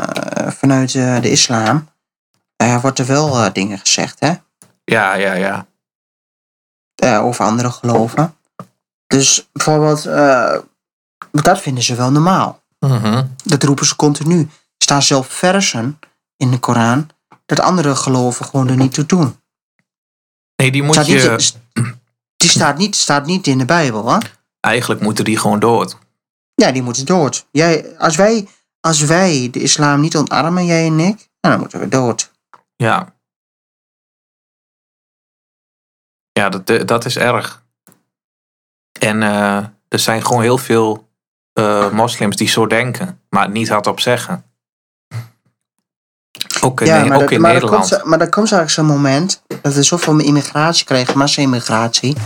vanuit 0.49 0.95
eh, 0.95 1.21
de 1.21 1.31
islam 1.31 1.89
eh, 2.63 2.81
wordt 2.81 2.99
er 2.99 3.07
wel 3.07 3.37
eh, 3.37 3.53
dingen 3.53 3.79
gezegd, 3.79 4.21
hè? 4.21 4.33
Ja, 4.85 5.15
ja, 5.15 5.33
ja. 5.33 5.67
eh, 6.95 7.25
over 7.25 7.45
andere 7.45 7.71
geloven. 7.71 8.37
Dus 9.07 9.49
bijvoorbeeld, 9.53 10.05
dat 11.31 11.61
vinden 11.61 11.83
ze 11.83 11.95
wel 11.95 12.11
normaal. 12.11 12.63
Mhm. 12.79 13.27
Dat 13.45 13.63
roepen 13.63 13.87
ze 13.87 13.97
continu. 13.97 14.39
Er 14.41 14.49
staan 14.79 15.03
zelfs 15.03 15.29
versen 15.35 15.99
in 16.37 16.51
de 16.51 16.59
Koran 16.59 17.11
dat 17.47 17.61
andere 17.61 17.97
geloven 17.97 18.45
gewoon 18.45 18.69
er 18.69 18.77
niet 18.77 18.95
toe 18.95 19.07
doen. 19.07 19.37
Nee, 20.57 20.71
die 20.71 20.83
moet 20.83 20.95
Staat 20.95 21.07
niet, 21.07 21.23
je... 21.23 21.53
die 22.37 22.51
staat 22.51 22.79
niet, 22.79 22.97
staat 22.97 23.27
niet 23.27 23.47
in 23.47 23.59
de 23.59 23.65
Bijbel, 23.65 24.13
hè? 24.13 24.19
Eigenlijk 24.61 25.01
moeten 25.01 25.25
die 25.25 25.39
gewoon 25.39 25.59
dood. 25.59 25.99
Ja, 26.55 26.73
die 26.73 26.83
moeten 26.83 27.07
dood. 27.07 27.47
Jij, 27.51 27.99
als, 27.99 28.17
wij, 28.17 28.49
als 28.81 29.01
wij 29.01 29.49
de 29.51 29.61
islam 29.61 30.01
niet 30.01 30.17
ontarmen, 30.17 30.67
jij 30.67 30.87
en 30.87 31.01
ik, 31.01 31.17
nou, 31.41 31.55
dan 31.55 31.59
moeten 31.59 31.81
we 31.81 31.89
dood. 31.89 32.32
Ja. 32.83 33.15
Ja, 36.33 36.49
dat, 36.49 36.89
dat 36.89 37.05
is 37.05 37.17
erg. 37.17 37.63
En 39.01 39.23
eh, 39.23 39.57
er 39.89 39.99
zijn 39.99 40.25
gewoon 40.25 40.43
heel 40.43 40.59
veel 40.59 41.09
eh, 41.53 41.91
moslims 41.91 42.37
die 42.37 42.49
zo 42.49 42.67
denken, 42.67 43.21
maar 43.29 43.43
het 43.43 43.53
niet 43.53 43.69
hardop 43.69 44.01
zeggen. 44.01 44.45
Ook 46.61 46.81
in, 46.81 46.87
ja, 46.87 47.03
ook 47.03 47.09
maar, 47.09 47.19
dat, 47.19 47.31
in 47.31 47.41
maar, 47.41 47.51
er 47.51 47.61
Nederland. 47.61 47.89
komt, 47.89 48.05
maar 48.05 48.21
er 48.21 48.29
komt 48.29 48.47
straks 48.47 48.77
een 48.77 48.87
moment 48.87 49.43
dat 49.63 49.75
we 49.75 49.83
zoveel 49.83 50.19
immigratie 50.19 50.85
krijgen, 50.85 51.19
massa-immigratie, 51.19 52.17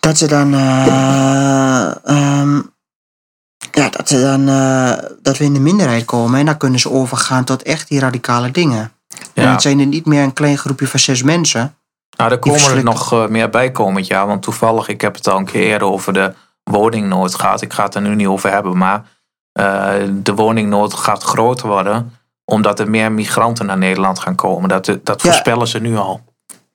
dat 0.00 0.18
ze 0.18 0.26
dan, 0.26 0.54
eh, 0.54 1.96
ehm, 2.04 2.60
ja, 3.76 3.88
dat, 3.88 4.08
ze 4.08 4.20
dan 4.20 4.48
eh, 4.48 4.92
dat 5.22 5.38
we 5.38 5.44
in 5.44 5.54
de 5.54 5.60
minderheid 5.60 6.04
komen 6.04 6.40
en 6.40 6.46
dan 6.46 6.56
kunnen 6.56 6.80
ze 6.80 6.90
overgaan 6.90 7.44
tot 7.44 7.62
echt 7.62 7.88
die 7.88 8.00
radicale 8.00 8.50
dingen. 8.50 8.92
En 9.34 9.42
ja. 9.42 9.52
het 9.52 9.62
zijn 9.62 9.80
er 9.80 9.86
niet 9.86 10.06
meer 10.06 10.22
een 10.22 10.32
klein 10.32 10.58
groepje 10.58 10.86
van 10.86 11.00
zes 11.00 11.22
mensen. 11.22 11.74
Nou, 12.16 12.30
er 12.30 12.38
komen 12.38 12.76
er 12.76 12.84
nog 12.84 13.12
eh, 13.12 13.26
meer 13.26 13.50
bij 13.50 13.70
komend 13.70 14.06
jaar. 14.06 14.26
Want 14.26 14.42
toevallig, 14.42 14.88
ik 14.88 15.00
heb 15.00 15.14
het 15.14 15.28
al 15.28 15.38
een 15.38 15.44
keer 15.44 15.62
eerder 15.62 15.88
over 15.88 16.12
de 16.12 16.32
woningnood 16.62 17.34
gehad. 17.34 17.62
Ik 17.62 17.72
ga 17.72 17.84
het 17.84 17.94
er 17.94 18.02
nu 18.02 18.14
niet 18.14 18.26
over 18.26 18.50
hebben, 18.50 18.76
maar 18.76 19.04
eh, 19.52 19.92
de 20.12 20.34
woningnood 20.34 20.94
gaat 20.94 21.22
groter 21.22 21.68
worden. 21.68 22.12
Omdat 22.44 22.80
er 22.80 22.90
meer 22.90 23.12
migranten 23.12 23.66
naar 23.66 23.78
Nederland 23.78 24.18
gaan 24.18 24.34
komen. 24.34 24.68
Dat, 24.68 24.84
dat 24.84 25.22
Ja. 25.22 25.28
voorspellen 25.28 25.68
ze 25.68 25.78
nu 25.78 25.96
al. 25.96 26.20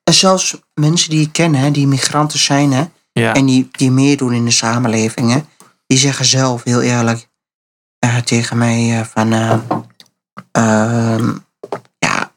En 0.04 0.14
zelfs 0.14 0.58
mensen 0.74 1.10
die 1.10 1.22
ik 1.22 1.32
ken, 1.32 1.56
hè, 1.56 1.72
die 1.72 1.88
migranten 1.88 2.40
zijn 2.40 2.72
hè, 2.72 2.84
Ja, 3.14 3.34
en 3.34 3.46
die, 3.46 3.70
die 3.72 3.92
meedoen 3.92 4.34
in 4.34 4.46
de 4.46 4.52
samenlevingen, 4.52 5.46
die 5.92 6.00
zeggen 6.00 6.26
zelf 6.26 6.64
heel 6.64 6.82
eerlijk 6.82 7.30
eh, 8.00 8.18
tegen 8.18 8.58
mij 8.58 9.00
eh, 9.00 9.06
van, 9.06 9.34
eh, 9.34 9.60
ehm, 10.52 11.38
ja, 12.00 12.32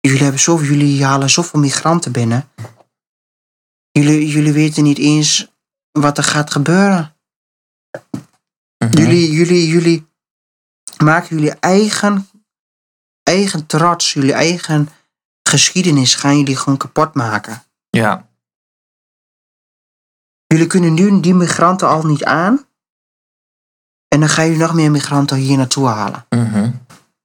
jullie, 0.00 0.22
hebben 0.22 0.40
zoveel, 0.40 0.66
jullie 0.66 1.04
halen 1.04 1.30
zoveel 1.30 1.60
migranten 1.60 2.12
binnen. 2.12 2.48
Jullie, 3.90 4.28
jullie 4.28 4.52
weten 4.52 4.82
niet 4.82 4.98
eens 4.98 5.52
wat 5.90 6.18
er 6.18 6.24
gaat 6.24 6.50
gebeuren. 6.50 7.16
Mhm. 8.78 8.96
Jullie, 8.98 9.30
jullie, 9.30 9.68
jullie 9.68 10.06
maken 11.02 11.36
jullie 11.36 11.54
eigen, 11.54 12.28
eigen 13.22 13.66
trots, 13.66 14.12
jullie 14.12 14.32
eigen 14.32 14.88
geschiedenis 15.42 16.14
gaan 16.14 16.38
jullie 16.38 16.56
gewoon 16.56 16.78
kapot 16.78 17.14
maken. 17.14 17.62
Ja, 17.90 18.29
Jullie 20.52 20.66
kunnen 20.66 20.94
nu 20.94 21.20
die 21.20 21.34
migranten 21.34 21.88
al 21.88 22.02
niet 22.02 22.24
aan. 22.24 22.64
En 24.08 24.20
dan 24.20 24.28
gaan 24.28 24.44
jullie 24.44 24.60
nog 24.60 24.74
meer 24.74 24.90
migranten 24.90 25.36
hier 25.36 25.56
naartoe 25.56 25.86
halen. 25.86 26.26
mhm. 26.28 26.70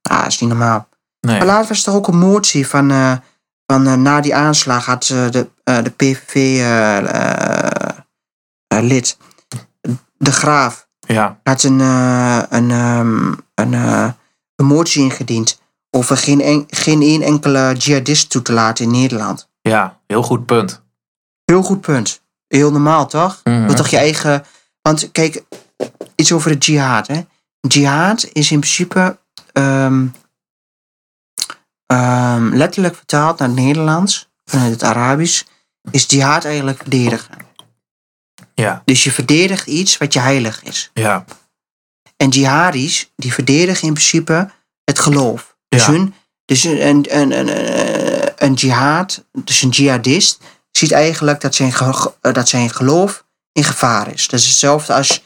Ah, 0.02 0.18
dat 0.18 0.26
is 0.26 0.40
niet 0.40 0.48
normaal. 0.50 0.88
nee. 1.20 1.38
Maar 1.38 1.46
laatst 1.46 1.68
was 1.68 1.86
er 1.86 1.92
ook 1.94 2.08
een 2.08 2.18
motie 2.18 2.66
van, 2.66 2.90
eh, 2.90 3.16
van 3.66 3.86
eh, 3.86 3.94
na 3.94 4.20
die 4.20 4.34
aanslag 4.34 4.84
had 4.86 5.04
de, 5.04 5.48
eh, 5.64 5.82
de 5.82 5.90
PVV-lid, 8.70 9.18
De 10.16 10.32
Graaf, 10.32 10.88
Ja, 10.98 11.40
had 11.42 11.62
een, 11.62 11.80
een, 11.80 12.70
ehm, 12.70 13.32
een, 13.54 13.72
een 14.56 14.66
motie 14.66 15.02
ingediend 15.02 15.60
over 15.90 16.16
geen, 16.16 16.40
en, 16.40 16.64
geen 16.68 17.02
één 17.02 17.22
enkele 17.22 17.74
jihadist 17.78 18.30
toe 18.30 18.42
te 18.42 18.52
laten 18.52 18.84
in 18.84 18.90
Nederland. 18.90 19.48
ja, 19.60 20.00
heel 20.06 20.22
goed 20.22 20.46
punt. 20.46 20.82
Heel 21.44 21.62
goed 21.62 21.80
punt. 21.80 22.24
Heel 22.48 22.70
normaal, 22.72 23.06
toch? 23.06 23.40
Wil 23.66 23.74
toch 23.74 23.88
je 23.88 23.96
eigen... 23.96 24.44
Want 24.82 25.10
kijk, 25.12 25.42
iets 26.14 26.32
over 26.32 26.50
de 26.50 26.56
jihad, 26.72 27.06
hè. 27.06 27.20
Jihad 27.60 28.28
is 28.32 28.50
in 28.50 28.58
principe... 28.60 29.18
ehm, 29.52 30.06
ehm, 31.86 32.54
letterlijk 32.54 32.94
vertaald 32.96 33.38
naar 33.38 33.48
het 33.48 33.56
Nederlands, 33.56 34.28
vanuit 34.44 34.70
het 34.72 34.82
Arabisch, 34.82 35.42
is 35.90 36.04
jihad 36.08 36.44
eigenlijk 36.44 36.78
verdedigen. 36.78 37.34
Ja, 38.54 38.82
Dus 38.84 39.04
je 39.04 39.12
verdedigt 39.12 39.66
iets 39.66 39.98
wat 39.98 40.12
je 40.12 40.20
heilig 40.20 40.62
is. 40.62 40.90
ja, 40.94 41.24
En 42.16 42.28
jihadis, 42.28 43.12
die 43.16 43.32
verdedigen 43.32 43.86
in 43.86 43.92
principe 43.92 44.50
het 44.84 44.98
geloof. 44.98 45.56
Dus, 45.68 45.86
hun, 45.86 46.14
dus 46.44 46.64
een, 46.64 46.86
een, 46.86 47.18
een, 47.18 47.48
een, 47.48 48.32
een 48.36 48.52
jihad, 48.54 49.24
dus 49.32 49.62
een 49.62 49.68
jihadist, 49.68 50.40
ziet 50.76 50.92
eigenlijk 50.92 51.40
dat 51.40 51.54
zijn, 51.54 51.72
ge- 51.72 52.12
dat 52.20 52.48
zijn 52.48 52.70
geloof 52.70 53.24
in 53.52 53.64
gevaar 53.64 54.12
is. 54.12 54.28
Dat 54.28 54.40
is 54.40 54.46
hetzelfde 54.46 54.94
als 54.94 55.22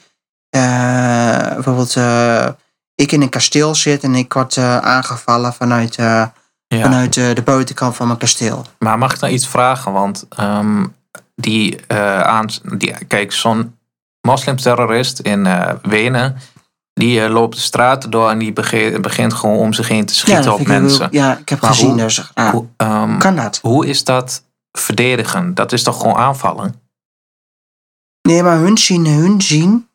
eh, 0.49 1.53
bijvoorbeeld 1.53 1.95
eh, 1.95 2.47
ik 2.95 3.11
in 3.11 3.21
een 3.21 3.29
kasteel 3.29 3.75
zit 3.75 4.03
en 4.03 4.15
ik 4.15 4.33
word 4.33 4.57
eh, 4.57 4.77
aangevallen 4.77 5.53
vanuit, 5.53 5.95
eh, 5.95 6.05
ja. 6.67 6.81
vanuit 6.81 7.17
eh, 7.17 7.33
de 7.35 7.41
buitenkant 7.41 7.95
van 7.95 8.07
mijn 8.07 8.19
kasteel. 8.19 8.65
Maar 8.79 8.97
mag 8.97 9.13
ik 9.13 9.19
nou 9.19 9.33
iets 9.33 9.47
vragen? 9.47 9.91
Want 9.91 10.25
ehm, 10.29 10.85
die, 11.35 11.79
eh 11.87 12.21
aan, 12.21 12.47
die, 12.77 13.05
kijk, 13.07 13.31
zo'n 13.31 13.77
moslimterrorist 14.27 15.19
in 15.19 15.45
eh, 15.45 15.73
Wenen, 15.81 16.37
die 16.93 17.23
eh, 17.23 17.31
loopt 17.31 17.55
de 17.55 17.61
straten 17.61 18.09
door 18.09 18.29
en 18.29 18.37
die 18.37 18.53
begint 19.01 19.33
gewoon 19.33 19.57
om 19.57 19.73
zich 19.73 19.87
heen 19.87 20.05
te 20.05 20.15
schieten 20.15 20.53
op 20.53 20.67
mensen. 20.67 21.07
ja, 21.11 21.37
ik 21.37 21.49
heb 21.49 21.61
Maar 21.61 21.69
gezien. 21.69 21.89
hoe- 21.89 21.97
dus, 21.97 22.31
ah, 22.33 22.49
Hoe, 22.49 22.65
kan 23.17 23.35
dat? 23.35 23.59
hoe 23.61 23.87
is 23.87 24.03
dat 24.03 24.43
verdedigen? 24.71 25.53
Dat 25.53 25.71
is 25.71 25.83
toch 25.83 25.97
gewoon 26.01 26.15
aanvallen? 26.15 26.81
Nee, 28.21 28.43
maar 28.43 28.57
hun 28.57 28.77
zien, 28.77 29.05
hun 29.05 29.41
zien, 29.41 29.89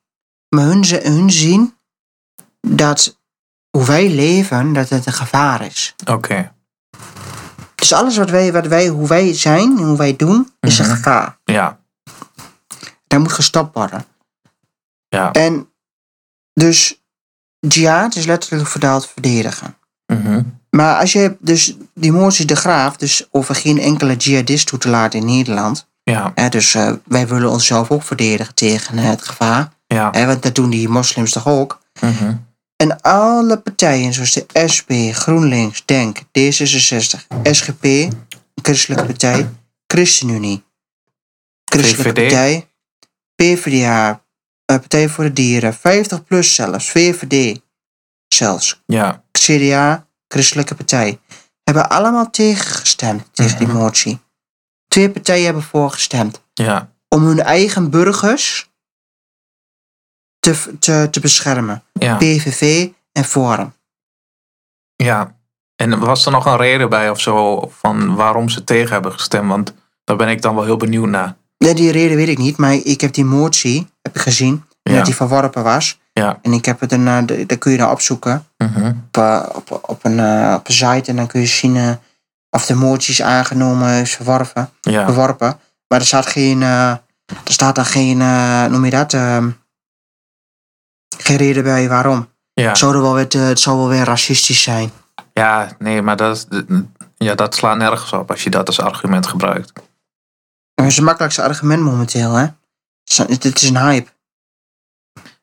maar 0.49 0.64
hun, 0.64 0.85
hun 1.03 1.31
zien 1.31 1.74
dat 2.61 3.18
hoe 3.70 3.85
wij 3.87 4.09
leven, 4.11 4.72
dat 4.72 4.89
het 4.89 5.07
een 5.07 5.12
gevaar 5.12 5.62
is. 5.66 5.95
Oké, 6.11 6.53
Dus 7.74 7.93
alles 7.93 8.16
wat 8.16 8.31
wij, 8.31 8.53
wat 8.53 8.66
wij, 8.66 8.89
hoe 8.89 9.09
wij 9.09 9.35
zijn 9.35 9.79
en 9.79 9.85
hoe 9.85 9.97
wij 9.97 10.16
doen, 10.16 10.53
is 10.61 10.79
een 10.79 10.87
Mhm. 10.87 10.95
gevaar. 10.95 11.39
ja, 11.45 11.81
Dat 13.07 13.20
moet 13.20 13.33
gestopt 13.33 13.74
worden. 13.74 14.05
ja. 15.09 15.33
En 15.33 15.72
dus 16.53 17.03
jihad 17.59 18.14
is 18.14 18.27
letterlijk 18.27 18.68
vertaald 18.68 19.07
verdedigen. 19.09 19.77
mhm, 20.07 20.43
Maar 20.77 20.99
als 21.01 21.12
je 21.12 21.37
dus 21.41 21.77
die 21.95 22.12
motie 22.12 22.45
de 22.47 22.57
Graaf, 22.57 22.97
dus 22.97 23.27
over 23.31 23.55
geen 23.55 23.79
enkele 23.79 24.16
jihadist 24.16 24.66
toe 24.66 24.79
te 24.79 24.89
laten 24.89 25.18
in 25.20 25.27
Nederland. 25.27 25.89
ja, 26.03 26.33
Hè, 26.35 26.49
dus 26.49 26.74
eh, 26.74 26.93
wij 27.05 27.27
willen 27.27 27.51
onszelf 27.51 27.91
ook 27.91 28.03
verdedigen 28.03 28.55
tegen 28.55 28.99
het 28.99 29.22
gevaar. 29.22 29.72
ja. 29.87 30.11
Hè, 30.11 30.27
want 30.27 30.43
dat 30.43 30.55
doen 30.55 30.70
die 30.70 30.89
moslims 30.89 31.31
toch 31.33 31.47
ook. 31.49 31.81
mhm, 32.01 32.35
En 32.77 33.01
alle 33.01 33.59
partijen 33.59 34.12
zoals 34.12 34.33
de 34.33 34.47
SP, 34.74 34.91
GroenLinks, 35.12 35.83
DENK, 35.85 36.22
D66, 36.22 37.27
SGP, 37.43 38.09
Christelijke 38.62 39.05
Partij, 39.07 39.49
ChristenUnie, 39.87 40.64
Christelijke 41.64 42.20
VVD. 42.20 42.29
Partij, 42.29 42.68
PvdA, 43.35 44.09
eh, 44.64 44.77
Partij 44.79 45.09
voor 45.09 45.24
de 45.24 45.33
Dieren, 45.33 45.74
50 45.74 46.24
plus 46.24 46.55
zelfs, 46.55 46.91
VVD 46.91 47.61
zelfs, 48.29 48.83
ja, 48.87 49.22
CDA, 49.33 50.07
Christelijke 50.29 50.74
Partij, 50.74 51.18
hebben 51.64 51.89
allemaal 51.91 52.31
tegengestemd 52.31 53.29
tegen 53.33 53.59
die 53.59 53.66
Mhm. 53.66 53.77
motie. 53.77 54.20
Twee 54.89 55.11
partijen 55.11 55.45
hebben 55.45 55.62
voorgestemd 55.62 56.41
ja, 56.55 56.91
om 57.09 57.24
hun 57.24 57.41
eigen 57.41 57.91
burgers 57.91 58.70
te, 60.39 60.77
te, 60.79 61.09
te 61.11 61.20
beschermen. 61.20 61.83
ja, 61.93 62.16
PVV 62.16 62.89
en 63.12 63.24
Forum. 63.24 63.74
ja. 64.97 65.35
En 65.77 65.99
was 65.99 66.27
er 66.27 66.33
nog 66.33 66.47
een 66.47 66.57
reden 66.57 66.89
bij 66.89 67.11
of 67.11 67.20
zo 67.20 67.61
van 67.79 68.14
waarom 68.14 68.49
ze 68.49 68.64
tegen 68.64 68.93
hebben 68.93 69.12
gestemd? 69.12 69.49
Want 69.49 69.74
daar 70.05 70.16
ben 70.16 70.29
ik 70.29 70.43
dan 70.43 70.55
wel 70.55 70.64
heel 70.64 70.77
benieuwd 70.77 71.09
naar. 71.09 71.37
Ja, 71.57 71.74
die 71.74 71.91
reden 71.93 72.16
weet 72.16 72.29
ik 72.29 72.39
niet, 72.39 72.57
maar 72.57 72.74
ik 72.74 73.01
heb 73.01 73.12
die 73.12 73.24
motie 73.24 73.91
heb 74.03 74.14
ik 74.14 74.20
gezien. 74.20 74.64
En 74.83 74.93
Ja. 74.93 74.97
dat 74.97 75.07
die 75.07 75.14
verworpen 75.14 75.62
was. 75.62 75.99
Ja. 76.20 76.38
En 76.42 76.52
ik 76.52 76.64
heb 76.64 76.80
het 76.80 76.90
daarna, 76.90 77.22
daar 77.22 77.58
kun 77.58 77.72
je 77.72 77.78
naar 77.78 77.90
opzoeken 77.90 78.46
Mhm, 78.56 78.86
op, 78.86 79.16
eh, 79.16 79.48
op, 79.54 79.78
op, 79.82 80.04
een, 80.04 80.18
eh, 80.20 80.54
op 80.58 80.66
een 80.68 80.74
site. 80.74 81.10
En 81.10 81.16
dan 81.16 81.26
kun 81.26 81.40
je 81.40 81.46
zien 81.46 81.76
eh, 81.76 81.92
of 82.50 82.66
de 82.66 82.74
motie 82.74 83.12
is 83.12 83.22
aangenomen, 83.22 84.00
is 84.00 84.14
verworpen. 84.14 84.70
Ja, 84.80 85.04
verworpen. 85.04 85.58
Maar 85.88 86.00
er 86.00 86.06
staat 86.06 86.26
geen, 86.26 86.62
eh, 86.62 86.90
er 87.26 87.52
staat 87.52 87.74
dan 87.74 87.84
geen, 87.84 88.20
eh, 88.20 88.64
noem 88.64 88.84
je 88.84 88.90
dat, 88.90 89.12
ehm, 89.12 89.50
geen 91.18 91.36
reden 91.36 91.62
bij 91.62 91.88
waarom. 91.88 92.28
ja. 92.52 92.68
Het, 92.68 92.78
zou 92.78 92.94
er 92.94 93.00
wel 93.00 93.14
weer, 93.14 93.28
het 93.48 93.60
zou 93.60 93.76
wel 93.76 93.88
weer 93.88 94.04
racistisch 94.04 94.62
zijn. 94.62 94.90
Ja, 95.32 95.68
nee, 95.78 96.02
maar 96.02 96.16
dat, 96.16 96.48
ja, 97.16 97.34
dat 97.34 97.54
slaat 97.54 97.76
nergens 97.76 98.12
op 98.12 98.30
als 98.30 98.42
je 98.44 98.50
dat 98.50 98.66
als 98.66 98.80
argument 98.80 99.26
gebruikt. 99.26 99.72
Dat 100.74 100.86
is 100.86 100.96
het 100.96 101.04
makkelijkste 101.04 101.42
argument 101.42 101.82
momenteel, 101.82 102.32
hè. 102.32 102.46
Het 103.04 103.44
is 103.62 103.68
een 103.68 103.76
hype. 103.78 104.10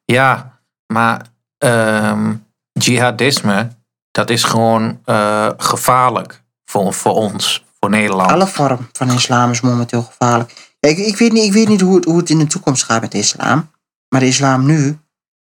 Ja, 0.05 0.52
maar 0.87 1.21
ehm, 1.57 2.33
jihadisme, 2.71 3.67
dat 4.11 4.29
is 4.29 4.43
gewoon 4.43 4.99
eh, 5.05 5.49
gevaarlijk 5.57 6.43
voor, 6.65 6.93
voor 6.93 7.13
ons, 7.13 7.65
voor 7.79 7.89
Nederland. 7.89 8.31
Alle 8.31 8.47
vorm 8.47 8.87
van 8.91 9.11
islam 9.11 9.51
is 9.51 9.61
momenteel 9.61 10.01
gevaarlijk. 10.01 10.71
Ik, 10.79 10.97
ik 10.97 11.17
weet 11.17 11.31
niet, 11.31 11.43
ik 11.43 11.53
weet 11.53 11.67
niet 11.67 11.81
hoe, 11.81 11.95
het, 11.95 12.05
hoe 12.05 12.17
het 12.17 12.29
in 12.29 12.37
de 12.37 12.47
toekomst 12.47 12.83
gaat 12.83 13.01
met 13.01 13.11
de 13.11 13.17
islam. 13.17 13.69
Maar 14.09 14.19
de 14.19 14.27
islam 14.27 14.65
nu, 14.65 14.99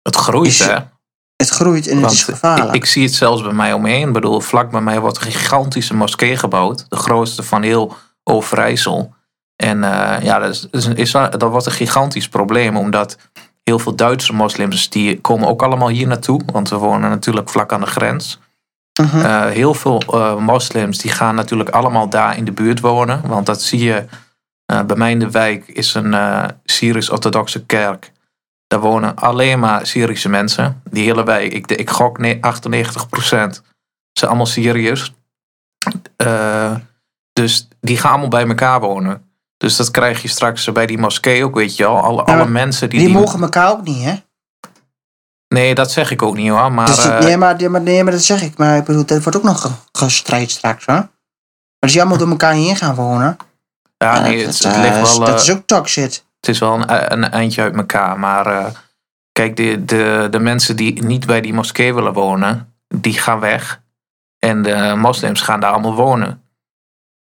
Het 0.01 0.15
groeit, 0.15 0.47
Is- 0.47 0.59
hè? 0.59 0.77
het 1.35 1.49
groeit 1.49 1.87
en 1.87 2.01
het 2.01 2.11
is 2.11 2.23
gevaarlijk. 2.23 2.67
Ik, 2.69 2.75
ik 2.75 2.85
zie 2.85 3.03
het 3.03 3.13
zelfs 3.13 3.41
bij 3.41 3.53
mij 3.53 3.73
omheen. 3.73 4.07
Ik 4.07 4.13
bedoel, 4.13 4.39
vlak 4.39 4.71
bij 4.71 4.81
mij 4.81 4.99
wordt 4.99 5.17
een 5.17 5.31
gigantische 5.31 5.93
moskee 5.93 6.37
gebouwd. 6.37 6.85
De 6.89 6.95
grootste 6.95 7.43
van 7.43 7.61
heel 7.61 7.95
Overijssel. 8.23 9.13
En 9.55 9.83
eh, 9.83 10.23
ja, 10.23 10.39
dat, 10.39 10.67
is, 10.71 10.87
is- 10.87 11.11
dat 11.11 11.41
wordt 11.41 11.65
een 11.65 11.71
gigantisch 11.71 12.29
probleem. 12.29 12.77
Omdat 12.77 13.17
heel 13.63 13.79
veel 13.79 13.95
Duitse 13.95 14.33
moslims, 14.33 14.89
die 14.89 15.21
komen 15.21 15.47
ook 15.47 15.63
allemaal 15.63 15.87
hier 15.89 16.07
naartoe. 16.07 16.41
Want 16.45 16.69
we 16.69 16.77
wonen 16.77 17.09
natuurlijk 17.09 17.49
vlak 17.49 17.73
aan 17.73 17.81
de 17.81 17.85
grens. 17.85 18.39
Mhm. 19.01 19.19
Eh, 19.19 19.45
heel 19.45 19.73
veel 19.73 19.99
eh, 19.99 20.37
moslims 20.37 20.97
die 20.97 21.11
gaan 21.11 21.35
natuurlijk 21.35 21.69
allemaal 21.69 22.09
daar 22.09 22.37
in 22.37 22.45
de 22.45 22.51
buurt 22.51 22.79
wonen. 22.79 23.27
Want 23.27 23.45
dat 23.45 23.61
zie 23.61 23.83
je 23.83 24.05
eh, 24.65 24.83
bij 24.83 24.95
mij 24.95 25.11
in 25.11 25.19
de 25.19 25.31
wijk 25.31 25.67
is 25.67 25.93
een 25.93 26.15
Syrisch-orthodoxe 26.63 27.65
kerk. 27.65 28.11
Daar 28.67 28.79
wonen 28.79 29.15
alleen 29.15 29.59
maar 29.59 29.85
Syrische 29.87 30.29
mensen. 30.29 30.81
Die 30.89 31.03
hele 31.03 31.23
wijk, 31.23 31.53
ik, 31.53 31.71
ik 31.71 31.89
gok 31.89 32.17
ne- 32.17 32.39
98% 32.39 33.61
zijn 34.11 34.29
allemaal 34.29 34.45
Syriërs. 34.45 35.13
Dus 37.33 37.67
die 37.79 37.97
gaan 37.97 38.11
allemaal 38.11 38.27
bij 38.27 38.47
elkaar 38.47 38.79
wonen. 38.79 39.32
Dus 39.63 39.75
dat 39.75 39.91
krijg 39.91 40.21
je 40.21 40.27
straks 40.27 40.71
bij 40.71 40.85
die 40.85 40.97
moskee 40.97 41.45
ook, 41.45 41.55
weet 41.55 41.75
je 41.75 41.83
wel. 41.83 41.97
Alle, 41.97 42.23
alle 42.23 42.47
mensen 42.47 42.89
die, 42.89 42.99
die, 42.99 43.07
die- 43.07 43.17
mogen 43.17 43.41
elkaar 43.41 43.71
ook 43.71 43.83
niet, 43.83 44.03
hè? 44.03 44.15
Nee, 45.47 45.75
dat 45.75 45.91
zeg 45.91 46.11
ik 46.11 46.21
ook 46.21 46.35
niet 46.35 46.49
hoor. 46.49 46.71
Maar 46.71 46.85
Dus 46.85 47.05
eh, 47.05 47.19
nee, 47.19 47.37
maar, 47.37 47.55
nee, 47.55 47.69
maar, 47.69 47.81
nee, 47.81 48.03
maar 48.03 48.11
dat 48.11 48.21
zeg 48.21 48.41
ik. 48.41 48.57
Maar 48.57 48.77
ik 48.77 48.83
bedoel, 48.83 49.05
dat 49.05 49.23
wordt 49.23 49.37
ook 49.37 49.43
nog 49.43 49.61
ge- 49.61 49.69
gestrijd 49.91 50.51
straks, 50.51 50.85
hoor. 50.85 50.95
Maar 50.95 51.09
als 51.79 51.91
die 51.91 52.01
allemaal 52.01 52.17
door 52.19 52.29
elkaar 52.29 52.53
heen 52.53 52.75
gaan 52.75 52.95
wonen. 52.95 53.37
ja, 53.97 54.19
nee, 54.19 54.45
dat, 54.45 54.53
het, 54.53 54.63
het 54.63 54.73
eh, 54.73 54.81
ligt 54.81 54.99
wel... 55.17 55.19
dat 55.19 55.29
eh, 55.29 55.35
is 55.35 55.51
ook 55.51 55.65
toxic. 55.65 56.23
het 56.39 56.49
is 56.49 56.59
wel 56.59 56.73
een, 56.73 57.11
een 57.13 57.31
eindje 57.31 57.61
uit 57.61 57.75
elkaar. 57.75 58.19
Maar 58.19 58.45
eh, 58.45 58.65
kijk, 59.31 59.55
de, 59.55 59.85
de, 59.85 60.27
de 60.31 60.39
mensen 60.39 60.75
die 60.75 61.03
niet 61.03 61.25
bij 61.25 61.41
die 61.41 61.53
moskee 61.53 61.93
willen 61.93 62.13
wonen, 62.13 62.73
die 62.87 63.13
gaan 63.13 63.39
weg. 63.39 63.81
En 64.39 64.61
de 64.61 64.93
moslims 64.97 65.41
gaan 65.41 65.59
daar 65.59 65.71
allemaal 65.71 65.95
wonen. 65.95 66.43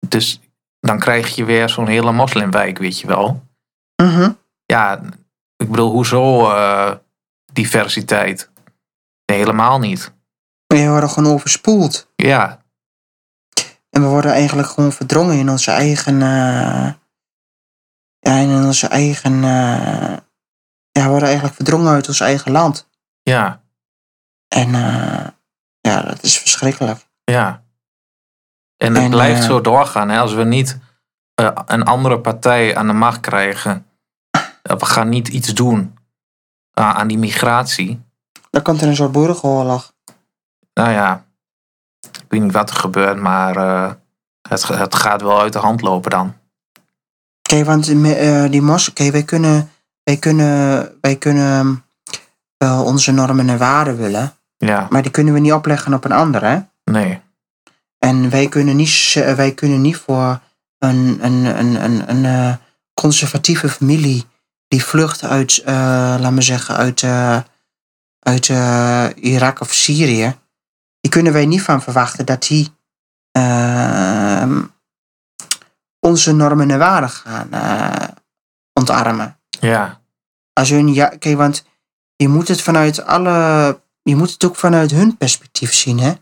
Dus 0.09 0.40
dan 0.87 0.99
krijg 0.99 1.35
je 1.35 1.45
weer 1.45 1.68
zo'n 1.68 1.87
hele 1.87 2.12
moslimwijk, 2.12 2.78
weet 2.78 3.01
je 3.01 3.07
wel. 3.07 3.47
Mhm. 4.03 4.30
Ja, 4.66 5.01
ik 5.57 5.70
bedoel, 5.70 5.91
hoezo... 5.91 6.51
eh, 6.51 6.95
diversiteit. 7.53 8.51
Nee, 9.26 9.39
helemaal 9.39 9.78
niet. 9.78 10.12
We 10.66 10.89
worden 10.89 11.09
gewoon 11.11 11.33
overspoeld. 11.33 12.09
Ja, 12.16 12.61
En 13.91 14.03
we 14.03 14.09
worden 14.09 14.33
eigenlijk 14.33 14.68
gewoon 14.68 14.93
verdrongen 14.93 15.39
in 15.39 15.51
onze 15.51 15.70
eigen. 15.70 16.22
eh, 16.22 16.93
ja, 18.18 18.37
in 18.37 18.64
onze 18.64 18.87
eigen. 18.87 19.33
eh, 19.45 20.16
ja, 20.93 21.03
we 21.03 21.09
worden 21.09 21.26
eigenlijk 21.26 21.55
verdrongen 21.57 21.93
uit 21.93 22.09
ons 22.09 22.20
eigen 22.20 22.53
land. 22.53 22.89
ja, 23.22 23.62
En 24.49 24.70
ja, 25.80 26.03
dat 26.03 26.22
is 26.22 26.39
verschrikkelijk. 26.39 27.07
ja. 27.24 27.62
En 28.83 28.95
het 28.95 29.05
En, 29.05 29.11
blijft 29.11 29.41
eh, 29.41 29.47
zo 29.47 29.61
doorgaan. 29.61 30.09
Hè? 30.09 30.18
Als 30.18 30.35
we 30.35 30.45
niet 30.45 30.78
eh, 31.35 31.51
een 31.66 31.85
andere 31.85 32.20
partij 32.20 32.76
aan 32.76 32.87
de 32.87 32.93
macht 32.93 33.20
krijgen. 33.20 33.87
eh, 34.62 34.76
we 34.76 34.85
gaan 34.85 35.09
niet 35.09 35.28
iets 35.28 35.55
doen 35.55 35.99
aan 36.72 36.95
aan 36.95 37.09
die 37.09 37.18
migratie. 37.18 38.01
Dan 38.51 38.62
komt 38.62 38.80
er 38.80 38.89
een 38.89 38.97
soort 38.97 39.12
burgeroorlog. 39.12 39.93
Nou 40.74 40.91
ja, 40.91 41.24
ik 42.01 42.24
weet 42.28 42.43
niet 42.43 42.53
wat 42.53 42.70
er 42.70 42.76
gebeurt, 42.76 43.18
maar 43.18 43.55
het, 44.49 44.68
het 44.68 44.95
gaat 44.95 45.22
wel 45.22 45.41
uit 45.41 45.53
de 45.53 45.59
hand 45.59 45.80
lopen 45.80 46.11
dan. 46.11 46.35
Kijk, 47.43 47.64
want 47.64 47.85
die 48.51 48.62
mos, 48.62 48.93
kijk, 48.93 49.12
wij 49.12 49.22
kunnen, 49.22 49.70
wij 50.03 50.16
kunnen, 50.16 50.93
wij 51.01 51.16
kunnen 51.16 51.85
wel 52.57 52.85
onze 52.85 53.12
normen 53.12 53.49
en 53.49 53.59
waarden 53.59 53.97
willen, 53.97 54.33
Ja, 54.57 54.87
maar 54.91 55.03
die 55.03 55.11
kunnen 55.11 55.35
we 55.35 55.41
niet 55.41 55.53
opleggen 55.53 55.95
op 55.95 56.05
een 56.05 56.12
ander, 56.12 56.45
hè? 56.45 56.59
nee. 56.85 57.20
En 58.03 58.30
wij 58.30 58.48
kunnen 58.48 58.76
niet, 58.76 58.88
z- 58.88 59.14
wij 59.34 59.55
kunnen 59.55 59.80
niet 59.80 59.96
voor 59.96 60.40
een, 60.78 61.18
een, 61.24 61.44
een, 61.59 61.84
een, 61.84 62.11
een 62.11 62.24
eh, 62.24 62.55
conservatieve 62.94 63.68
familie 63.68 64.24
die 64.68 64.84
vlucht 64.84 65.24
uit, 65.24 65.59
eh 65.64 66.16
laat 66.20 66.32
me 66.32 66.42
zeggen, 66.42 66.76
uit, 66.76 67.03
eh, 67.03 67.40
uit 68.18 68.48
eh, 68.48 69.07
Irak 69.14 69.61
of 69.61 69.72
Syrië, 69.72 70.38
die 71.00 71.11
kunnen 71.11 71.32
wij 71.32 71.46
niet 71.46 71.62
van 71.62 71.82
verwachten 71.82 72.26
dat 72.26 72.42
die 72.42 72.70
ehm, 73.30 74.62
onze 76.00 76.32
normen 76.32 76.70
en 76.70 76.78
waarden 76.78 77.11
gaan 77.11 77.53
eh, 77.53 78.09
ontarmen. 78.72 79.38
Ja, 79.61 80.00
Als 80.53 80.70
hun, 80.70 80.92
ja, 80.94 81.07
kijk, 81.09 81.36
want 81.36 81.64
je 82.16 82.28
moet 82.28 82.48
het 82.48 82.61
vanuit 82.62 83.05
alle, 83.05 83.80
je 84.03 84.16
moet 84.16 84.30
het 84.30 84.44
ook 84.44 84.57
vanuit 84.57 84.90
hun 84.90 85.16
perspectief 85.16 85.72
zien, 85.74 85.98
hè? 85.98 86.12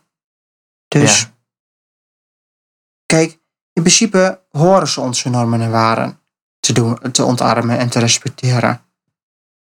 Dus, 0.88 1.20
Ja. 1.20 1.38
Kijk, 3.10 3.38
in 3.72 3.82
principe 3.82 4.40
horen 4.50 4.88
ze 4.88 5.00
onze 5.00 5.28
normen 5.28 5.60
en 5.60 5.70
waarden 5.70 6.18
te, 6.60 6.72
doen, 6.72 6.98
te 7.12 7.24
ontarmen 7.24 7.78
en 7.78 7.88
te 7.88 7.98
respecteren. 7.98 8.80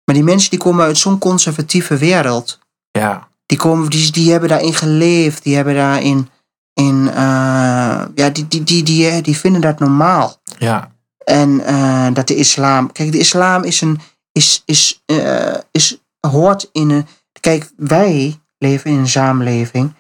Maar 0.06 0.16
die 0.16 0.24
mensen 0.24 0.50
die 0.50 0.60
komen 0.60 0.86
uit 0.86 0.98
zo'n 0.98 1.18
conservatieve 1.18 1.98
wereld, 1.98 2.60
ja, 2.92 3.28
die, 3.46 3.58
komen, 3.58 3.90
die, 3.90 4.12
die 4.12 4.32
hebben 4.32 4.50
daarin 4.50 4.74
geleefd, 4.74 5.44
die 5.44 5.56
hebben 5.56 5.76
daarin, 5.76 6.30
in, 6.74 7.08
eh, 7.08 8.06
ja, 8.16 8.30
die, 8.32 8.48
die, 8.48 8.64
die, 8.64 8.84
die, 8.84 9.22
die 9.22 9.38
vinden 9.38 9.62
dat 9.62 9.80
normaal. 9.80 10.42
ja, 10.58 10.92
En 11.24 11.66
eh, 11.66 12.08
dat 12.14 12.28
de 12.28 12.36
islam. 12.36 12.92
Kijk, 12.92 13.12
de 13.12 13.20
islam 13.20 13.64
is 13.64 13.82
een. 13.82 14.00
Is, 14.32 14.64
is, 14.66 15.04
eh, 15.06 15.58
is, 15.72 15.98
hoort 16.20 16.70
in 16.72 16.90
een. 16.90 17.08
Kijk, 17.40 17.72
wij 17.78 18.40
leven 18.58 18.92
in 18.92 18.98
een 18.98 19.08
samenleving 19.08 19.94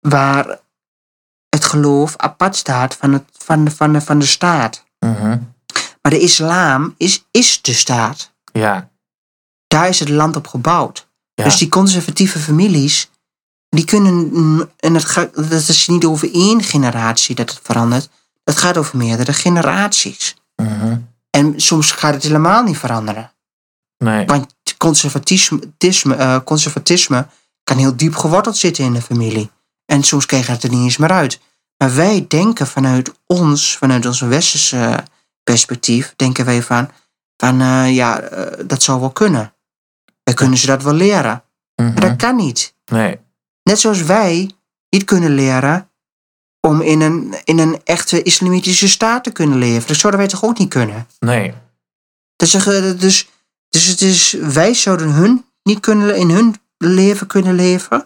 waar 0.00 0.60
het 1.50 1.64
geloof 1.64 2.16
apart 2.16 2.56
staat 2.56 2.94
van, 2.94 3.12
het, 3.12 3.24
van, 3.32 3.64
de, 3.64 3.70
van, 3.70 3.92
de, 3.92 4.00
van 4.00 4.18
de 4.18 4.26
staat. 4.26 4.84
mhm, 4.98 5.38
Maar 6.02 6.12
de 6.12 6.20
islam 6.20 6.94
is, 6.96 7.24
is 7.30 7.62
de 7.62 7.72
staat. 7.72 8.32
ja, 8.52 8.90
Daar 9.66 9.88
is 9.88 10.00
het 10.00 10.08
land 10.08 10.36
op 10.36 10.46
gebouwd. 10.46 11.08
Ja. 11.34 11.44
Dus 11.44 11.56
die 11.56 11.68
conservatieve 11.68 12.38
families, 12.38 13.10
die 13.68 13.84
kunnen. 13.84 14.28
mm, 14.32 14.70
En 14.76 14.94
het 14.94 15.04
gaat, 15.04 15.34
dat 15.34 15.68
is 15.68 15.88
niet 15.88 16.04
over 16.04 16.34
één 16.34 16.62
generatie 16.62 17.34
dat 17.34 17.50
het 17.50 17.60
verandert. 17.62 18.08
Het 18.44 18.56
gaat 18.58 18.76
over 18.76 18.96
meerdere 18.96 19.32
generaties. 19.32 20.36
mhm, 20.56 20.96
En 21.30 21.60
soms 21.60 21.92
gaat 21.92 22.14
het 22.14 22.22
helemaal 22.22 22.62
niet 22.62 22.78
veranderen. 22.78 23.32
nee, 23.98 24.26
Want 24.26 24.54
conservatisme, 24.78 26.14
eh, 26.16 26.38
conservatisme 26.44 27.26
kan 27.64 27.76
heel 27.78 27.96
diep 27.96 28.14
geworteld 28.16 28.56
zitten 28.56 28.84
in 28.84 28.92
de 28.92 29.02
familie. 29.02 29.50
En 29.90 30.02
soms 30.02 30.24
je 30.28 30.36
het 30.36 30.62
er 30.62 30.70
niet 30.70 30.82
eens 30.82 30.96
meer 30.96 31.10
uit. 31.10 31.40
Maar 31.76 31.94
wij 31.94 32.24
denken 32.28 32.66
vanuit 32.66 33.12
ons, 33.26 33.76
vanuit 33.76 34.06
ons 34.06 34.20
westerse 34.20 35.04
perspectief, 35.42 36.12
denken 36.16 36.44
wij 36.44 36.62
van, 36.62 36.90
van 37.36 37.60
eh, 37.60 37.94
ja, 37.94 38.20
eh, 38.20 38.64
dat 38.66 38.82
zou 38.82 39.00
wel 39.00 39.10
kunnen. 39.10 39.54
Dan 40.22 40.34
kunnen 40.34 40.58
ze 40.58 40.66
dat 40.66 40.82
wel 40.82 40.92
leren. 40.92 41.42
mhm, 41.76 41.92
Maar 41.92 42.00
dat 42.00 42.16
kan 42.16 42.36
niet. 42.36 42.74
nee, 42.84 43.18
Net 43.62 43.80
zoals 43.80 44.02
wij 44.02 44.50
niet 44.88 45.04
kunnen 45.04 45.34
leren 45.34 45.90
om 46.60 46.80
in 46.80 47.00
een, 47.00 47.34
in 47.44 47.58
een 47.58 47.80
echte 47.84 48.22
islamitische 48.22 48.88
staat 48.88 49.24
te 49.24 49.30
kunnen 49.30 49.58
leven. 49.58 49.88
Dat 49.88 49.96
zouden 49.96 50.20
wij 50.20 50.30
toch 50.30 50.44
ook 50.44 50.58
niet 50.58 50.68
kunnen? 50.68 51.06
nee, 51.18 51.54
Dus, 52.36 52.54
eh, 52.54 52.64
dus, 52.98 53.28
dus 53.68 53.86
het 53.86 54.00
is, 54.00 54.32
wij 54.32 54.74
zouden 54.74 55.12
hun 55.12 55.44
niet 55.62 55.80
kunnen, 55.80 56.16
in 56.16 56.30
hun 56.30 56.56
leven 56.76 57.26
kunnen 57.26 57.54
leven. 57.54 58.04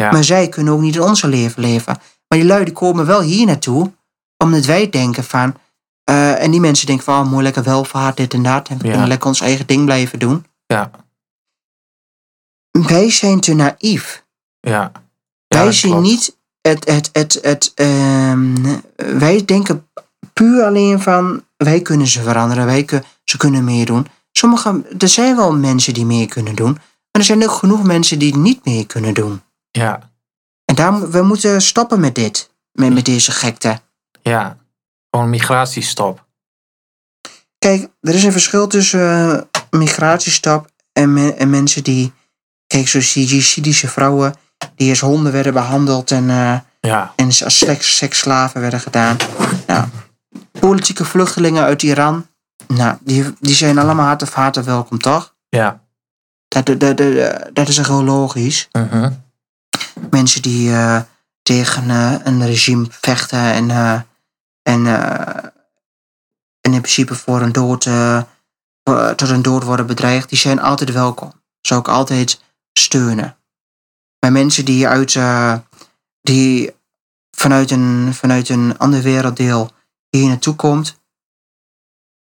Ja. 0.00 0.10
Maar 0.12 0.24
zij 0.24 0.48
kunnen 0.48 0.72
ook 0.72 0.80
niet 0.80 0.94
in 0.94 1.02
onze 1.02 1.28
leven 1.28 1.62
leven. 1.62 1.98
Maar 2.28 2.38
die 2.38 2.44
lui 2.48 2.64
die 2.64 2.72
komen 2.74 3.06
wel 3.06 3.20
hier 3.20 3.46
naartoe. 3.46 3.92
Omdat 4.44 4.64
wij 4.64 4.90
denken 4.90 5.24
van. 5.24 5.54
eh, 6.04 6.42
en 6.42 6.50
die 6.50 6.60
mensen 6.60 6.86
denken 6.86 7.04
van 7.04 7.24
oh, 7.24 7.30
mooi 7.30 7.42
lekker 7.42 7.62
welvaart, 7.62 8.16
dit 8.16 8.34
en 8.34 8.42
dat. 8.42 8.68
En 8.68 8.78
we 8.78 8.84
Ja. 8.84 8.90
kunnen 8.90 9.08
lekker 9.08 9.28
ons 9.28 9.40
eigen 9.40 9.66
ding 9.66 9.84
blijven 9.84 10.18
doen. 10.18 10.46
ja, 10.66 10.90
Wij 12.70 13.10
zijn 13.10 13.40
te 13.40 13.54
naïef. 13.54 14.24
ja. 14.60 14.92
Ja, 15.48 15.62
wij 15.62 15.72
zien 15.72 15.90
klopt. 15.90 16.06
niet 16.06 16.36
het. 16.60 16.86
het, 16.88 17.08
het, 17.12 17.38
het 17.42 17.72
ehm, 17.74 18.78
wij 18.96 19.44
denken 19.44 19.88
puur 20.32 20.64
alleen 20.64 21.00
van. 21.00 21.44
Wij 21.56 21.80
kunnen 21.82 22.06
ze 22.06 22.22
veranderen. 22.22 22.66
Wij 22.66 22.84
kun, 22.84 23.04
ze 23.24 23.36
kunnen 23.36 23.64
meedoen. 23.64 24.06
Sommige, 24.32 24.82
er 24.98 25.08
zijn 25.08 25.36
wel 25.36 25.56
mensen 25.56 25.94
die 25.94 26.04
mee 26.06 26.26
kunnen 26.26 26.54
doen. 26.54 26.72
Maar 26.72 26.80
er 27.10 27.24
zijn 27.24 27.42
ook 27.44 27.50
genoeg 27.50 27.82
mensen 27.82 28.18
die 28.18 28.36
niet 28.36 28.64
mee 28.64 28.84
kunnen 28.86 29.14
doen. 29.14 29.40
Ja, 29.76 30.10
En 30.64 30.74
daar, 30.74 31.10
we 31.10 31.22
moeten 31.22 31.62
stoppen 31.62 32.00
met 32.00 32.14
dit. 32.14 32.50
Met, 32.72 32.92
met 32.94 33.04
deze 33.04 33.32
gekte. 33.32 33.80
ja. 34.22 34.56
Gewoon 35.10 35.30
migratiestop. 35.30 36.24
Kijk, 37.58 37.88
er 38.00 38.14
is 38.14 38.24
een 38.24 38.32
verschil 38.32 38.66
tussen 38.66 39.00
eh, 39.50 39.60
migratiestap 39.70 40.70
en, 40.92 41.12
me- 41.12 41.32
en 41.34 41.50
mensen 41.50 41.84
die. 41.84 42.12
Kijk, 42.66 42.88
zoals 42.88 43.12
die 43.12 43.26
vrouwen. 43.88 44.34
die 44.74 44.90
als 44.90 45.00
honden 45.00 45.32
werden 45.32 45.52
behandeld 45.52 46.10
en. 46.10 46.30
eh, 46.30 46.58
Ja, 46.80 47.12
en 47.16 47.26
als 47.26 47.58
seks, 47.58 47.96
seksslaven 47.96 48.60
werden 48.60 48.80
gedaan. 48.80 49.16
Nou, 49.66 49.84
politieke 50.60 51.04
vluchtelingen 51.04 51.62
uit 51.64 51.82
Iran, 51.82 52.26
nou, 52.68 52.96
die, 53.00 53.34
die 53.40 53.54
zijn 53.54 53.78
allemaal 53.78 54.06
van 54.28 54.42
harte 54.42 54.62
welkom, 54.62 54.98
toch? 54.98 55.34
ja. 55.48 55.84
Dat, 56.48 56.66
dat, 56.66 56.80
dat, 56.80 56.96
dat- 56.96 57.68
is 57.68 57.78
gewoon 57.78 58.04
logisch. 58.04 58.68
mhm, 58.72 59.12
Mensen 60.10 60.42
die 60.42 60.72
eh, 60.72 61.00
tegen 61.42 61.90
eh, 61.90 62.14
een 62.24 62.46
regime 62.46 62.86
vechten 62.90 63.38
en, 63.38 63.70
eh, 63.70 64.00
en, 64.62 64.86
en 66.60 66.72
in 66.72 66.80
principe 66.80 67.14
voor 67.14 67.40
een 67.40 67.52
dood, 67.52 67.88
tot 69.16 69.28
een 69.28 69.42
dood 69.42 69.62
worden 69.62 69.86
bedreigd, 69.86 70.28
die 70.28 70.38
zijn 70.38 70.60
altijd 70.60 70.92
welkom. 70.92 71.32
Zou 71.60 71.80
ik 71.80 71.88
altijd 71.88 72.42
steunen. 72.72 73.36
Maar 74.18 74.32
mensen 74.32 74.64
die 74.64 74.88
uit 74.88 75.18
die 76.20 76.74
vanuit 77.36 77.70
een, 77.70 78.14
vanuit 78.14 78.48
een 78.48 78.78
ander 78.78 79.02
werelddeel 79.02 79.70
hier 80.08 80.28
naartoe 80.28 80.54
komt. 80.54 81.00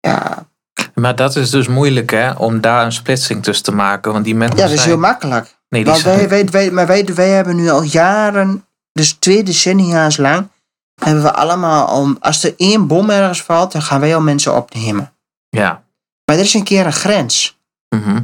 Ja, 0.01 0.49
Maar 0.95 1.17
dat 1.17 1.37
is 1.37 1.51
dus 1.51 1.69
moeilijk, 1.69 2.11
hè? 2.11 2.33
Om 2.33 2.61
daar 2.61 2.85
een 2.85 2.93
splitsing 2.93 3.43
tussen 3.43 3.65
te 3.65 3.73
maken. 3.73 4.13
Want 4.13 4.25
die 4.25 4.35
mensen 4.35 4.57
ja 4.57 4.63
dat 4.63 4.73
is 4.73 4.79
zijn... 4.79 4.91
heel 4.91 5.01
makkelijk. 5.01 5.60
Nee, 5.71 5.83
die 5.85 5.93
Want 5.93 6.03
zijn... 6.05 6.17
wij, 6.17 6.29
wij, 6.29 6.45
wij, 6.49 6.71
maar 6.71 6.87
wij, 6.87 7.05
wij 7.05 7.29
hebben 7.29 7.57
nu 7.57 7.69
al 7.69 7.83
jaren, 7.83 8.67
dus 8.93 9.13
twee 9.13 9.43
decennia's 9.43 10.17
lang, 10.17 10.49
hebben 10.95 11.23
we 11.23 11.33
allemaal 11.33 11.87
al, 11.87 12.17
als 12.21 12.45
er 12.45 12.55
één 12.57 12.87
bom 12.87 13.11
ergens 13.11 13.43
valt, 13.43 13.73
dan 13.73 13.83
gaan 13.83 14.01
wij 14.01 14.15
al 14.15 14.21
mensen 14.21 14.55
opnemen. 14.57 15.13
Ja. 15.49 15.85
Maar 16.25 16.37
er 16.37 16.45
is 16.45 16.55
een 16.55 16.65
keer 16.65 16.87
een 16.87 16.93
grens. 16.93 17.59
mhm, 17.89 18.23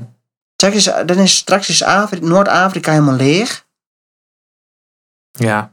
Straks 0.56 0.76
is, 0.76 0.84
dan 0.84 1.18
is, 1.18 1.36
straks 1.36 1.68
is 1.68 1.82
Afri- 1.82 2.20
Noord-Afrika 2.20 2.90
helemaal 2.90 3.14
leeg. 3.16 3.66
Ja. 5.32 5.72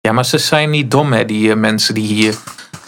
Ja, 0.00 0.12
maar 0.12 0.24
ze 0.24 0.38
zijn 0.38 0.70
niet 0.70 0.90
dom, 0.90 1.12
hè? 1.12 1.24
Die 1.24 1.50
eh, 1.50 1.56
mensen 1.56 1.94
die 1.94 2.06
hier 2.06 2.38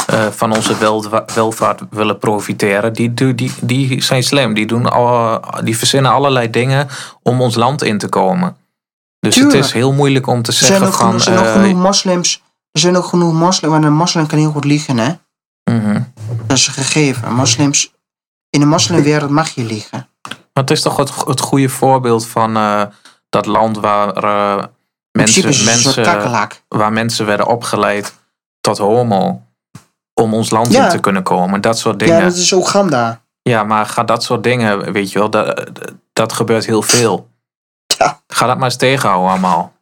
eh, 0.08 0.26
van 0.26 0.52
onze 0.52 0.78
welva- 0.78 1.24
welvaart 1.34 1.82
willen 1.90 2.18
profiteren. 2.18 2.92
Die, 2.92 3.14
die, 3.14 3.52
die, 3.60 4.02
zijn 4.02 4.22
slim. 4.22 4.54
Die, 4.54 4.66
doen 4.66 4.90
al, 4.90 5.40
die 5.64 5.78
verzinnen 5.78 6.12
allerlei 6.12 6.50
dingen 6.50 6.88
om 7.22 7.40
ons 7.40 7.54
land 7.54 7.82
in 7.82 7.98
te 7.98 8.08
komen. 8.08 8.56
Dus 9.20 9.34
Tuurlijk. 9.34 9.56
het 9.56 9.64
is 9.64 9.72
heel 9.72 9.92
moeilijk 9.92 10.26
om 10.26 10.42
te 10.42 10.50
Er 10.50 10.56
zeggen 10.56 10.86
ook, 10.86 10.92
van... 10.94 11.14
er 11.14 11.20
zijn 11.20 11.38
ook 11.38 11.44
eh, 11.44 11.52
genoeg 11.52 11.82
moslims. 11.82 12.42
Er 12.72 12.80
zijn 12.80 12.96
ook 12.96 13.04
genoeg 13.04 13.32
moslims, 13.32 13.74
maar 13.74 13.82
een 13.82 13.92
moslim 13.92 14.26
kan 14.26 14.38
heel 14.38 14.50
goed 14.50 14.64
liegen, 14.64 14.98
hè? 14.98 15.12
mhm. 15.70 16.02
Dat 16.46 16.56
is 16.56 16.66
een 16.66 16.72
gegeven. 16.72 17.32
Moslims, 17.34 17.94
in 18.50 18.60
de 18.60 18.66
moslimwereld 18.66 19.30
mag 19.30 19.48
je 19.48 19.64
liegen. 19.64 20.08
Maar 20.28 20.64
het 20.64 20.70
is 20.70 20.82
toch 20.82 20.96
het, 20.96 21.12
het 21.26 21.40
goede 21.40 21.68
voorbeeld 21.68 22.26
van 22.26 22.56
eh, 22.56 22.82
dat 23.28 23.46
land 23.46 23.78
waar 23.78 24.12
mensen, 25.12 25.64
mensen, 25.64 26.04
waar 26.68 26.92
mensen 26.92 27.26
werden 27.26 27.46
opgeleid 27.46 28.14
tot 28.60 28.78
homo. 28.78 29.42
Om 30.20 30.34
ons 30.34 30.50
land 30.50 30.72
Ja. 30.72 30.84
in 30.84 30.90
te 30.90 30.98
kunnen 30.98 31.22
komen. 31.22 31.60
Dat 31.60 31.78
soort 31.78 32.00
Ja, 32.00 32.06
dingen. 32.06 32.22
dat 32.22 32.36
is 32.36 32.52
Oeganda. 32.52 33.20
Ja, 33.42 33.64
maar 33.64 33.86
ga 33.86 34.04
dat 34.04 34.22
soort 34.22 34.42
dingen, 34.42 34.92
weet 34.92 35.12
je 35.12 35.18
wel, 35.18 35.30
dat, 35.30 35.70
dat 36.12 36.32
gebeurt 36.32 36.66
heel 36.66 36.82
veel. 36.82 37.28
Ja. 37.98 38.20
Ga 38.26 38.46
dat 38.46 38.56
maar 38.56 38.64
eens 38.64 38.76
tegenhouden 38.76 39.30
allemaal. 39.30 39.72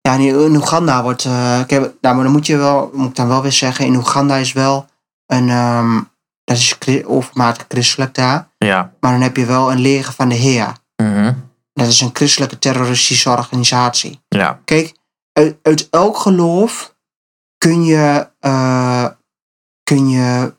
Ja, 0.00 0.12
in 0.14 0.56
Oeganda 0.56 1.02
wordt. 1.02 1.24
eh, 1.24 1.60
ik 1.60 1.70
heb, 1.70 1.94
nou, 2.00 2.14
maar 2.14 2.24
dan 2.24 2.32
moet 2.32 2.46
je 2.46 2.56
wel, 2.56 2.90
moet 2.94 3.08
ik 3.08 3.14
dan 3.14 3.28
wel 3.28 3.42
weer 3.42 3.52
zeggen, 3.52 3.84
in 3.86 3.96
Oeganda 3.96 4.36
is 4.36 4.52
wel 4.52 4.86
een. 5.26 5.48
ehm, 5.48 6.00
dat 6.44 6.56
is 6.56 6.76
overmatig 7.04 7.64
christelijk 7.68 8.14
daar. 8.14 8.48
Ja. 8.58 8.92
Maar 9.00 9.12
dan 9.12 9.20
heb 9.20 9.36
je 9.36 9.46
wel 9.46 9.70
een 9.72 9.78
leger 9.80 10.12
van 10.12 10.28
de 10.28 10.34
Heer. 10.34 10.72
Mhm. 10.96 11.32
Dat 11.72 11.86
is 11.86 12.00
een 12.00 12.10
christelijke 12.12 12.58
terroristische 12.58 13.30
organisatie. 13.30 14.20
Ja. 14.28 14.60
Kijk, 14.64 14.94
uit, 15.32 15.56
uit 15.62 15.88
elk 15.90 16.16
geloof 16.16 16.94
kun 17.58 17.84
je, 17.84 18.28
eh, 18.40 19.04
kun 19.86 20.08
je 20.08 20.54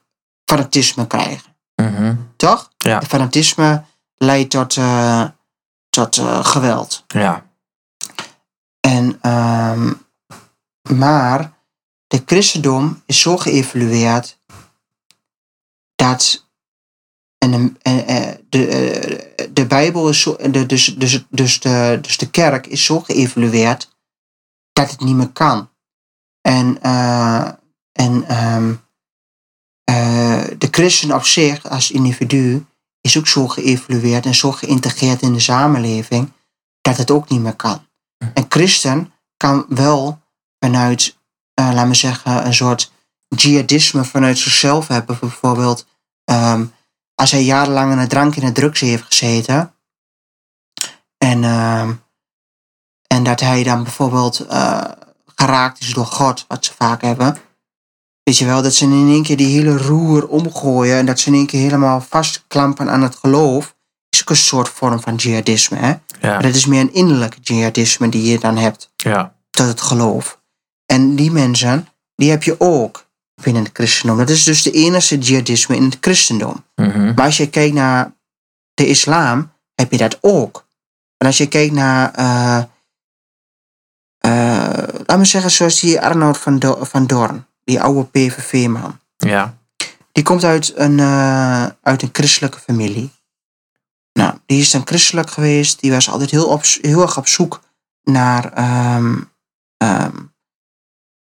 fanatisme 0.46 1.08
krijgen. 1.08 1.56
Mhm. 1.76 2.16
Toch? 2.36 2.72
Ja. 2.78 3.02
Fanatisme 3.02 3.84
leidt 4.16 4.50
tot, 4.50 4.78
eh, 4.78 5.24
tot 5.90 6.18
eh, 6.18 6.46
geweld. 6.46 7.04
Ja. 7.08 7.46
En, 8.80 9.18
ehm, 9.22 9.94
maar 10.98 11.54
de 12.08 12.24
christendom 12.26 13.04
is 13.06 13.22
zo 13.22 13.38
geëvalueerd 13.38 14.40
dat 15.96 16.46
en 17.38 17.52
de, 17.52 17.74
eh, 17.82 18.34
de, 18.50 18.68
eh, 18.68 19.48
de 19.54 19.66
Bijbel 19.66 20.10
is 20.10 20.22
zo, 20.22 20.36
de, 20.36 20.66
dus, 20.66 20.86
dus, 20.86 21.26
dus, 21.30 21.60
de, 21.60 22.00
dus 22.02 22.18
de 22.18 22.30
kerk 22.30 22.68
is 22.68 22.84
zo 22.84 23.00
geëvalueerd 23.00 23.96
dat 24.74 24.92
het 24.92 25.00
niet 25.00 25.16
meer 25.16 25.32
kan. 25.32 25.70
En, 26.42 26.82
eh, 26.82 27.52
en 27.92 28.28
ehm, 28.28 28.74
eh, 29.92 30.44
de 30.58 30.68
christen 30.72 31.16
op 31.16 31.26
zich 31.26 31.70
als 31.70 31.92
individu 31.92 32.66
is 33.02 33.18
ook 33.18 33.28
zo 33.28 33.48
geëvalueerd 33.48 34.26
en 34.26 34.36
zo 34.36 34.52
geïntegreerd 34.52 35.22
in 35.22 35.34
de 35.34 35.40
samenleving 35.40 36.32
dat 36.82 36.98
het 36.98 37.12
ook 37.12 37.30
niet 37.30 37.42
meer 37.42 37.56
kan. 37.56 37.88
Een 38.34 38.46
christen 38.50 39.14
kan 39.38 39.66
wel 39.70 40.20
vanuit, 40.60 41.18
eh 41.54 41.70
laten 41.74 41.90
we 41.90 41.96
zeggen, 41.96 42.46
een 42.46 42.54
soort 42.54 42.92
jihadisme 43.28 44.04
vanuit 44.04 44.38
zichzelf 44.38 44.88
hebben. 44.88 45.18
Bijvoorbeeld, 45.20 45.86
ehm, 46.24 46.66
als 47.16 47.32
hij 47.32 47.44
jarenlang 47.44 47.92
in 47.92 47.98
het 47.98 48.10
drank 48.10 48.36
en 48.36 48.44
het 48.44 48.56
drugs 48.56 48.80
heeft 48.80 49.04
gezeten. 49.04 49.74
En, 51.18 51.44
ehm, 51.44 51.94
en 53.08 53.24
dat 53.24 53.40
hij 53.40 53.64
dan 53.64 53.84
bijvoorbeeld 53.84 54.40
eh, 54.40 54.84
geraakt 55.36 55.80
is 55.80 55.94
door 55.94 56.06
God, 56.06 56.46
wat 56.48 56.66
ze 56.66 56.74
vaak 56.74 57.02
hebben. 57.02 57.38
Weet 58.28 58.38
je 58.38 58.46
wel, 58.46 58.62
dat 58.62 58.74
ze 58.74 58.84
in 58.84 58.92
één 59.10 59.24
keer 59.24 59.38
die 59.38 59.48
hele 59.58 59.78
roer 59.78 60.28
omgooien 60.28 60.98
en 60.98 61.06
dat 61.06 61.20
ze 61.20 61.28
in 61.28 61.34
één 61.36 61.46
keer 61.46 61.62
helemaal 61.62 62.02
vastklampen 62.02 62.90
aan 62.90 63.02
het 63.02 63.16
geloof. 63.16 63.76
Is 64.10 64.22
ook 64.22 64.30
een 64.30 64.36
soort 64.36 64.70
vorm 64.70 65.00
van 65.02 65.16
jihadisme. 65.16 65.78
Hè? 65.78 65.88
Ja. 65.88 66.00
Maar 66.22 66.42
dat 66.42 66.56
is 66.56 66.66
meer 66.66 66.82
een 66.82 66.94
innerlijke 66.94 67.38
jihadisme 67.42 68.10
die 68.10 68.32
je 68.32 68.40
dan 68.40 68.58
hebt 68.58 68.92
Ja. 68.96 69.34
tot 69.50 69.68
het 69.68 69.82
geloof. 69.82 70.42
En 70.86 71.16
die 71.16 71.32
mensen, 71.32 71.88
die 72.16 72.30
heb 72.30 72.44
je 72.44 72.56
ook 72.60 73.06
binnen 73.44 73.64
het 73.64 73.72
christendom. 73.74 74.18
Dat 74.18 74.30
is 74.30 74.44
dus 74.44 74.62
de 74.64 74.72
enige 74.72 75.18
jihadisme 75.18 75.76
in 75.76 75.84
het 75.84 75.98
christendom. 76.02 76.64
Mhm. 76.76 77.14
Maar 77.14 77.26
als 77.26 77.38
je 77.38 77.50
kijkt 77.50 77.74
naar 77.76 78.14
de 78.74 78.88
islam, 78.88 79.52
heb 79.76 79.92
je 79.92 79.98
dat 79.98 80.18
ook. 80.22 80.66
En 81.18 81.28
als 81.28 81.38
je 81.38 81.48
kijkt 81.48 81.74
naar, 81.74 82.12
eh 82.14 82.64
eh, 84.18 84.88
laat 85.06 85.18
me 85.18 85.26
zeggen, 85.26 85.52
zoals 85.52 85.80
die 85.80 86.02
Arnoud 86.02 86.38
van, 86.38 86.60
Do- 86.60 86.84
van 86.84 87.08
Doorn, 87.08 87.46
die 87.68 87.82
oude 87.82 88.04
PVV-man. 88.04 89.00
Ja. 89.18 89.58
Die 90.12 90.24
komt 90.24 90.44
uit 90.44 90.76
een, 90.76 91.00
eh, 91.00 91.66
uit 91.82 92.02
een 92.02 92.10
christelijke 92.12 92.60
familie. 92.60 93.12
Nou, 94.14 94.38
die 94.46 94.60
is 94.60 94.72
dan 94.72 94.88
christelijk 94.88 95.30
geweest. 95.30 95.80
Die 95.80 95.92
was 95.92 96.10
altijd 96.10 96.32
heel, 96.32 96.48
op, 96.48 96.64
heel 96.64 97.02
erg 97.02 97.18
op 97.18 97.28
zoek 97.28 97.62
naar, 98.04 98.54
ehm, 98.54 99.22
ehm, 99.78 100.16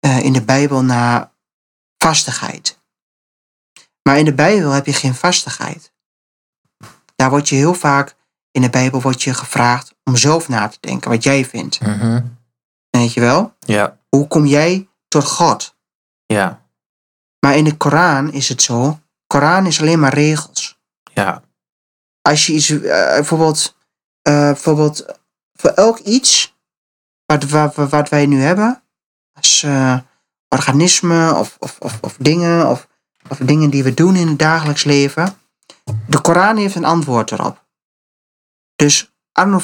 eh, 0.01 0.25
in 0.25 0.33
de 0.33 0.43
Bijbel, 0.43 0.83
naar 0.83 1.33
vastigheid. 1.99 2.79
Maar 4.03 4.19
in 4.19 4.25
de 4.25 4.35
Bijbel 4.35 4.71
heb 4.71 4.87
je 4.87 4.93
geen 4.93 5.15
vastigheid. 5.15 5.93
Daar 7.17 7.31
word 7.31 7.49
je 7.49 7.55
heel 7.55 7.75
vaak, 7.75 8.17
in 8.51 8.63
de 8.63 8.71
Bijbel 8.71 9.01
wordt 9.01 9.23
je 9.23 9.35
gevraagd 9.35 9.95
om 10.05 10.17
zelf 10.17 10.49
na 10.49 10.69
te 10.69 10.79
denken 10.81 11.11
wat 11.11 11.23
jij 11.23 11.45
vindt. 11.45 11.81
Mhm. 11.81 12.23
Weet 12.91 13.13
je 13.13 13.21
wel? 13.21 13.57
Ja. 13.59 13.99
Hoe 14.09 14.27
kom 14.27 14.47
jij 14.47 14.89
tot 15.09 15.25
God? 15.25 15.77
Ja. 16.33 16.67
Maar 17.41 17.57
in 17.57 17.65
de 17.65 17.77
Koran 17.77 18.33
is 18.33 18.49
het 18.49 18.63
zo. 18.63 19.01
Koran 19.27 19.67
is 19.67 19.81
alleen 19.81 19.99
maar 20.01 20.15
regels. 20.15 20.81
Ja. 21.15 21.43
als 22.23 22.47
je 22.47 22.53
iets, 22.53 22.69
eh, 22.71 22.81
bijvoorbeeld, 23.15 23.77
eh, 24.23 24.33
bijvoorbeeld 24.35 25.05
voor 25.53 25.71
elk 25.71 25.99
iets 25.99 26.57
wat, 27.27 27.45
wat, 27.45 27.75
wat- 27.91 28.09
wij 28.09 28.27
nu 28.27 28.41
hebben, 28.41 28.83
als 29.33 29.63
eh, 29.63 29.99
organisme 30.49 31.35
of, 31.35 31.57
of, 31.59 31.77
of, 31.81 31.99
of 32.01 32.17
dingen, 32.19 32.69
of, 32.69 32.89
of 33.29 33.39
dingen 33.39 33.71
die 33.71 33.83
we 33.85 33.95
doen 33.95 34.17
in 34.17 34.29
het 34.29 34.39
dagelijks 34.39 34.85
leven, 34.85 35.35
de 36.07 36.21
Koran 36.21 36.57
heeft 36.57 36.75
een 36.75 36.85
antwoord 36.85 37.31
erop. 37.33 37.65
Dus 38.77 39.13
Arno 39.33 39.59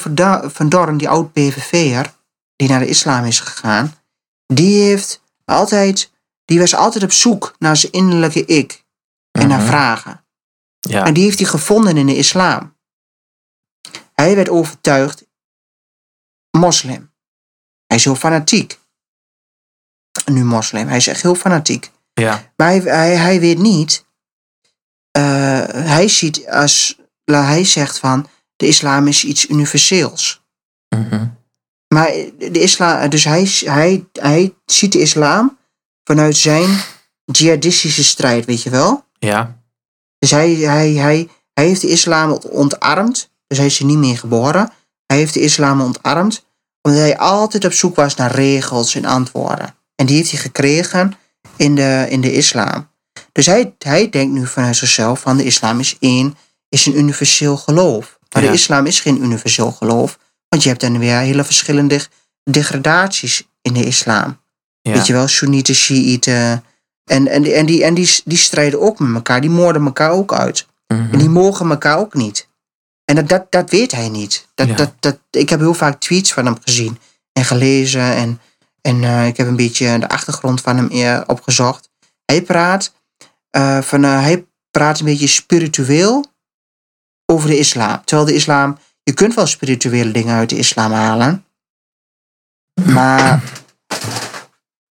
van 0.49 0.69
Dorn, 0.69 0.97
die 0.97 1.09
oud 1.09 1.33
PVV'er, 1.33 2.13
die 2.55 2.69
naar 2.69 2.79
de 2.79 2.87
islam 2.87 3.25
is 3.25 3.39
gegaan, 3.39 3.95
die 4.45 4.81
heeft 4.83 5.21
altijd, 5.45 6.11
die 6.49 6.59
was 6.59 6.75
altijd 6.75 7.03
op 7.03 7.11
zoek 7.11 7.55
naar 7.59 7.77
zijn 7.77 7.91
innerlijke 7.91 8.45
ik 8.45 8.83
en 9.31 9.47
naar 9.47 9.59
Mhm. 9.59 9.67
vragen. 9.67 10.25
Ja. 10.79 11.05
En 11.05 11.13
die 11.13 11.23
heeft 11.23 11.39
hij 11.39 11.47
gevonden 11.47 11.97
in 11.97 12.05
de 12.05 12.15
islam. 12.17 12.77
Hij 14.13 14.35
werd 14.35 14.49
overtuigd 14.49 15.25
moslim. 16.57 17.11
Hij 17.87 17.97
is 17.97 18.03
heel 18.03 18.15
fanatiek. 18.15 18.79
Nu 20.25 20.43
moslim. 20.43 20.87
Hij 20.87 20.97
is 20.97 21.07
echt 21.07 21.21
heel 21.21 21.35
fanatiek. 21.35 21.91
Ja. 22.13 22.51
Maar 22.55 22.67
hij, 22.67 22.79
hij, 22.79 23.15
hij 23.17 23.39
weet 23.39 23.57
niet. 23.57 24.05
eh, 25.11 25.23
hij 25.67 26.07
ziet 26.07 26.47
als. 26.49 26.99
Hij 27.23 27.63
zegt 27.65 27.99
van. 27.99 28.27
De 28.55 28.67
islam 28.67 29.07
is 29.07 29.23
iets 29.23 29.49
universeels. 29.49 30.41
Mhm. 30.95 31.27
Maar 31.93 32.07
de 32.37 32.61
islam. 32.61 33.09
Dus 33.09 33.23
hij, 33.23 33.43
hij, 33.63 34.05
hij 34.13 34.55
ziet 34.65 34.91
de 34.91 34.99
islam 34.99 35.57
vanuit 36.09 36.37
zijn 36.37 36.79
jihadistische 37.25 38.03
strijd, 38.03 38.45
weet 38.45 38.63
je 38.63 38.69
wel? 38.69 39.05
Ja. 39.19 39.59
Dus 40.19 40.31
hij, 40.31 40.53
hij, 40.53 40.91
hij, 40.91 41.29
hij 41.53 41.65
heeft 41.65 41.81
de 41.81 41.89
islam 41.89 42.31
ontarmd. 42.31 43.29
Dus 43.47 43.57
hij 43.57 43.67
is 43.67 43.79
er 43.79 43.85
niet 43.85 43.97
meer 43.97 44.17
geboren. 44.17 44.71
Hij 45.05 45.17
heeft 45.17 45.33
de 45.33 45.39
islam 45.39 45.81
ontarmd. 45.81 46.45
Omdat 46.81 47.01
hij 47.01 47.17
altijd 47.17 47.65
op 47.65 47.73
zoek 47.73 47.95
was 47.95 48.15
naar 48.15 48.31
regels 48.31 48.95
en 48.95 49.05
antwoorden. 49.05 49.75
En 49.95 50.05
die 50.05 50.15
heeft 50.15 50.31
hij 50.31 50.39
gekregen 50.39 51.17
in 51.55 51.75
de, 51.75 52.05
in 52.09 52.21
de 52.21 52.33
islam. 52.33 52.89
Dus 53.31 53.45
hij, 53.45 53.75
hij 53.77 54.09
denkt 54.09 54.33
nu 54.33 54.47
vanuit 54.47 54.75
zichzelf 54.75 55.19
van 55.19 55.37
de 55.37 55.43
islam 55.43 55.79
is 55.79 55.97
één, 55.99 56.37
is 56.69 56.85
een 56.85 56.97
universeel 56.97 57.57
geloof. 57.57 58.19
Maar 58.33 58.43
Ja. 58.43 58.47
de 58.49 58.55
islam 58.55 58.85
is 58.85 58.99
geen 58.99 59.23
universeel 59.23 59.71
geloof. 59.71 60.19
Want 60.47 60.63
je 60.63 60.69
hebt 60.69 60.81
dan 60.81 60.99
weer 60.99 61.17
hele 61.17 61.43
verschillende 61.43 61.99
degradaties 62.43 63.43
in 63.61 63.73
de 63.73 63.85
islam. 63.85 64.39
Ja. 64.81 64.91
Weet 64.93 65.07
je 65.07 65.13
wel, 65.13 65.27
Soenieten, 65.27 65.75
Shiiten. 65.75 66.63
En, 67.03 67.27
en, 67.27 67.41
die- 67.43 67.53
en, 67.53 67.65
die, 67.65 67.83
en 67.83 67.93
die, 67.93 68.21
die 68.25 68.37
strijden 68.37 68.81
ook 68.81 68.99
met 68.99 69.13
elkaar. 69.15 69.41
Die 69.41 69.49
moorden 69.49 69.85
elkaar 69.85 70.11
ook 70.11 70.33
uit. 70.33 70.67
Mhm. 70.87 71.11
En 71.13 71.17
die 71.19 71.29
mogen 71.29 71.69
elkaar 71.69 71.97
ook 71.97 72.13
niet. 72.13 72.47
En 73.05 73.15
dat, 73.15 73.27
dat, 73.29 73.51
dat 73.51 73.69
weet 73.69 73.91
hij 73.91 74.09
niet. 74.09 74.47
Dat, 74.55 74.67
Ja. 74.67 74.75
dat, 74.75 74.93
dat, 74.99 75.19
ik 75.31 75.49
heb 75.49 75.59
heel 75.59 75.73
vaak 75.73 75.99
tweets 75.99 76.33
van 76.33 76.45
hem 76.45 76.57
gezien 76.61 76.97
en 77.33 77.45
gelezen. 77.45 78.01
En, 78.15 78.41
en 78.81 79.03
eh, 79.03 79.27
ik 79.27 79.37
heb 79.37 79.47
een 79.47 79.55
beetje 79.55 79.99
de 79.99 80.09
achtergrond 80.09 80.61
van 80.61 80.77
hem 80.77 80.87
eer 80.91 81.23
opgezocht. 81.27 81.89
Hij 82.25 82.41
praat, 82.41 82.93
eh, 83.49 83.81
van, 83.81 84.03
eh, 84.03 84.21
hij 84.21 84.45
praat 84.71 84.99
een 84.99 85.05
beetje 85.05 85.27
spiritueel 85.27 86.25
over 87.25 87.49
de 87.49 87.57
islam. 87.57 88.01
Terwijl 88.05 88.27
de 88.27 88.35
islam, 88.35 88.77
je 89.03 89.13
kunt 89.13 89.33
wel 89.33 89.47
spirituele 89.47 90.11
dingen 90.11 90.35
uit 90.35 90.49
de 90.49 90.57
islam 90.57 90.91
halen. 90.91 91.45
Maar 92.85 93.43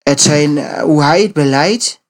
het 0.09 0.21
zijn, 0.21 0.59
eh, 0.59 0.83
hoe 0.83 1.03
hij 1.03 1.23
het 1.23 1.33
beleidt, 1.33 2.03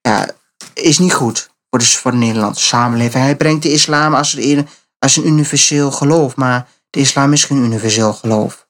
ja, 0.00 0.28
is 0.74 0.98
niet 0.98 1.14
goed 1.14 1.50
voor 1.70 1.78
de, 1.78 1.84
voor 1.84 2.10
de 2.10 2.16
Nederlandse 2.16 2.64
samenleving. 2.64 3.24
Hij 3.24 3.36
brengt 3.36 3.62
de 3.62 3.72
islam 3.72 4.14
als 4.14 4.36
een, 4.36 4.68
als 4.98 5.16
een 5.16 5.26
universeel 5.26 5.90
geloof, 5.90 6.36
maar 6.36 6.68
de 6.90 7.00
islam 7.00 7.32
is 7.32 7.44
geen 7.44 7.64
universeel 7.64 8.12
geloof. 8.12 8.66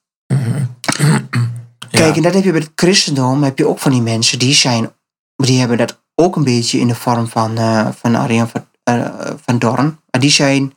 Kijk, 1.91 2.15
en 2.15 2.21
dat 2.21 2.33
heb 2.33 2.43
je 2.43 2.51
bij 2.51 2.59
het 2.59 2.71
christendom, 2.75 3.43
heb 3.43 3.57
je 3.57 3.67
ook 3.67 3.79
van 3.79 3.91
die 3.91 4.01
mensen, 4.01 4.39
die 4.39 4.53
zijn, 4.53 4.91
die 5.35 5.59
hebben 5.59 5.77
dat 5.77 6.01
ook 6.15 6.35
een 6.35 6.43
beetje 6.43 6.79
in 6.79 6.87
de 6.87 6.95
vorm 6.95 7.27
van, 7.27 7.57
eh 7.57 7.89
van 7.91 8.15
Arjen 8.15 8.49
van, 8.49 8.67
eh, 8.83 9.31
van 9.45 9.59
Dorn. 9.59 9.99
Maar 10.11 10.21
die 10.21 10.29
zijn, 10.29 10.73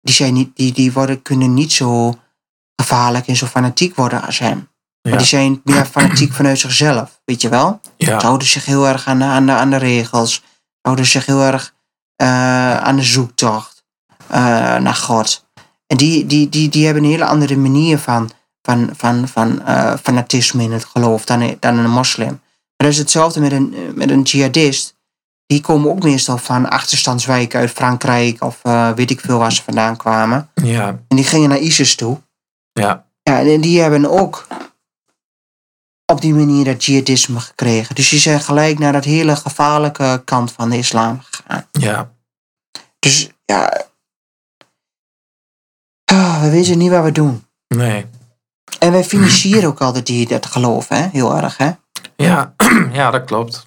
die, 0.00 0.14
zijn 0.14 0.34
niet, 0.34 0.56
die, 0.56 0.72
die 0.72 0.92
worden, 0.92 1.22
kunnen 1.22 1.54
niet 1.54 1.72
zo 1.72 2.14
gevaarlijk 2.76 3.26
en 3.26 3.36
zo 3.36 3.46
fanatiek 3.46 3.96
worden 3.96 4.22
als 4.22 4.38
hem. 4.38 4.68
Ja. 5.04 5.10
Maar 5.10 5.18
die 5.18 5.28
zijn 5.28 5.60
meer 5.64 5.84
fanatiek 5.86 6.32
vanuit 6.32 6.58
zichzelf, 6.58 7.20
weet 7.24 7.42
je 7.42 7.48
wel? 7.48 7.80
ja. 7.96 8.20
Ze 8.20 8.26
houden 8.26 8.48
zich 8.48 8.64
heel 8.64 8.86
erg 8.88 9.06
aan 9.06 9.18
de, 9.18 9.24
aan 9.24 9.46
de, 9.46 9.52
aan 9.52 9.70
de 9.70 9.76
regels. 9.76 10.42
Houden 10.80 11.06
zich 11.06 11.26
heel 11.26 11.40
erg 11.42 11.74
eh, 12.16 12.76
aan 12.76 12.96
de 12.96 13.02
zoektocht 13.02 13.84
eh, 14.26 14.38
naar 14.76 14.94
God. 14.94 15.44
En 15.86 15.96
die, 15.96 16.26
die, 16.26 16.48
die, 16.48 16.68
die 16.68 16.84
hebben 16.84 17.04
een 17.04 17.10
hele 17.10 17.24
andere 17.24 17.56
manier 17.56 17.98
van, 17.98 18.30
van, 18.62 18.90
van, 18.96 19.28
van 19.28 19.66
eh, 19.66 19.94
fanatisme 20.02 20.62
in 20.62 20.72
het 20.72 20.84
geloof 20.84 21.24
dan, 21.24 21.56
dan 21.60 21.78
een 21.78 21.90
moslim. 21.90 22.28
Maar 22.28 22.88
dat 22.88 22.90
is 22.90 22.98
hetzelfde 22.98 23.40
met 23.40 23.52
een, 23.52 23.74
met 23.94 24.10
een 24.10 24.22
jihadist. 24.22 24.94
Die 25.46 25.60
komen 25.60 25.90
ook 25.90 26.02
meestal 26.02 26.38
van 26.38 26.68
achterstandswijken 26.68 27.60
uit 27.60 27.70
Frankrijk 27.70 28.42
of 28.42 28.60
weet 28.94 29.10
ik 29.10 29.20
veel 29.20 29.38
waar 29.38 29.52
ze 29.52 29.62
vandaan 29.62 29.96
kwamen. 29.96 30.50
ja. 30.54 30.86
En 31.08 31.16
die 31.16 31.24
gingen 31.24 31.48
naar 31.48 31.58
ISIS 31.58 31.94
toe. 31.94 32.20
Ja. 32.72 33.06
Ja, 33.22 33.40
en 33.40 33.60
die 33.60 33.80
hebben 33.80 34.10
ook 34.10 34.46
op 36.06 36.20
die 36.20 36.34
manier 36.34 36.64
dat 36.64 36.84
jihadisme 36.84 37.40
gekregen. 37.40 37.94
Dus 37.94 38.08
die 38.08 38.18
zijn 38.20 38.40
gelijk 38.40 38.78
naar 38.78 38.92
dat 38.92 39.04
hele 39.04 39.36
gevaarlijke 39.36 40.22
kant 40.24 40.52
van 40.52 40.70
de 40.70 40.78
islam 40.78 41.20
gegaan. 41.20 41.66
Ja. 41.72 42.12
Dus 42.98 43.28
ja, 43.44 43.86
ah, 46.04 46.40
we 46.42 46.50
weten 46.50 46.78
niet 46.78 46.90
wat 46.90 47.04
we 47.04 47.12
doen. 47.12 47.44
Nee. 47.68 48.06
En 48.78 48.92
wij 48.92 49.04
financieren 49.04 49.68
ook 49.68 49.80
altijd 49.80 50.06
die, 50.06 50.28
dat 50.28 50.46
geloof, 50.46 50.88
hè? 50.88 51.08
heel 51.12 51.36
erg. 51.36 51.56
Hè? 51.56 51.70
Ja. 52.16 52.54
ja, 52.92 53.10
dat 53.10 53.24
klopt. 53.24 53.66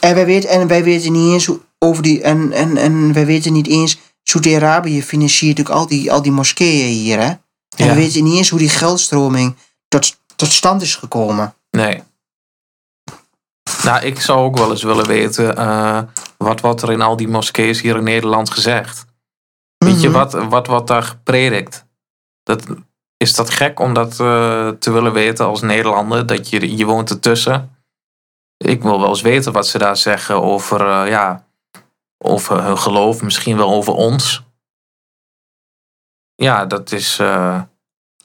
En 0.00 0.14
wij 0.14 0.26
weten, 0.26 0.50
en 0.50 0.66
wij 0.66 0.84
weten 0.84 1.12
niet 1.12 1.32
eens 1.32 1.48
over 1.78 2.02
die. 2.02 2.22
En, 2.22 2.52
en, 2.52 2.76
en 2.76 3.12
wij 3.12 3.26
weten 3.26 3.52
niet 3.52 3.66
eens. 3.66 3.98
Saudi-Arabië 4.22 5.02
financiert 5.02 5.60
ook 5.60 5.68
al 5.68 5.86
die, 5.86 6.12
al 6.12 6.22
die 6.22 6.32
moskeeën 6.32 6.86
hier. 6.88 7.18
Hè? 7.18 7.26
En 7.26 7.38
Ja. 7.76 7.86
we 7.86 7.94
weten 7.94 8.24
niet 8.24 8.36
eens 8.36 8.48
hoe 8.48 8.58
die 8.58 8.68
geldstroming 8.68 9.56
tot, 9.88 10.16
tot 10.36 10.52
stand 10.52 10.82
is 10.82 10.94
gekomen. 10.94 11.54
Nee. 11.82 12.02
Nou, 13.82 14.04
ik 14.04 14.20
zou 14.20 14.38
ook 14.38 14.56
wel 14.56 14.70
eens 14.70 14.82
willen 14.82 15.06
weten 15.06 15.56
eh, 15.56 16.02
wat 16.36 16.60
wordt 16.60 16.82
er 16.82 16.92
in 16.92 17.00
al 17.00 17.16
die 17.16 17.28
moskeeën 17.28 17.74
hier 17.74 17.96
in 17.96 18.04
Nederland 18.04 18.50
gezegd. 18.50 19.04
Weet 19.76 20.00
je, 20.00 20.08
Mhm. 20.08 20.16
wat, 20.18 20.32
wat 20.32 20.66
wordt 20.66 20.86
daar 20.86 21.02
gepredikt? 21.02 21.86
Dat, 22.42 22.66
is 23.16 23.34
dat 23.34 23.50
gek 23.50 23.80
om 23.80 23.94
dat 23.94 24.10
eh, 24.20 24.68
te 24.68 24.90
willen 24.90 25.12
weten 25.12 25.46
als 25.46 25.60
Nederlander? 25.60 26.26
Dat 26.26 26.48
je, 26.48 26.76
je 26.76 26.84
woont 26.84 27.10
ertussen. 27.10 27.76
Ik 28.56 28.82
wil 28.82 29.00
wel 29.00 29.08
eens 29.08 29.20
weten 29.20 29.52
wat 29.52 29.66
ze 29.66 29.78
daar 29.78 29.96
zeggen 29.96 30.42
over, 30.42 30.80
eh, 30.88 31.08
ja, 31.08 31.46
over 32.18 32.62
hun 32.64 32.78
geloof, 32.78 33.22
misschien 33.22 33.56
wel 33.56 33.70
over 33.70 33.92
ons. 33.92 34.42
Ja, 36.34 36.66
dat 36.66 36.92
is. 36.92 37.18
eh, 37.18 37.62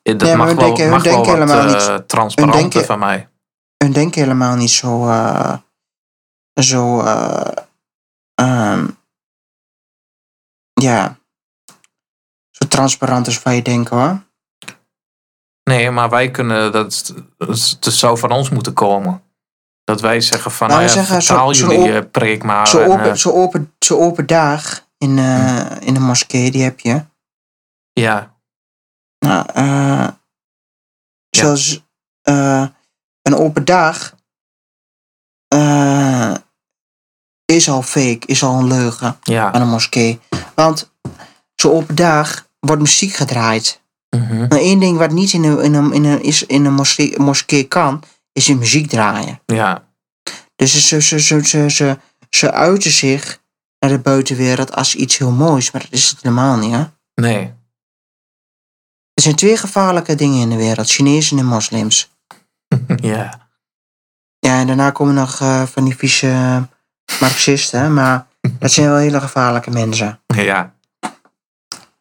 dat 0.01 0.22
Ja, 0.28 0.36
mag 0.36 0.45
wel, 0.47 0.56
denken- 0.56 0.89
mag 0.89 1.03
wel 1.03 1.18
wat 1.18 1.26
helemaal 1.26 1.66
niet- 1.66 2.08
transparanter 2.08 2.60
denken- 2.62 2.86
van 2.86 2.99
mij. 2.99 3.30
Hun 3.86 3.94
denken 3.94 4.22
helemaal 4.22 4.56
niet 4.56 4.70
zo. 4.72 5.08
eh, 5.10 5.58
zo. 6.62 7.02
eh, 7.02 7.52
ehm, 8.36 8.88
ja. 10.74 11.18
Zo 12.50 12.68
transparant 12.68 13.26
als 13.26 13.44
wij 13.44 13.62
denken 13.62 13.98
hoor. 13.98 14.24
Nee, 15.64 15.92
maar 15.92 16.10
wij 16.10 16.32
kunnen, 16.32 16.72
dat, 16.72 17.14
dat 17.80 17.94
zou 17.94 18.18
van 18.18 18.32
ons 18.32 18.50
moeten 18.50 18.74
komen. 18.74 19.24
Dat 19.84 20.02
wij 20.02 20.22
zeggen 20.22 20.52
van, 20.52 20.68
Nou, 20.68 20.80
nou, 20.80 20.92
ja, 20.92 20.98
zeggen, 21.04 21.22
vertaal 21.24 21.54
zo- 21.54 21.66
zo 21.66 21.72
jullie 21.74 21.98
op- 21.98 22.04
eh, 22.04 22.12
preek 22.12 22.44
maar. 22.44 22.68
Zo 22.68 22.80
en, 22.80 22.90
open, 22.92 23.18
zo 23.18 23.32
open, 23.32 23.74
zo 23.80 23.98
open 24.00 24.26
dag 24.28 24.88
in, 24.98 25.18
eh, 25.18 25.72
in 25.80 25.94
de 25.94 26.00
moskee, 26.00 26.52
die 26.52 26.64
heb 26.64 26.80
je. 26.80 27.06
ja, 27.94 28.34
Nou, 29.20 29.46
eh, 29.54 30.08
zoals 31.30 31.84
eh, 32.22 32.68
een 33.26 33.36
open 33.36 33.66
dag 33.66 34.16
eh, 35.48 36.36
is 37.46 37.70
al 37.70 37.82
fake, 37.82 38.22
is 38.26 38.44
al 38.44 38.60
een 38.60 38.68
leugen 38.68 39.18
ja. 39.24 39.52
aan 39.52 39.62
een 39.62 39.68
moskee. 39.68 40.20
Want 40.56 40.92
zo'n 41.56 41.72
open 41.72 41.96
dag 41.96 42.48
wordt 42.60 42.82
muziek 42.82 43.14
gedraaid. 43.14 43.84
Maar 44.50 44.60
één 44.60 44.80
ding 44.80 44.98
wat 44.98 45.12
niet 45.12 45.34
in 45.34 45.44
een, 45.44 45.60
in 45.60 45.74
een, 45.74 45.94
in 45.94 46.04
een, 46.04 46.24
is 46.24 46.44
in 46.44 46.66
een 46.66 46.74
moskee, 46.74 47.20
moskee 47.20 47.64
kan, 47.64 48.04
is 48.32 48.50
in 48.50 48.58
muziek 48.58 48.90
draaien. 48.90 49.42
ja, 49.46 49.88
Dus 50.56 50.88
ze, 50.88 51.02
ze, 51.02 51.20
ze, 51.22 51.46
ze, 51.46 51.70
ze, 51.70 51.98
ze 52.30 52.52
uiten 52.52 52.92
zich 52.92 53.42
naar 53.80 53.90
de 53.90 54.00
buitenwereld 54.00 54.76
als 54.76 54.96
iets 54.96 55.18
heel 55.18 55.32
moois, 55.32 55.72
maar 55.72 55.82
dat 55.82 55.92
is 55.92 56.10
het 56.10 56.22
helemaal 56.22 56.58
niet. 56.58 56.72
Hè? 56.72 56.84
nee. 57.14 57.54
Er 59.14 59.22
zijn 59.24 59.36
twee 59.36 59.58
gevaarlijke 59.58 60.16
dingen 60.16 60.42
in 60.42 60.50
de 60.50 60.56
wereld: 60.56 60.90
Chinezen 60.90 61.38
en 61.38 61.46
moslims. 61.46 62.14
ja, 63.11 63.49
Ja, 64.39 64.59
en 64.59 64.68
daarna 64.68 64.91
komen 64.91 65.13
nog 65.13 65.39
eh, 65.41 65.63
van 65.63 65.84
die 65.84 65.97
vieze 65.97 66.28
eh, 66.30 66.61
Marxisten, 67.20 67.93
maar 67.93 68.28
dat 68.59 68.72
zijn 68.72 68.88
wel 68.89 68.97
hele 68.97 69.20
gevaarlijke 69.22 69.70
mensen. 69.72 70.20
ja, 70.28 70.74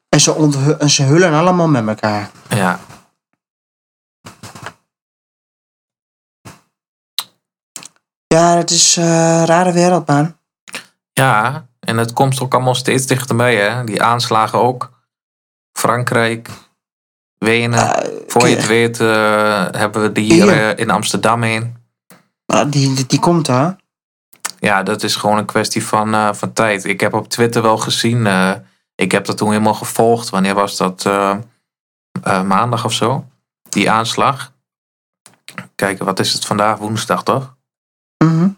En 0.09 0.21
ze, 0.21 0.77
en 0.79 0.91
ze 0.91 1.03
hullen 1.03 1.33
allemaal 1.33 1.69
met 1.69 1.87
elkaar. 1.89 2.31
ja. 2.49 2.79
Ja, 8.27 8.55
dat 8.55 8.71
is 8.71 8.97
eh, 8.97 9.05
een 9.39 9.47
rare 9.47 9.73
wereld, 9.73 10.07
man. 10.07 10.37
Ja, 11.13 11.67
en 11.81 11.97
het 11.97 12.13
komt 12.13 12.41
ook 12.41 12.55
allemaal 12.55 12.75
steeds 12.75 13.07
dichterbij, 13.07 13.57
hè. 13.57 13.85
Die 13.85 14.03
aanslagen 14.03 14.59
ook. 14.59 14.93
Frankrijk, 15.73 16.51
Wenen. 17.45 17.95
Voor 18.27 18.49
je 18.49 18.57
het 18.57 18.67
weet 18.67 19.01
eh, 19.01 19.67
hebben 19.71 20.03
we 20.03 20.13
die 20.13 20.33
hier 20.33 20.49
eh, 20.49 20.79
in 20.79 20.91
Amsterdam 20.91 21.43
heen. 21.43 21.77
Ah, 22.47 22.71
die, 22.71 22.95
die, 22.95 23.07
die 23.07 23.19
komt 23.19 23.49
er. 23.49 23.77
Ja, 24.59 24.83
dat 24.83 25.03
is 25.03 25.17
gewoon 25.17 25.39
een 25.39 25.45
kwestie 25.45 25.87
van, 25.87 26.15
eh, 26.15 26.33
van 26.33 26.53
tijd. 26.53 26.85
Ik 26.85 27.01
heb 27.01 27.15
op 27.15 27.29
Twitter 27.29 27.63
wel 27.63 27.79
gezien. 27.79 28.27
ik 28.95 29.13
heb 29.13 29.25
dat 29.25 29.37
toen 29.37 29.51
helemaal 29.51 29.75
gevolgd. 29.75 30.31
Wanneer 30.31 30.55
was 30.55 30.77
dat? 30.77 31.09
maandag 32.23 32.85
of 32.85 32.93
zo. 32.93 33.27
Die 33.69 33.91
aanslag. 33.91 34.53
Kijken, 35.75 36.05
wat 36.05 36.21
is 36.21 36.33
het 36.33 36.45
vandaag? 36.45 36.79
Woensdag 36.79 37.23
toch? 37.23 37.57
Mhm. 38.25 38.49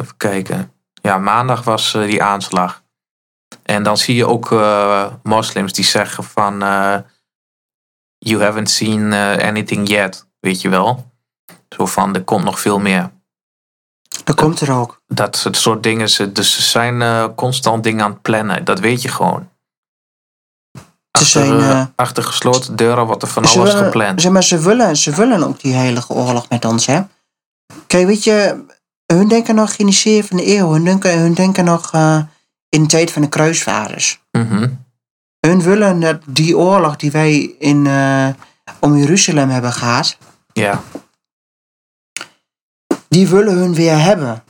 Even 0.00 0.16
kijken. 0.16 0.72
Ja, 1.02 1.18
maandag 1.18 1.64
was 1.64 1.92
die 1.92 2.22
aanslag. 2.22 2.79
En 3.70 3.82
dan 3.82 3.96
zie 3.96 4.14
je 4.14 4.26
ook 4.26 4.52
eh, 4.52 5.06
moslims 5.22 5.72
die 5.72 5.84
zeggen 5.84 6.24
van... 6.24 6.62
eh, 6.62 6.96
you 8.18 8.42
haven't 8.42 8.70
seen 8.70 9.12
eh, 9.12 9.48
anything 9.48 9.88
yet. 9.88 10.26
Weet 10.40 10.60
je 10.60 10.68
wel? 10.68 11.10
Zo 11.68 11.86
van, 11.86 12.14
er 12.14 12.24
komt 12.24 12.44
nog 12.44 12.60
veel 12.60 12.78
meer. 12.78 13.10
Dat 14.24 14.36
komt 14.36 14.60
er 14.60 14.72
ook. 14.72 15.02
Dat 15.06 15.36
soort- 15.36 15.56
soort 15.56 15.82
dingen. 15.82 16.08
ze- 16.10 16.32
Dus 16.32 16.54
ze 16.54 16.62
zijn 16.62 17.34
constant 17.34 17.82
dingen 17.84 18.04
aan 18.04 18.10
het 18.10 18.22
plannen. 18.22 18.64
Dat 18.64 18.80
weet 18.80 19.02
je 19.02 19.08
gewoon. 19.08 19.48
Ze 20.72 20.80
Achter, 21.10 21.26
zijn, 21.60 21.92
achter 21.96 22.22
gesloten 22.22 22.76
deuren 22.76 23.06
wordt 23.06 23.22
er 23.22 23.28
van 23.28 23.44
Ze 23.48 23.58
alles 23.58 23.72
willen- 23.72 23.84
gepland. 23.86 24.20
Zeg 24.20 24.32
maar, 24.32 24.42
ze 24.44 24.58
willen, 24.58 24.96
ze 24.96 25.10
willen 25.14 25.42
ook 25.42 25.60
die 25.60 25.74
heilige 25.74 26.12
oorlog 26.12 26.48
met 26.48 26.64
ons, 26.64 26.86
hè? 26.86 27.00
Kijk, 27.86 28.06
weet 28.06 28.24
je, 28.24 28.64
hun 29.06 29.28
denken 29.28 29.54
nog 29.54 29.72
in 29.72 29.86
die 29.86 30.22
7e 30.24 30.46
eeuw. 30.46 30.70
Hun 30.72 30.84
denken, 30.84 31.18
hun 31.20 31.34
denken 31.34 31.64
nog 31.64 31.90
in 32.70 32.82
de 32.82 32.88
tijd 32.88 33.10
van 33.10 33.22
de 33.22 33.28
kruisvaarders. 33.28 34.22
Mhm. 34.32 34.68
Hun 35.46 35.62
willen 35.62 36.00
dat 36.00 36.20
die 36.26 36.56
oorlog 36.58 36.96
die 36.96 37.10
wij 37.10 37.54
in, 37.58 37.86
eh, 37.86 38.28
om 38.80 38.96
Jeruzalem 38.96 39.48
hebben 39.48 39.72
gehad, 39.72 40.18
Ja, 40.52 40.82
die 43.08 43.28
willen 43.28 43.54
hun 43.58 43.74
weer 43.74 43.98
hebben. 43.98 44.44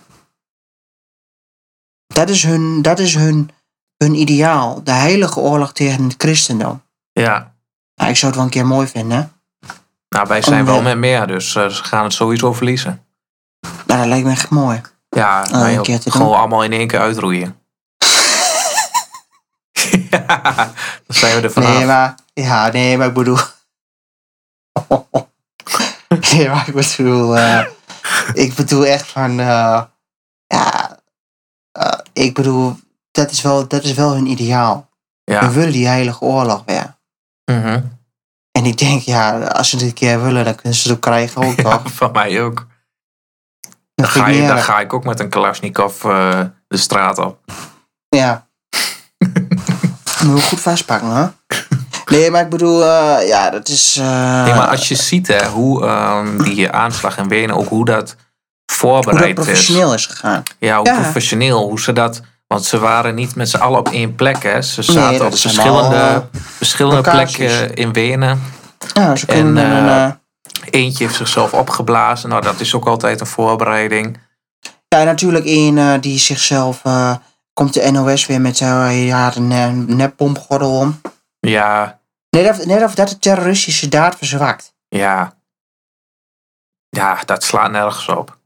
Dat 2.06 2.28
is 2.28 2.42
hun, 2.42 2.82
dat 2.82 2.98
is 2.98 3.14
hun, 3.14 3.50
hun 3.96 4.14
ideaal. 4.14 4.84
De 4.84 4.90
heilige 4.92 5.40
oorlog 5.40 5.72
tegen 5.72 6.04
het 6.04 6.14
christendom. 6.18 6.82
ja. 7.12 7.54
Nou, 7.94 8.12
ik 8.12 8.18
zou 8.18 8.26
het 8.32 8.40
wel 8.40 8.44
een 8.50 8.54
keer 8.56 8.66
mooi 8.66 8.86
vinden. 8.86 9.18
hè? 9.18 9.24
Nou, 10.08 10.28
wij 10.28 10.42
zijn 10.42 10.60
Om, 10.60 10.66
wel 10.66 10.82
met 10.82 10.96
meer. 10.98 11.26
Dus 11.26 11.54
eh, 11.54 11.68
ze 11.68 11.84
gaan 11.84 12.04
het 12.04 12.12
sowieso 12.12 12.52
verliezen. 12.52 13.04
Nou, 13.86 13.98
dat 14.00 14.08
lijkt 14.08 14.24
me 14.24 14.30
echt 14.30 14.50
mooi. 14.50 14.80
Ja, 15.08 15.42
Oh, 15.42 15.50
nou, 15.50 15.72
een 15.76 15.82
keer 15.82 16.00
te 16.00 16.10
gewoon 16.10 16.26
doen. 16.26 16.36
allemaal 16.36 16.64
in 16.64 16.72
één 16.72 16.86
keer 16.88 16.98
uitroeien. 17.00 17.59
Ja, 20.11 20.41
dan 21.07 21.16
zijn 21.16 21.36
we 21.36 21.43
er 21.43 21.51
vanaf. 21.53 21.74
Nee, 21.76 21.84
maar, 21.86 22.14
ja, 22.32 22.70
nee, 22.70 22.99
maar 22.99 23.07
ik 23.07 23.14
bedoel. 23.14 23.38
nee, 26.32 26.49
maar 26.49 26.68
ik 26.68 26.74
bedoel. 26.74 27.36
eh, 27.38 27.66
ik 28.34 28.55
bedoel 28.55 28.86
echt 28.86 29.07
van. 29.07 29.30
eh, 29.41 29.82
ja. 30.47 30.99
eh, 31.72 31.99
ik 32.12 32.34
bedoel, 32.34 32.76
dat 33.11 33.30
is, 33.30 33.43
wel, 33.43 33.68
dat 33.68 33.82
is 33.84 33.93
wel 33.93 34.12
hun 34.14 34.26
ideaal. 34.26 34.88
We 35.24 35.51
willen 35.53 35.72
die 35.72 35.86
heilige 35.86 36.24
oorlog 36.24 36.62
weer. 36.66 36.99
Mhm. 37.45 37.82
En 38.53 38.64
ik 38.64 38.78
denk, 38.78 39.03
ja, 39.03 39.41
als 39.47 39.70
ze 39.70 39.76
dit 39.76 39.86
een 39.88 39.95
keer 39.95 40.22
willen, 40.22 40.45
dan 40.45 40.55
kunnen 40.55 40.74
ze 40.74 40.88
het 40.88 40.97
ook 40.97 41.03
krijgen 41.03 41.43
ook, 41.43 41.57
Ja, 41.57 41.62
toch? 41.62 41.93
van 42.01 42.12
mij 42.12 42.43
ook. 42.43 42.66
Dan 43.95 44.09
ga, 44.09 44.26
ik 44.26 44.34
je, 44.34 44.47
dan 44.47 44.59
ga 44.59 44.80
ik 44.80 44.93
ook 44.93 45.05
met 45.05 45.20
een 45.20 45.28
Kalashnikov 45.28 46.01
de 46.68 46.76
straat 46.76 47.18
op. 47.18 47.41
Ja. 48.09 48.49
Moet 50.24 50.40
je 50.40 50.46
goed 50.46 50.60
vastpakken, 50.60 51.08
hè? 51.10 51.26
Nee, 52.06 52.30
maar 52.30 52.42
ik 52.42 52.48
bedoel, 52.48 52.84
eh, 52.84 53.28
ja, 53.28 53.50
dat 53.50 53.68
is... 53.68 53.96
eh, 54.00 54.44
Nee, 54.44 54.54
maar 54.54 54.66
als 54.68 54.88
je 54.88 54.94
ziet 54.94 55.26
hè, 55.26 55.46
hoe 55.46 55.84
ehm, 55.86 56.42
die 56.42 56.70
aanslag 56.70 57.18
in 57.18 57.28
Wenen, 57.28 57.56
ook 57.56 57.68
hoe 57.68 57.84
dat 57.84 57.96
hoe 58.08 58.16
dat 58.16 58.76
voorbereid 58.76 59.38
is. 59.38 59.44
professioneel 59.44 59.94
is 59.94 60.06
gegaan. 60.06 60.42
Ja, 60.58 60.76
hoe 60.76 60.86
Ja. 60.86 60.94
professioneel, 61.00 61.62
hoe 61.68 61.80
ze 61.80 61.92
dat... 61.92 62.20
Want 62.46 62.64
ze 62.64 62.78
waren 62.78 63.14
niet 63.14 63.34
met 63.34 63.48
z'n 63.50 63.56
allen 63.56 63.78
op 63.78 63.88
één 63.88 64.14
plek, 64.14 64.42
hè. 64.42 64.62
Ze 64.62 64.82
zaten 64.82 65.26
op 65.26 65.30
verschillende, 65.38 65.70
allemaal, 65.78 66.28
verschillende 66.56 67.00
plekken 67.10 67.74
in 67.74 67.92
Wenen. 67.92 68.42
Ja, 68.94 69.16
ze 69.16 69.26
kunnen 69.26 69.56
En, 69.64 69.72
een... 69.76 69.88
eh, 69.88 70.04
eh, 70.04 70.12
Eentje 70.70 71.04
heeft 71.04 71.16
zichzelf 71.16 71.52
opgeblazen. 71.52 72.28
Nou, 72.28 72.42
dat 72.42 72.60
is 72.60 72.74
ook 72.74 72.86
altijd 72.86 73.20
een 73.20 73.26
voorbereiding. 73.26 74.18
ja, 74.88 75.02
natuurlijk 75.04 75.44
één 75.44 75.78
eh, 75.78 75.92
die 76.00 76.18
zichzelf... 76.18 76.82
komt 77.61 77.74
de 77.74 77.90
NOS 77.90 78.26
weer 78.26 78.40
met 78.40 78.61
uh, 78.61 79.06
ja, 79.06 79.36
een 79.36 79.52
eh, 79.52 79.70
nepbombgordel 79.96 80.78
om. 80.78 81.00
Ja, 81.40 82.00
Net 82.30 82.48
of, 82.48 82.66
net 82.66 82.82
of 82.82 82.94
dat 82.94 83.08
de 83.08 83.18
terroristische 83.18 83.88
daad 83.88 84.16
verzwakt. 84.16 84.74
ja. 84.88 85.38
Ja, 86.88 87.18
dat 87.24 87.42
slaat 87.42 87.70
nergens 87.70 88.08
op. 88.08 88.38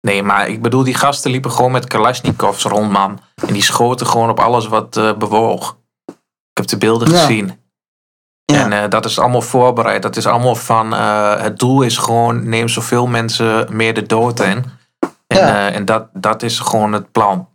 Nee, 0.00 0.22
maar 0.22 0.48
ik 0.48 0.62
bedoel, 0.62 0.84
die 0.84 0.94
gasten 0.94 1.30
liepen 1.30 1.50
gewoon 1.50 1.72
met 1.72 1.86
Kalashnikovs 1.86 2.62
rond, 2.62 2.90
man. 2.90 3.20
En 3.46 3.52
die 3.52 3.62
schoten 3.62 4.06
gewoon 4.06 4.30
op 4.30 4.40
alles 4.40 4.66
wat 4.66 4.96
eh, 4.96 5.16
bewoog. 5.16 5.78
Ik 6.06 6.14
heb 6.52 6.66
de 6.66 6.76
beelden 6.78 7.10
Ja. 7.10 7.18
gezien. 7.20 7.60
Ja. 8.44 8.64
En 8.64 8.72
eh, 8.72 8.90
dat 8.90 9.04
is 9.04 9.18
allemaal 9.18 9.42
voorbereid. 9.42 10.02
Dat 10.02 10.16
is 10.16 10.26
allemaal 10.26 10.54
van, 10.54 10.94
eh, 10.94 11.40
het 11.40 11.58
doel 11.58 11.82
is 11.82 11.96
gewoon, 11.98 12.48
neem 12.48 12.68
zoveel 12.68 13.06
mensen 13.06 13.76
meer 13.76 13.94
de 13.94 14.06
dood 14.06 14.40
in. 14.40 14.64
En, 15.26 15.38
Ja. 15.38 15.70
en 15.70 15.84
dat, 15.84 16.08
dat 16.12 16.42
is 16.42 16.58
gewoon 16.58 16.92
het 16.92 17.12
plan. 17.12 17.48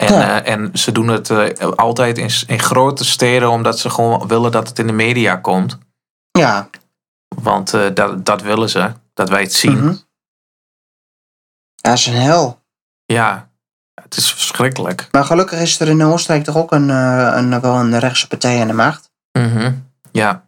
En, 0.00 0.14
Ja. 0.14 0.42
eh, 0.42 0.52
en 0.52 0.70
ze 0.72 0.92
doen 0.92 1.08
het 1.08 1.30
eh, 1.30 1.68
altijd 1.70 2.18
in, 2.18 2.30
in 2.46 2.58
grote 2.60 3.04
steden, 3.04 3.50
omdat 3.50 3.78
ze 3.78 3.90
gewoon 3.90 4.26
willen 4.28 4.52
dat 4.52 4.68
het 4.68 4.78
in 4.78 4.86
de 4.86 4.92
media 4.92 5.36
komt. 5.36 5.78
ja. 6.30 6.68
Want 7.42 7.74
eh, 7.74 7.86
dat, 7.94 8.24
dat 8.26 8.42
willen 8.42 8.68
ze, 8.70 8.92
dat 9.14 9.28
wij 9.28 9.42
het 9.42 9.52
zien. 9.54 9.84
Ja, 11.74 11.90
dat 11.90 11.98
is 11.98 12.06
een 12.06 12.14
hel. 12.14 12.60
Ja, 13.04 13.48
het 14.02 14.16
is 14.16 14.32
verschrikkelijk. 14.32 15.08
Maar 15.10 15.24
gelukkig 15.24 15.60
is 15.60 15.80
er 15.80 15.88
in 15.88 16.02
Oostenrijk 16.04 16.44
toch 16.44 16.56
ook 16.56 16.72
een, 16.72 16.88
een, 16.88 17.60
wel 17.60 17.74
een 17.74 17.98
rechtse 17.98 18.28
partij 18.28 18.60
aan 18.60 18.66
de 18.66 18.72
macht. 18.72 19.10
Mhm. 19.38 19.72
Ja, 20.12 20.44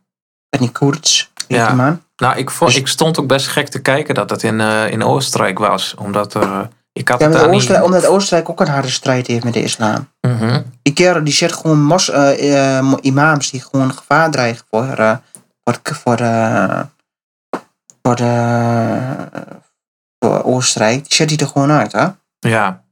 En 0.48 0.58
die 0.58 0.72
Koerts, 0.72 1.32
Ja. 1.48 1.98
nou, 2.16 2.36
ik, 2.36 2.50
vond, 2.50 2.70
Dus- 2.70 2.80
ik 2.80 2.88
stond 2.88 3.18
ook 3.18 3.26
best 3.26 3.46
gek 3.46 3.68
te 3.68 3.80
kijken 3.82 4.14
dat 4.14 4.30
het 4.30 4.42
in, 4.42 4.60
in 4.90 5.02
Oostenrijk 5.04 5.58
was. 5.58 5.94
Omdat 5.94 6.34
er, 6.34 6.68
ik 6.92 7.08
had 7.08 7.20
Ja, 7.20 7.26
het 7.26 7.36
Oostenrijk, 7.36 7.82
niet... 7.82 7.92
omdat 7.92 8.06
Oostenrijk 8.06 8.48
ook 8.48 8.60
een 8.60 8.68
harde 8.68 8.90
strijd 8.90 9.26
heeft 9.26 9.44
met 9.44 9.52
de 9.52 9.62
islam. 9.62 10.08
Mhm. 10.20 10.62
Die 10.82 10.92
kerel 10.92 11.24
die 11.24 11.32
zet 11.32 11.52
gewoon 11.52 11.82
mos, 11.82 12.10
eh, 12.10 12.78
eh, 12.78 12.92
imams 13.00 13.50
die 13.50 13.60
gewoon 13.60 13.94
gevaar 13.94 14.30
dreigen 14.30 14.66
voor, 14.70 14.86
eh, 14.86 15.16
voor, 15.64 15.80
voor, 15.82 16.16
de, 16.16 16.86
voor, 18.02 18.16
voor 20.18 20.44
Oostenrijk. 20.44 21.02
Die 21.02 21.14
zet 21.14 21.30
hij 21.30 21.38
er 21.38 21.46
gewoon 21.46 21.70
uit, 21.70 21.92
hè? 21.92 22.08
Ja. 22.38 22.82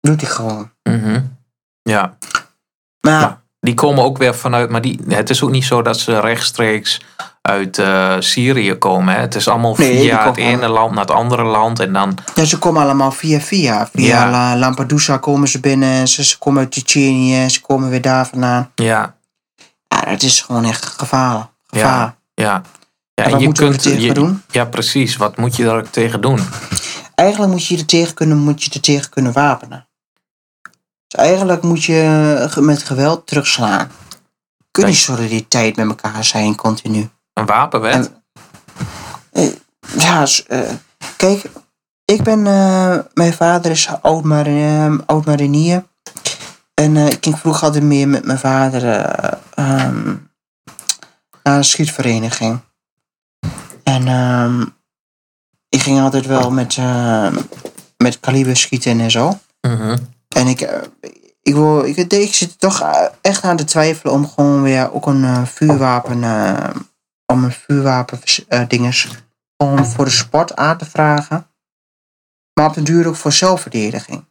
Doet 0.00 0.20
hij 0.20 0.30
gewoon. 0.30 0.70
Mhm. 0.82 1.22
Ja. 1.82 2.16
Maar 3.00 3.20
Maar 3.20 3.42
die 3.60 3.74
komen 3.74 4.04
ook 4.04 4.18
weer 4.18 4.34
vanuit, 4.34 4.70
maar 4.70 4.80
die, 4.80 5.00
het 5.08 5.30
is 5.30 5.42
ook 5.42 5.50
niet 5.50 5.64
zo 5.64 5.82
dat 5.82 5.98
ze 5.98 6.20
rechtstreeks 6.20 7.00
uit 7.48 7.78
eh, 7.78 8.16
Syrië 8.18 8.74
komen. 8.74 9.14
Hè. 9.14 9.20
Het 9.20 9.34
is 9.34 9.48
allemaal 9.48 9.74
Nee, 9.78 10.00
via 10.00 10.26
het 10.26 10.36
ene 10.36 10.68
land 10.68 10.90
naar 10.90 11.00
het 11.04 11.10
andere 11.10 11.42
land. 11.42 11.80
En 11.80 11.92
dan, 11.92 12.18
ja, 12.34 12.44
ze 12.44 12.58
komen 12.58 12.82
allemaal 12.82 13.10
via 13.10 13.40
via. 13.40 13.88
Via 13.92 14.06
Ja. 14.24 14.30
La- 14.30 14.56
Lampedusa 14.56 15.16
komen 15.18 15.48
ze 15.48 15.60
binnen. 15.60 15.88
en 15.88 16.08
Ze, 16.08 16.24
ze 16.24 16.38
komen 16.38 16.60
uit 16.60 16.70
Tsjetsjenië. 16.70 17.36
en 17.36 17.50
Ze 17.50 17.60
komen 17.60 17.88
weer 17.90 18.00
daar 18.02 18.26
vandaan. 18.26 18.70
ja, 18.74 19.16
Ja, 19.88 20.00
dat 20.10 20.22
is 20.22 20.40
gewoon 20.40 20.64
echt 20.64 20.84
gevaar. 20.84 21.48
Gevaar. 21.66 22.14
ja. 22.34 22.62
ja 23.14 23.24
En 23.24 23.30
wat 23.30 23.40
moeten 23.40 23.66
we 23.68 23.74
er 23.74 23.80
tegen 23.80 24.00
je- 24.00 24.12
doen? 24.14 24.42
Ja, 24.50 24.64
precies. 24.64 25.16
Wat 25.16 25.36
moet 25.36 25.56
je 25.56 25.64
daar 25.64 25.90
tegen 25.90 26.20
doen? 26.20 26.40
Eigenlijk 27.14 27.52
moet 27.52 27.66
je 27.66 27.76
er 27.78 27.86
tegen 27.86 28.14
kunnen, 28.14 28.38
moet 28.38 28.62
je 28.64 28.70
er 28.70 28.80
tegen 28.80 29.10
kunnen 29.10 29.32
wapenen. 29.32 29.86
Dus 31.08 31.20
eigenlijk 31.24 31.62
moet 31.62 31.84
je 31.84 32.46
ge- 32.50 32.60
met 32.62 32.82
geweld 32.82 33.26
terugslaan. 33.26 33.90
Kun 34.70 34.86
je 34.86 34.94
solidariteit 34.94 35.76
met 35.76 35.86
elkaar 35.88 36.24
zijn 36.24 36.54
continu. 36.56 37.08
Een 37.34 37.46
wapenwet? 37.46 38.12
En- 39.32 39.54
Ja, 39.98 40.26
s- 40.26 40.46
eh, 40.46 40.70
kijk, 41.16 41.50
ik 42.04 42.22
ben, 42.22 42.46
eh, 42.46 42.98
mijn 43.14 43.32
vader 43.32 43.70
is 43.70 43.88
oud, 44.02 44.24
marinier, 44.24 45.00
oud 45.06 45.24
marinier. 45.24 45.84
En 46.74 46.96
eh, 46.96 47.06
ik 47.06 47.18
ging 47.24 47.38
vroeger 47.38 47.64
altijd 47.64 47.82
meer 47.84 48.08
met 48.08 48.24
mijn 48.24 48.38
vader 48.38 48.88
eh, 48.88 49.32
ehm, 49.54 50.14
naar 51.42 51.56
een 51.56 51.64
schietvereniging. 51.64 52.60
En 53.82 54.08
ehm, 54.08 54.60
ik 55.68 55.80
ging 55.82 56.00
altijd 56.00 56.26
wel 56.26 56.50
met, 56.50 56.76
eh, 56.76 57.32
met 57.96 58.20
kaliber 58.20 58.56
schieten 58.56 59.00
en 59.00 59.10
zo. 59.10 59.38
Mhm. 59.60 59.96
En 60.28 60.46
ik, 60.46 60.60
eh, 60.60 60.80
ik, 61.42 61.54
wil, 61.54 61.84
ik, 61.84 61.96
ik 61.96 62.34
zit 62.34 62.58
toch 62.58 62.80
eh, 62.80 63.06
echt 63.20 63.42
aan 63.44 63.56
te 63.56 63.64
twijfelen 63.64 64.14
om 64.14 64.28
gewoon 64.28 64.62
weer 64.62 64.92
ook 64.92 65.06
een 65.06 65.24
eh, 65.24 65.44
vuurwapen, 65.46 66.24
eh, 66.24 66.70
om 67.26 67.44
een 67.44 67.52
vuurwapen 67.52 68.20
dinges, 68.68 69.08
om 69.56 69.84
voor 69.84 70.04
de 70.04 70.10
sport 70.10 70.56
aan 70.56 70.78
te 70.78 70.84
vragen. 70.84 71.48
Maar 72.54 72.66
op 72.68 72.74
den 72.74 72.84
duur 72.84 73.06
ook 73.06 73.16
voor 73.16 73.32
zelfverdediging. 73.32 74.24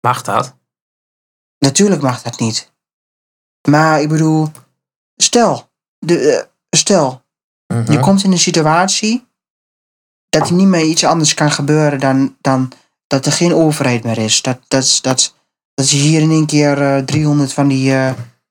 Mag 0.00 0.22
dat? 0.22 0.56
Natuurlijk 1.58 2.02
mag 2.02 2.22
dat 2.22 2.38
niet. 2.38 2.72
Maar 3.68 4.00
ik 4.00 4.08
bedoel, 4.08 4.50
stel, 5.16 5.70
de, 5.98 6.18
eh, 6.18 6.46
stel, 6.78 7.22
Mhm. 7.66 7.92
je 7.92 8.00
komt 8.00 8.24
in 8.24 8.32
een 8.32 8.38
situatie 8.38 9.26
dat 10.28 10.48
er 10.48 10.54
niet 10.54 10.66
meer 10.66 10.84
iets 10.84 11.04
anders 11.04 11.34
kan 11.34 11.50
gebeuren 11.50 12.00
dan, 12.00 12.36
dan 12.40 12.72
dat 13.06 13.26
er 13.26 13.32
geen 13.32 13.54
overheid 13.54 14.04
meer 14.04 14.18
is. 14.18 14.42
Dat, 14.42 14.58
dat, 14.68 14.98
dat, 15.02 15.34
dat 15.74 15.86
ze 15.86 15.96
hier 15.96 16.20
in 16.20 16.30
één 16.30 16.46
keer 16.46 16.82
eh 16.82 17.02
300 17.02 17.52
van 17.52 17.68
die 17.68 17.94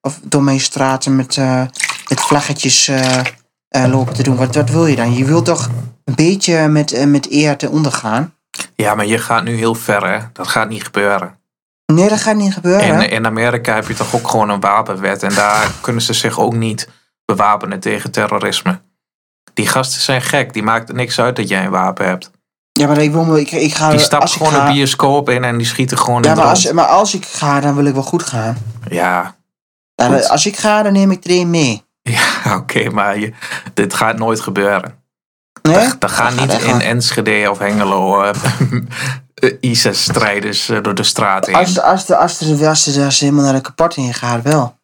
of 0.00 0.20
domeinstraten 0.22 1.16
met, 1.16 1.36
eh, 1.36 1.62
met 1.62 1.89
vlaggetjes 2.18 2.88
eh, 2.88 3.18
eh, 3.68 3.86
lopen 3.86 4.14
te 4.14 4.22
doen. 4.22 4.36
Wat, 4.36 4.54
wat 4.54 4.70
wil 4.70 4.86
je 4.86 4.96
dan? 4.96 5.14
Je 5.14 5.24
wilt 5.24 5.44
toch 5.44 5.68
een 6.04 6.14
beetje 6.14 6.68
met, 6.68 6.92
eh, 6.92 7.06
met 7.06 7.30
eer 7.30 7.56
te 7.56 7.68
ondergaan? 7.68 8.34
Ja, 8.74 8.94
maar 8.94 9.06
je 9.06 9.18
gaat 9.18 9.44
nu 9.44 9.56
heel 9.56 9.74
ver, 9.74 10.06
hè? 10.10 10.18
Dat 10.32 10.48
gaat 10.48 10.68
niet 10.68 10.84
gebeuren. 10.84 11.38
Nee, 11.92 12.08
dat 12.08 12.20
gaat 12.20 12.36
niet 12.36 12.54
gebeuren. 12.54 13.02
In, 13.02 13.10
in 13.10 13.26
Amerika 13.26 13.74
heb 13.74 13.88
je 13.88 13.94
toch 13.94 14.14
ook 14.14 14.28
gewoon 14.28 14.48
een 14.48 14.60
wapenwet. 14.60 15.22
En 15.22 15.34
daar 15.34 15.70
kunnen 15.80 16.02
ze 16.02 16.12
zich 16.12 16.38
ook 16.38 16.54
niet 16.54 16.88
bewapenen 17.24 17.80
tegen 17.80 18.10
terrorisme. 18.10 18.80
Die 19.54 19.66
gasten 19.66 20.00
zijn 20.00 20.22
gek. 20.22 20.52
Die 20.52 20.62
maakt 20.62 20.92
niks 20.92 21.20
uit 21.20 21.36
dat 21.36 21.48
jij 21.48 21.64
een 21.64 21.70
wapen 21.70 22.06
hebt. 22.06 22.30
Ja, 22.72 22.86
maar 22.86 22.98
ik, 22.98 23.12
wil, 23.12 23.36
ik, 23.36 23.50
ik 23.50 23.74
ga... 23.74 23.90
Die 23.90 23.98
stapt 23.98 24.22
als 24.22 24.32
ik 24.32 24.38
gewoon 24.38 24.52
ga, 24.52 24.66
een 24.66 24.74
bioscoop 24.74 25.30
in 25.30 25.44
en 25.44 25.56
die 25.56 25.66
schieten 25.66 25.98
gewoon 25.98 26.22
ja, 26.22 26.30
in 26.30 26.36
maar 26.36 26.46
als, 26.46 26.72
maar 26.72 26.86
als 26.86 27.14
ik 27.14 27.24
ga, 27.24 27.60
dan 27.60 27.74
wil 27.74 27.84
ik 27.84 27.94
wel 27.94 28.02
goed 28.02 28.22
gaan. 28.22 28.56
Ja, 28.88 29.36
Ja, 29.94 30.18
als 30.20 30.46
ik 30.46 30.56
ga, 30.56 30.82
dan 30.82 30.92
neem 30.92 31.10
ik 31.10 31.24
er 31.24 31.30
één 31.30 31.50
mee. 31.50 31.84
ja 32.42 32.56
oké, 32.56 32.90
maar 32.90 33.18
je, 33.18 33.32
dit 33.74 33.94
gaat 33.94 34.18
nooit 34.18 34.40
gebeuren. 34.40 34.98
Nee? 35.62 35.74
Er, 35.74 35.96
er 35.98 36.08
gaan 36.08 36.36
Dat 36.36 36.46
niet 36.46 36.62
gaat 36.62 36.74
in. 36.74 36.80
Enschede 36.80 37.50
of 37.50 37.58
Hengelo 37.58 38.22
eh, 39.34 39.56
ISIS-strijders 39.60 40.68
eh, 40.68 40.82
door 40.82 40.94
de 40.94 41.02
straat 41.02 41.46
heen. 41.46 41.54
Als, 41.54 41.74
de, 41.74 41.82
als, 41.82 42.06
de, 42.06 42.16
als, 42.16 42.38
de, 42.38 42.68
als, 42.68 42.84
de, 42.84 43.04
als 43.04 43.18
ze 43.18 43.24
helemaal 43.24 43.44
naar 43.44 43.54
de 43.54 43.60
kapot 43.60 43.96
in 43.96 44.14
gaat, 44.14 44.42
wel. 44.42 44.78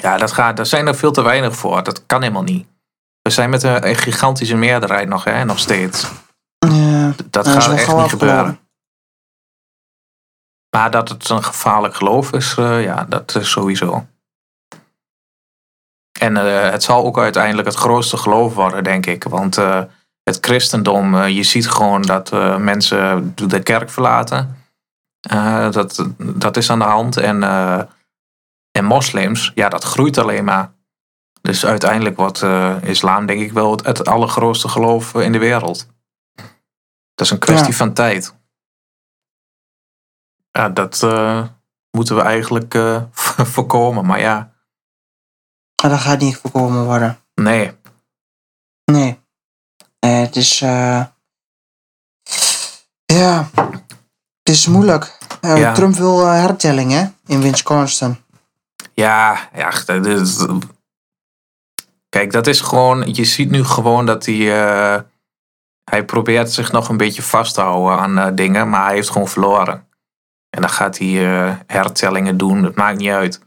Ja, 0.00 0.16
dat 0.16 0.32
gaat, 0.32 0.56
daar 0.56 0.66
zijn 0.66 0.86
er 0.86 0.96
veel 0.96 1.12
te 1.12 1.22
weinig 1.22 1.56
voor. 1.56 1.82
Dat 1.82 2.06
kan 2.06 2.22
helemaal 2.22 2.42
niet. 2.42 2.66
We 3.22 3.30
zijn 3.30 3.50
met 3.50 3.62
een, 3.62 3.88
een 3.88 3.96
gigantische 3.96 4.56
meerderheid 4.56 5.08
nog, 5.08 5.24
hè, 5.24 5.44
nog 5.44 5.58
steeds. 5.58 6.06
Ja, 6.68 7.12
Dat 7.30 7.46
is 7.46 7.52
gaat 7.52 7.72
echt 7.72 7.96
niet 7.96 8.10
gebeuren. 8.10 8.58
Maar 10.76 10.90
dat 10.90 11.08
het 11.08 11.28
een 11.28 11.44
gevaarlijk 11.44 11.94
geloof 11.94 12.32
is, 12.32 12.54
ja, 12.56 13.04
dat 13.08 13.34
is 13.34 13.50
sowieso. 13.50 14.06
En 16.18 16.36
eh, 16.36 16.70
het 16.70 16.82
zal 16.82 17.04
ook 17.04 17.18
uiteindelijk 17.18 17.68
het 17.68 17.76
grootste 17.76 18.16
geloof 18.16 18.54
worden, 18.54 18.84
denk 18.84 19.06
ik. 19.06 19.24
Want 19.24 19.56
eh, 19.56 19.82
het 20.22 20.38
christendom, 20.40 21.14
eh, 21.14 21.28
je 21.36 21.42
ziet 21.42 21.68
gewoon 21.68 22.02
dat 22.02 22.30
mensen 22.58 23.32
de 23.34 23.62
kerk 23.62 23.90
verlaten. 23.90 24.56
Dat, 25.70 26.06
dat 26.18 26.56
is 26.56 26.70
aan 26.70 26.78
de 26.78 26.84
hand. 26.84 27.16
En, 27.16 27.42
en 28.70 28.84
moslims, 28.84 29.52
ja, 29.54 29.68
dat 29.68 29.84
groeit 29.84 30.18
alleen 30.18 30.44
maar. 30.44 30.72
Dus 31.40 31.66
uiteindelijk 31.66 32.16
wordt 32.16 32.42
islam, 32.82 33.26
denk 33.26 33.40
ik, 33.40 33.52
wel 33.52 33.70
het, 33.70 33.86
het 33.86 34.08
allergrootste 34.08 34.68
geloof 34.68 35.14
in 35.14 35.32
de 35.32 35.38
wereld. 35.38 35.86
Dat 37.14 37.26
is 37.26 37.30
een 37.30 37.38
kwestie 37.38 37.70
Ja. 37.70 37.76
van 37.76 37.92
tijd. 37.92 38.34
Ja, 40.50 40.68
dat 40.68 41.06
moeten 41.90 42.16
we 42.16 42.22
eigenlijk 42.22 42.78
voorkomen. 43.54 44.06
Maar 44.06 44.20
ja, 44.20 44.55
dat 45.76 46.00
gaat 46.00 46.18
niet 46.20 46.36
voorkomen 46.36 46.84
worden. 46.84 47.18
nee. 47.34 47.72
Nee. 48.84 49.20
Eh, 49.98 50.20
het 50.20 50.36
is... 50.36 50.60
eh, 50.60 51.04
ja. 53.06 53.50
Het 54.42 54.54
is 54.54 54.66
moeilijk. 54.66 55.18
Eh, 55.40 55.58
Ja. 55.58 55.72
Trump 55.72 55.94
wil 55.94 56.26
hertelling, 56.26 56.90
hè? 56.92 57.04
In 57.26 57.40
Wisconsin. 57.40 58.16
Ja, 58.94 59.48
ja. 59.54 59.70
dat 59.86 60.06
is- 60.06 60.46
Kijk, 62.08 62.32
dat 62.32 62.46
is 62.46 62.60
gewoon. 62.60 63.14
Je 63.14 63.24
ziet 63.24 63.50
nu 63.50 63.64
gewoon 63.64 64.06
dat 64.06 64.26
hij. 64.26 64.34
hij 65.84 66.04
probeert 66.04 66.52
zich 66.52 66.72
nog 66.72 66.88
een 66.88 66.96
beetje 66.96 67.22
vast 67.22 67.54
te 67.54 67.60
houden 67.60 67.98
aan 67.98 68.34
dingen, 68.34 68.68
maar 68.68 68.84
hij 68.84 68.94
heeft 68.94 69.10
gewoon 69.10 69.28
verloren. 69.28 69.88
En 70.50 70.60
dan 70.60 70.70
gaat 70.70 70.98
hij 70.98 71.08
hertellingen 71.66 72.36
doen, 72.36 72.62
dat 72.62 72.74
maakt 72.74 72.98
niet 72.98 73.10
uit. 73.10 73.40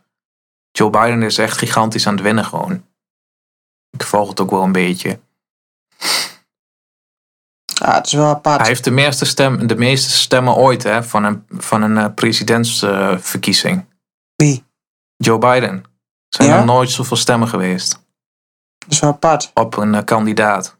Joe 0.79 0.89
Biden 0.89 1.21
is 1.23 1.37
echt 1.37 1.57
gigantisch 1.57 2.07
aan 2.07 2.13
het 2.13 2.21
winnen 2.23 2.45
gewoon. 2.45 2.85
Ik 3.89 4.03
volg 4.03 4.29
het 4.29 4.39
ook 4.39 4.49
wel 4.51 4.63
een 4.63 4.71
beetje. 4.71 5.19
Ja, 7.63 7.93
het 7.95 8.05
is 8.05 8.13
wel 8.13 8.25
apart. 8.27 8.59
Hij 8.59 8.67
heeft 8.67 8.83
de 8.83 8.91
meeste, 8.91 9.25
stem, 9.25 9.67
de 9.67 9.75
meeste 9.75 10.09
stemmen 10.09 10.55
ooit 10.55 10.83
hè, 10.83 11.03
van 11.03 11.23
een, 11.23 11.45
van 11.49 11.81
een 11.81 11.97
eh, 11.97 12.13
presidentsverkiezing. 12.13 13.85
Wie? 14.35 14.63
Joe 15.15 15.37
Biden. 15.37 15.73
Er 15.73 15.85
zijn 16.29 16.49
Ja? 16.49 16.55
nog 16.55 16.65
nooit 16.65 16.89
zoveel 16.89 17.17
stemmen 17.17 17.47
geweest 17.47 17.91
Dat 18.77 18.91
is 18.91 18.99
wel 18.99 19.09
apart. 19.09 19.51
op 19.53 19.77
een 19.77 19.95
eh, 19.95 20.03
kandidaat. 20.03 20.77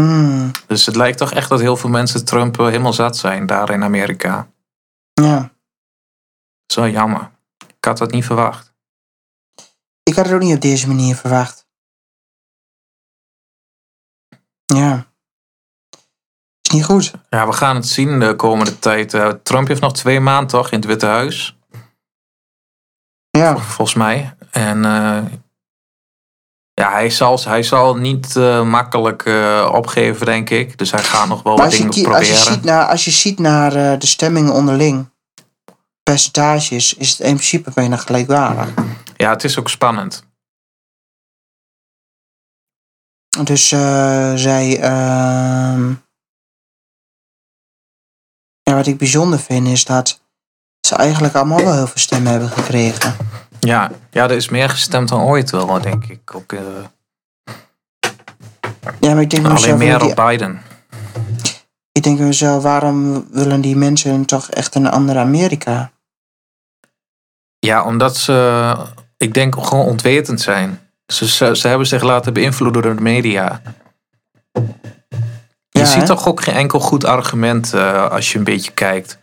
Mm, 0.00 0.50
Dus 0.66 0.86
het 0.86 0.96
lijkt 0.96 1.18
toch 1.18 1.32
echt 1.32 1.48
dat 1.48 1.60
heel 1.60 1.76
veel 1.76 1.90
mensen 1.90 2.24
Trump 2.24 2.58
eh, 2.58 2.66
helemaal 2.66 2.92
zat 2.92 3.16
zijn 3.16 3.46
daar 3.46 3.70
in 3.70 3.82
Amerika. 3.84 4.48
ja. 5.12 5.52
Wel 6.74 6.88
jammer. 6.88 7.30
Ik 7.66 7.84
had 7.84 7.98
dat 7.98 8.10
niet 8.10 8.24
verwacht. 8.24 8.73
Ik 10.04 10.14
had 10.14 10.24
het 10.24 10.34
ook 10.34 10.40
niet 10.40 10.54
op 10.54 10.60
deze 10.60 10.86
manier 10.88 11.16
verwacht. 11.16 11.66
Ja. 14.66 15.06
Is 16.60 16.70
niet 16.70 16.84
goed. 16.84 17.12
Ja, 17.30 17.46
we 17.46 17.52
gaan 17.52 17.76
het 17.76 17.86
zien 17.88 18.20
de 18.20 18.36
komende 18.36 18.78
tijd. 18.78 19.14
Eh, 19.14 19.28
Trump 19.28 19.68
heeft 19.68 19.80
nog 19.80 19.92
twee 19.94 20.20
maanden 20.20 20.48
toch 20.48 20.70
in 20.70 20.78
het 20.78 20.86
Witte 20.86 21.06
Huis, 21.06 21.58
Ja. 23.30 23.56
volgens 23.58 23.94
mij. 23.96 24.36
En 24.50 24.84
eh, 24.84 25.24
ja, 26.74 26.90
hij 26.90 27.10
zal, 27.10 27.40
hij 27.44 27.62
zal 27.62 27.96
niet 27.96 28.36
eh, 28.36 28.62
makkelijk 28.68 29.22
opgeven, 29.72 30.26
denk 30.26 30.50
ik. 30.50 30.78
Dus 30.78 30.90
hij 30.90 31.02
gaat 31.02 31.28
nog 31.28 31.42
wel 31.42 31.56
Maar 31.56 31.64
wat 31.64 31.74
dingen 31.74 31.90
ki- 31.90 32.06
als 32.06 32.26
je 32.26 32.32
proberen. 32.32 32.52
ziet 32.54 32.64
naar, 32.64 32.86
als 32.88 33.04
je 33.04 33.10
ziet 33.10 33.38
naar 33.38 33.98
de 33.98 34.06
stemmingen 34.06 34.52
onderling, 34.52 35.10
percentages, 36.02 36.94
is 36.94 37.10
het 37.10 37.18
in 37.20 37.34
principe 37.34 37.70
bijna 37.74 37.96
gelijkwaardig. 37.96 38.74
Ja, 39.16 39.30
het 39.30 39.44
is 39.44 39.58
ook 39.58 39.68
spannend. 39.68 40.24
Dus 43.44 43.72
eh, 43.72 44.34
zij. 44.34 44.80
ehm, 44.80 45.88
ja, 48.62 48.74
wat 48.74 48.86
ik 48.86 48.98
bijzonder 48.98 49.38
vind 49.38 49.68
is 49.68 49.84
dat 49.84 50.20
ze 50.86 50.94
eigenlijk 50.96 51.34
allemaal 51.34 51.64
wel 51.64 51.74
heel 51.74 51.86
veel 51.86 51.98
stemmen 51.98 52.30
hebben 52.30 52.48
gekregen. 52.50 53.16
Ja, 53.60 53.90
ja, 54.10 54.24
er 54.24 54.30
is 54.30 54.48
meer 54.48 54.68
gestemd 54.70 55.08
dan 55.08 55.20
ooit 55.20 55.50
wel, 55.50 55.80
denk 55.80 56.04
ik. 56.06 56.34
Ook, 56.34 56.52
eh, 56.52 56.84
Ja, 59.00 59.12
maar 59.14 59.20
ik 59.22 59.30
denk 59.30 59.46
alleen 59.46 59.78
meer 59.78 59.98
die- 59.98 60.10
op 60.10 60.16
Biden. 60.16 60.62
ik 61.92 62.02
denk 62.02 62.18
mezelf, 62.18 62.62
waarom 62.62 63.28
willen 63.30 63.60
die 63.60 63.76
mensen 63.76 64.24
toch 64.24 64.50
echt 64.50 64.74
een 64.74 64.86
ander 64.86 65.18
Amerika? 65.18 65.92
Ja, 67.58 67.84
omdat 67.84 68.16
ze, 68.16 68.76
ik 69.24 69.34
denk, 69.34 69.66
gewoon 69.66 69.86
ontwetend 69.86 70.40
zijn. 70.40 70.80
Ze, 71.06 71.28
ze, 71.28 71.56
ze 71.56 71.68
hebben 71.68 71.86
zich 71.86 72.02
laten 72.02 72.32
beïnvloeden 72.32 72.82
door 72.82 72.96
de 72.96 73.02
media. 73.02 73.60
Je 75.68 75.80
Ja, 75.80 75.84
ziet 75.84 76.00
hè? 76.00 76.06
toch 76.06 76.28
ook 76.28 76.42
geen 76.42 76.54
enkel 76.54 76.80
goed 76.80 77.04
argument 77.04 77.74
eh, 77.74 78.10
als 78.10 78.32
je 78.32 78.38
een 78.38 78.44
beetje 78.44 78.72
kijkt. 78.72 79.18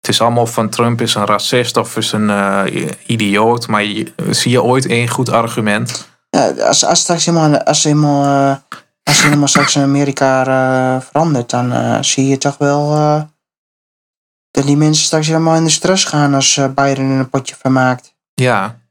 Het 0.00 0.08
is 0.08 0.20
allemaal 0.20 0.46
van 0.46 0.68
Trump 0.68 1.00
is 1.00 1.14
een 1.14 1.26
racist 1.26 1.76
of 1.76 1.96
is 1.96 2.12
een 2.12 2.30
eh, 2.30 2.90
idioot. 3.06 3.66
Maar 3.66 3.84
je, 3.84 4.12
zie 4.30 4.50
je 4.50 4.62
ooit 4.62 4.86
één 4.86 5.08
goed 5.08 5.30
argument? 5.30 6.08
Ja, 6.30 6.48
als, 6.48 6.84
als 6.84 7.00
straks 7.00 7.24
helemaal, 7.24 7.62
als 7.62 7.84
helemaal, 7.84 8.50
eh, 8.50 8.78
als 9.02 9.22
helemaal 9.22 9.48
straks 9.48 9.76
in 9.76 9.82
Amerika 9.82 11.00
verandert, 11.00 11.50
dan 11.50 12.04
zie 12.04 12.28
je 12.28 12.38
toch 12.38 12.58
wel 12.58 12.88
dat 14.50 14.66
die 14.66 14.76
mensen 14.76 15.04
straks 15.04 15.26
helemaal 15.26 15.56
in 15.56 15.64
de 15.64 15.70
stress 15.70 16.04
gaan 16.04 16.34
als 16.34 16.60
Biden 16.74 17.04
een 17.04 17.28
potje 17.28 17.54
vermaakt. 17.58 18.14
Ja. 18.34 18.82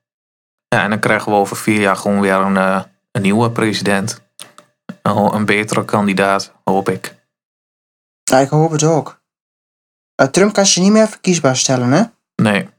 Ja. 0.74 0.84
En 0.84 0.90
dan 0.90 1.00
krijgen 1.00 1.32
we 1.32 1.38
over 1.38 1.58
vier 1.58 1.80
jaar 1.80 1.96
gewoon 1.96 2.20
weer 2.22 2.34
een, 2.36 2.58
eh, 2.58 2.84
een 3.12 3.22
nieuwe 3.22 3.52
president. 3.52 4.22
Een, 5.02 5.34
een 5.36 5.46
betere 5.46 5.86
kandidaat, 5.86 6.54
hoop 6.64 6.90
ik. 6.90 7.16
Ja, 8.24 8.38
ik 8.38 8.50
hoop 8.50 8.72
het 8.72 8.84
ook. 8.84 9.22
Eh, 10.16 10.28
Trump 10.28 10.54
kan 10.54 10.66
ze 10.66 10.80
niet 10.82 10.92
meer 10.92 11.08
verkiesbaar 11.08 11.56
stellen, 11.58 11.92
hè? 11.92 12.04
Nee, 12.36 12.70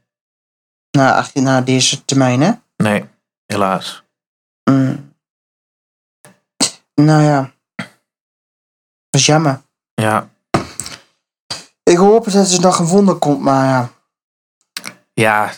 Na, 0.91 1.15
ach- 1.15 1.33
na 1.33 1.61
deze 1.61 2.05
termijn, 2.05 2.41
hè? 2.41 2.51
nee, 2.77 3.05
helaas. 3.45 4.03
Mm. 4.69 5.13
Nou 6.95 7.23
ja. 7.23 7.51
Dat 9.09 9.21
is 9.21 9.25
jammer. 9.25 9.61
Ja, 9.93 10.29
Ik 11.83 11.97
hoop 11.97 12.31
dat 12.31 12.51
er 12.51 12.59
nog 12.61 12.79
een 12.79 12.85
wonder 12.85 13.15
komt, 13.15 13.41
maar 13.41 13.65
ja. 13.65 13.89
Ja. 15.13 15.51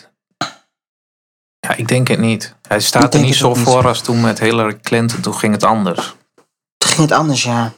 Ja, 1.68 1.74
ik 1.74 1.88
denk 1.88 2.08
het 2.08 2.18
niet. 2.18 2.54
Hij 2.68 2.76
Ik 2.76 2.82
staat 2.84 3.14
er 3.14 3.20
niet 3.20 3.34
zo 3.34 3.54
niet. 3.54 3.58
voor 3.58 3.86
als 3.86 4.00
toen 4.00 4.20
met 4.20 4.38
Hillary 4.38 4.78
Clinton. 4.82 5.20
Toen 5.20 5.34
ging 5.34 5.52
het 5.52 5.64
anders. 5.64 6.16
Toen 6.76 6.90
ging 6.90 7.08
het 7.08 7.18
anders, 7.18 7.42
ja. 7.42 7.72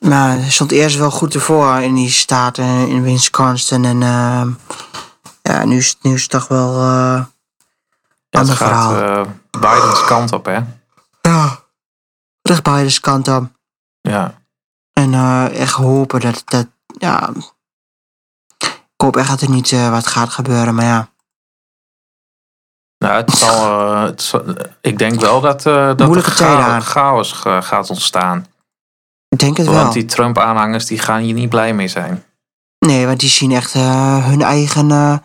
Maar 0.00 0.28
hij 0.38 0.50
stond 0.50 0.72
eerst 0.72 0.96
wel 0.96 1.10
goed 1.10 1.34
ervoor 1.34 1.76
in 1.80 1.94
die 1.94 2.10
staten, 2.10 2.64
in 2.88 3.02
Wisconsin. 3.02 3.84
En 3.84 4.02
ehm, 4.02 4.50
ja, 5.42 5.64
nu 5.64 5.76
is, 5.76 5.96
nu 6.02 6.14
is 6.14 6.22
het 6.22 6.30
toch 6.30 6.48
wel... 6.48 6.74
eh 6.74 7.24
Ja, 8.28 8.40
het 8.40 8.40
Ander 8.40 8.56
gaat 8.56 8.68
verhaal. 8.68 9.24
eh, 9.24 9.30
Bidens 9.50 10.04
kant 10.04 10.32
op, 10.32 10.44
hè? 10.44 10.58
ja, 11.20 11.60
terug 12.42 12.62
Biden's 12.62 13.00
kant 13.00 13.28
op. 13.28 13.44
Ja. 14.00 14.34
En 14.92 15.14
eh, 15.14 15.60
echt 15.60 15.72
hopen 15.74 16.20
dat, 16.20 16.42
dat... 16.44 16.66
Ja, 16.98 17.30
ik 18.58 19.06
hoop 19.06 19.16
echt 19.16 19.28
dat 19.28 19.40
er 19.40 19.50
niet 19.50 19.70
wat 19.70 20.06
gaat 20.06 20.30
gebeuren, 20.30 20.74
maar 20.74 20.84
ja. 20.84 21.08
Nou, 23.04 23.14
het 23.14 23.30
zal, 23.30 23.70
eh, 23.94 24.02
het 24.02 24.22
zal- 24.22 24.44
ik 24.80 24.98
denk 24.98 25.20
wel 25.20 25.40
dat, 25.40 25.66
eh 25.66 25.86
dat 25.86 26.00
er 26.16 26.22
cha- 26.22 26.80
chaos 26.80 27.32
gaat 27.60 27.90
ontstaan. 27.90 28.46
Ik 29.28 29.38
denk 29.38 29.56
het 29.56 29.66
wel. 29.66 29.74
Want 29.82 29.92
die 29.92 30.04
Trump-aanhangers 30.04 30.86
die 30.86 30.98
gaan 30.98 31.20
hier 31.20 31.34
niet 31.34 31.48
blij 31.48 31.74
mee 31.74 31.88
zijn. 31.88 32.24
Nee, 32.78 33.06
want 33.06 33.20
die 33.20 33.28
zien 33.28 33.52
echt 33.52 33.74
eh, 33.74 34.24
hun 34.26 34.42
eigen, 34.42 34.90
eh, 34.90 35.16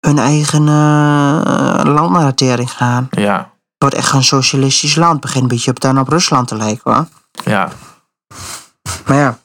hun 0.00 0.18
eigen 0.18 0.68
eh, 0.68 1.80
land 1.84 2.10
naar 2.10 2.26
de 2.26 2.34
tering 2.34 2.70
gaan. 2.72 3.08
Ja, 3.10 3.36
Het 3.38 3.48
wordt 3.78 3.94
echt 3.94 4.12
een 4.12 4.24
socialistisch 4.24 4.94
land. 4.96 5.12
Het 5.12 5.20
begint 5.20 5.42
een 5.42 5.48
beetje 5.48 5.70
op, 5.70 5.80
dan 5.80 5.98
op 5.98 6.08
Rusland 6.08 6.48
te 6.48 6.56
lijken 6.56 6.92
hoor. 6.94 7.06
ja. 7.44 7.68
Maar 9.06 9.16
ja. 9.16 9.38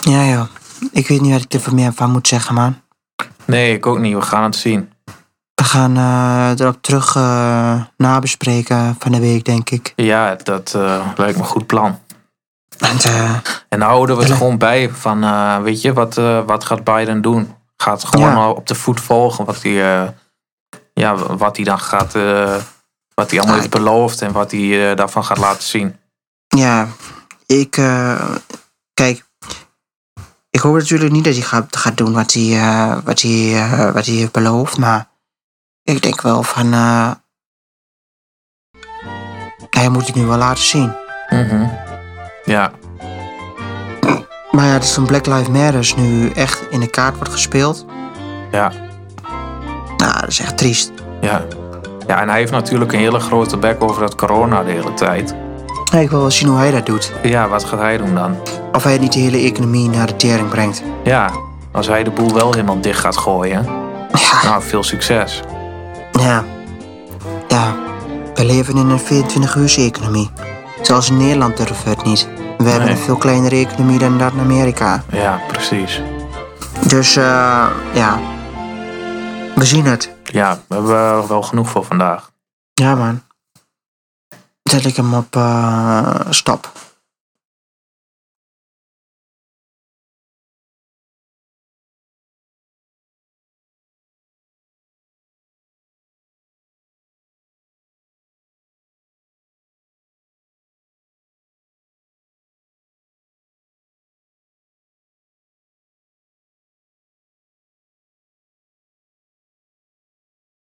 Ja, 0.00 0.22
ja. 0.22 0.48
Ik 0.92 1.08
weet 1.08 1.20
niet 1.20 1.32
wat 1.32 1.42
ik 1.42 1.52
er 1.52 1.60
voor 1.60 1.74
meer 1.74 1.92
van 1.92 2.10
moet 2.10 2.28
zeggen, 2.28 2.54
man. 2.54 2.82
Nee, 3.46 3.74
ik 3.74 3.86
ook 3.86 3.98
niet. 3.98 4.14
We 4.14 4.22
gaan 4.22 4.42
het 4.42 4.56
zien. 4.56 4.92
We 5.54 5.64
gaan 5.64 5.96
eh, 5.96 6.50
erop 6.66 6.82
terug 6.82 7.16
eh, 7.16 7.80
nabespreken 7.96 8.96
van 8.98 9.12
de 9.12 9.20
week, 9.20 9.44
denk 9.44 9.70
ik. 9.70 9.92
Ja, 9.96 10.34
dat 10.34 10.74
eh, 10.74 11.06
lijkt 11.16 11.36
me 11.36 11.42
een 11.42 11.48
goed 11.48 11.66
plan. 11.66 11.98
En, 12.78 12.96
En 13.68 13.78
dan 13.78 13.88
houden 13.88 14.16
we 14.16 14.22
het 14.22 14.32
gewoon 14.32 14.58
bij 14.58 14.90
van, 14.90 15.20
weet 15.62 15.80
je, 15.82 15.92
wat, 15.92 16.14
wat 16.46 16.64
gaat 16.64 16.84
Biden 16.84 17.22
doen? 17.22 17.54
Gaat 17.76 18.04
gewoon 18.04 18.28
Ja. 18.30 18.48
op 18.50 18.66
de 18.66 18.74
voet 18.74 19.00
volgen 19.00 19.44
wat 19.44 19.62
hij, 19.62 20.14
ja, 20.94 21.16
wat 21.16 21.56
hij 21.56 21.64
dan 21.64 21.78
gaat, 21.78 22.12
wat 23.14 23.30
hij 23.30 23.38
allemaal 23.38 23.54
Ah, 23.54 23.60
heeft 23.60 23.70
beloofd 23.70 24.22
en 24.22 24.32
wat 24.32 24.50
hij 24.50 24.94
daarvan 24.94 25.24
gaat 25.24 25.38
laten 25.38 25.62
zien. 25.62 25.96
ja, 26.48 26.88
ik... 27.46 27.70
kijk, 28.94 29.24
ik 30.54 30.60
hoop 30.60 30.74
natuurlijk 30.74 31.12
niet 31.12 31.24
dat 31.24 31.34
hij 31.34 31.42
gaat, 31.42 31.76
gaat 31.76 31.96
doen 31.96 32.12
wat 32.12 32.32
hij, 32.32 32.56
eh, 32.58 32.96
wat, 33.04 33.20
hij, 33.20 33.54
eh, 33.54 33.92
wat 33.92 34.06
hij 34.06 34.14
heeft 34.14 34.32
beloofd, 34.32 34.78
maar 34.78 35.08
ik 35.82 36.02
denk 36.02 36.20
wel 36.20 36.42
van... 36.42 36.72
eh, 36.72 37.10
hij 39.70 39.88
moet 39.88 40.06
het 40.06 40.14
nu 40.14 40.24
wel 40.26 40.36
laten 40.38 40.64
zien. 40.64 40.92
Mhm. 41.28 41.66
Ja, 42.44 42.72
Maar 44.50 44.64
ja, 44.66 44.72
dat 44.72 44.82
is 44.82 44.96
een 44.96 45.06
Black 45.06 45.26
Lives 45.26 45.48
Matter 45.48 45.92
nu 45.96 46.30
echt 46.30 46.62
in 46.70 46.80
de 46.80 46.90
kaart 46.90 47.16
wordt 47.16 47.32
gespeeld. 47.32 47.86
ja, 48.50 48.72
Nou, 49.96 50.20
dat 50.20 50.28
is 50.28 50.40
echt 50.40 50.58
triest. 50.58 50.92
ja. 51.20 51.44
Ja, 52.06 52.20
en 52.20 52.28
hij 52.28 52.38
heeft 52.38 52.52
natuurlijk 52.52 52.92
een 52.92 52.98
hele 52.98 53.20
grote 53.20 53.56
bek 53.56 53.82
over 53.82 54.00
dat 54.00 54.14
corona 54.14 54.62
de 54.62 54.70
hele 54.70 54.94
tijd. 54.94 55.34
Ik 55.98 56.10
wil 56.10 56.20
wel 56.20 56.30
zien 56.30 56.48
hoe 56.48 56.58
hij 56.58 56.70
dat 56.70 56.86
doet. 56.86 57.12
Ja, 57.22 57.48
wat 57.48 57.64
gaat 57.64 57.78
hij 57.80 57.96
doen 57.96 58.14
dan? 58.14 58.36
Of 58.74 58.82
hij 58.84 58.98
niet 58.98 59.12
de 59.12 59.18
hele 59.18 59.38
economie 59.38 59.88
naar 59.88 60.06
de 60.06 60.16
tering 60.16 60.48
brengt. 60.48 60.82
Ja, 61.04 61.30
als 61.72 61.86
hij 61.86 62.04
de 62.04 62.10
boel 62.10 62.32
wel 62.34 62.50
helemaal 62.50 62.80
dicht 62.80 63.00
gaat 63.00 63.16
gooien. 63.16 63.64
Ja, 64.12 64.42
Nou, 64.44 64.62
veel 64.62 64.82
succes. 64.82 65.42
ja. 66.12 66.44
Ja, 67.48 67.74
we 68.34 68.44
leven 68.44 68.76
in 68.76 68.88
een 68.90 68.98
24 68.98 69.76
economie. 69.78 70.30
Zelfs 70.82 71.10
in 71.10 71.16
Nederland 71.16 71.56
durven 71.56 71.84
we 71.84 71.90
het 71.90 72.04
niet. 72.04 72.28
We 72.58 72.68
hebben 72.68 72.90
een 72.90 72.96
veel 72.96 73.16
kleinere 73.16 73.56
economie 73.56 73.98
dan 73.98 74.18
dat 74.18 74.32
in 74.32 74.38
Amerika. 74.40 75.04
Ja, 75.10 75.40
precies. 75.48 76.02
Dus 76.86 77.16
eh, 77.16 77.66
ja, 77.92 78.18
We 79.54 79.64
zien 79.64 79.84
het. 79.84 80.10
Ja, 80.24 80.58
we 80.66 80.74
hebben 80.74 81.28
wel 81.28 81.42
genoeg 81.42 81.68
voor 81.68 81.84
vandaag. 81.84 82.30
Ja, 82.74 82.94
man. 82.94 83.22
Zet 84.62 84.84
ik 84.84 84.96
hem 84.96 85.14
op 85.14 85.36
eh, 85.36 86.20
stop. 86.30 86.72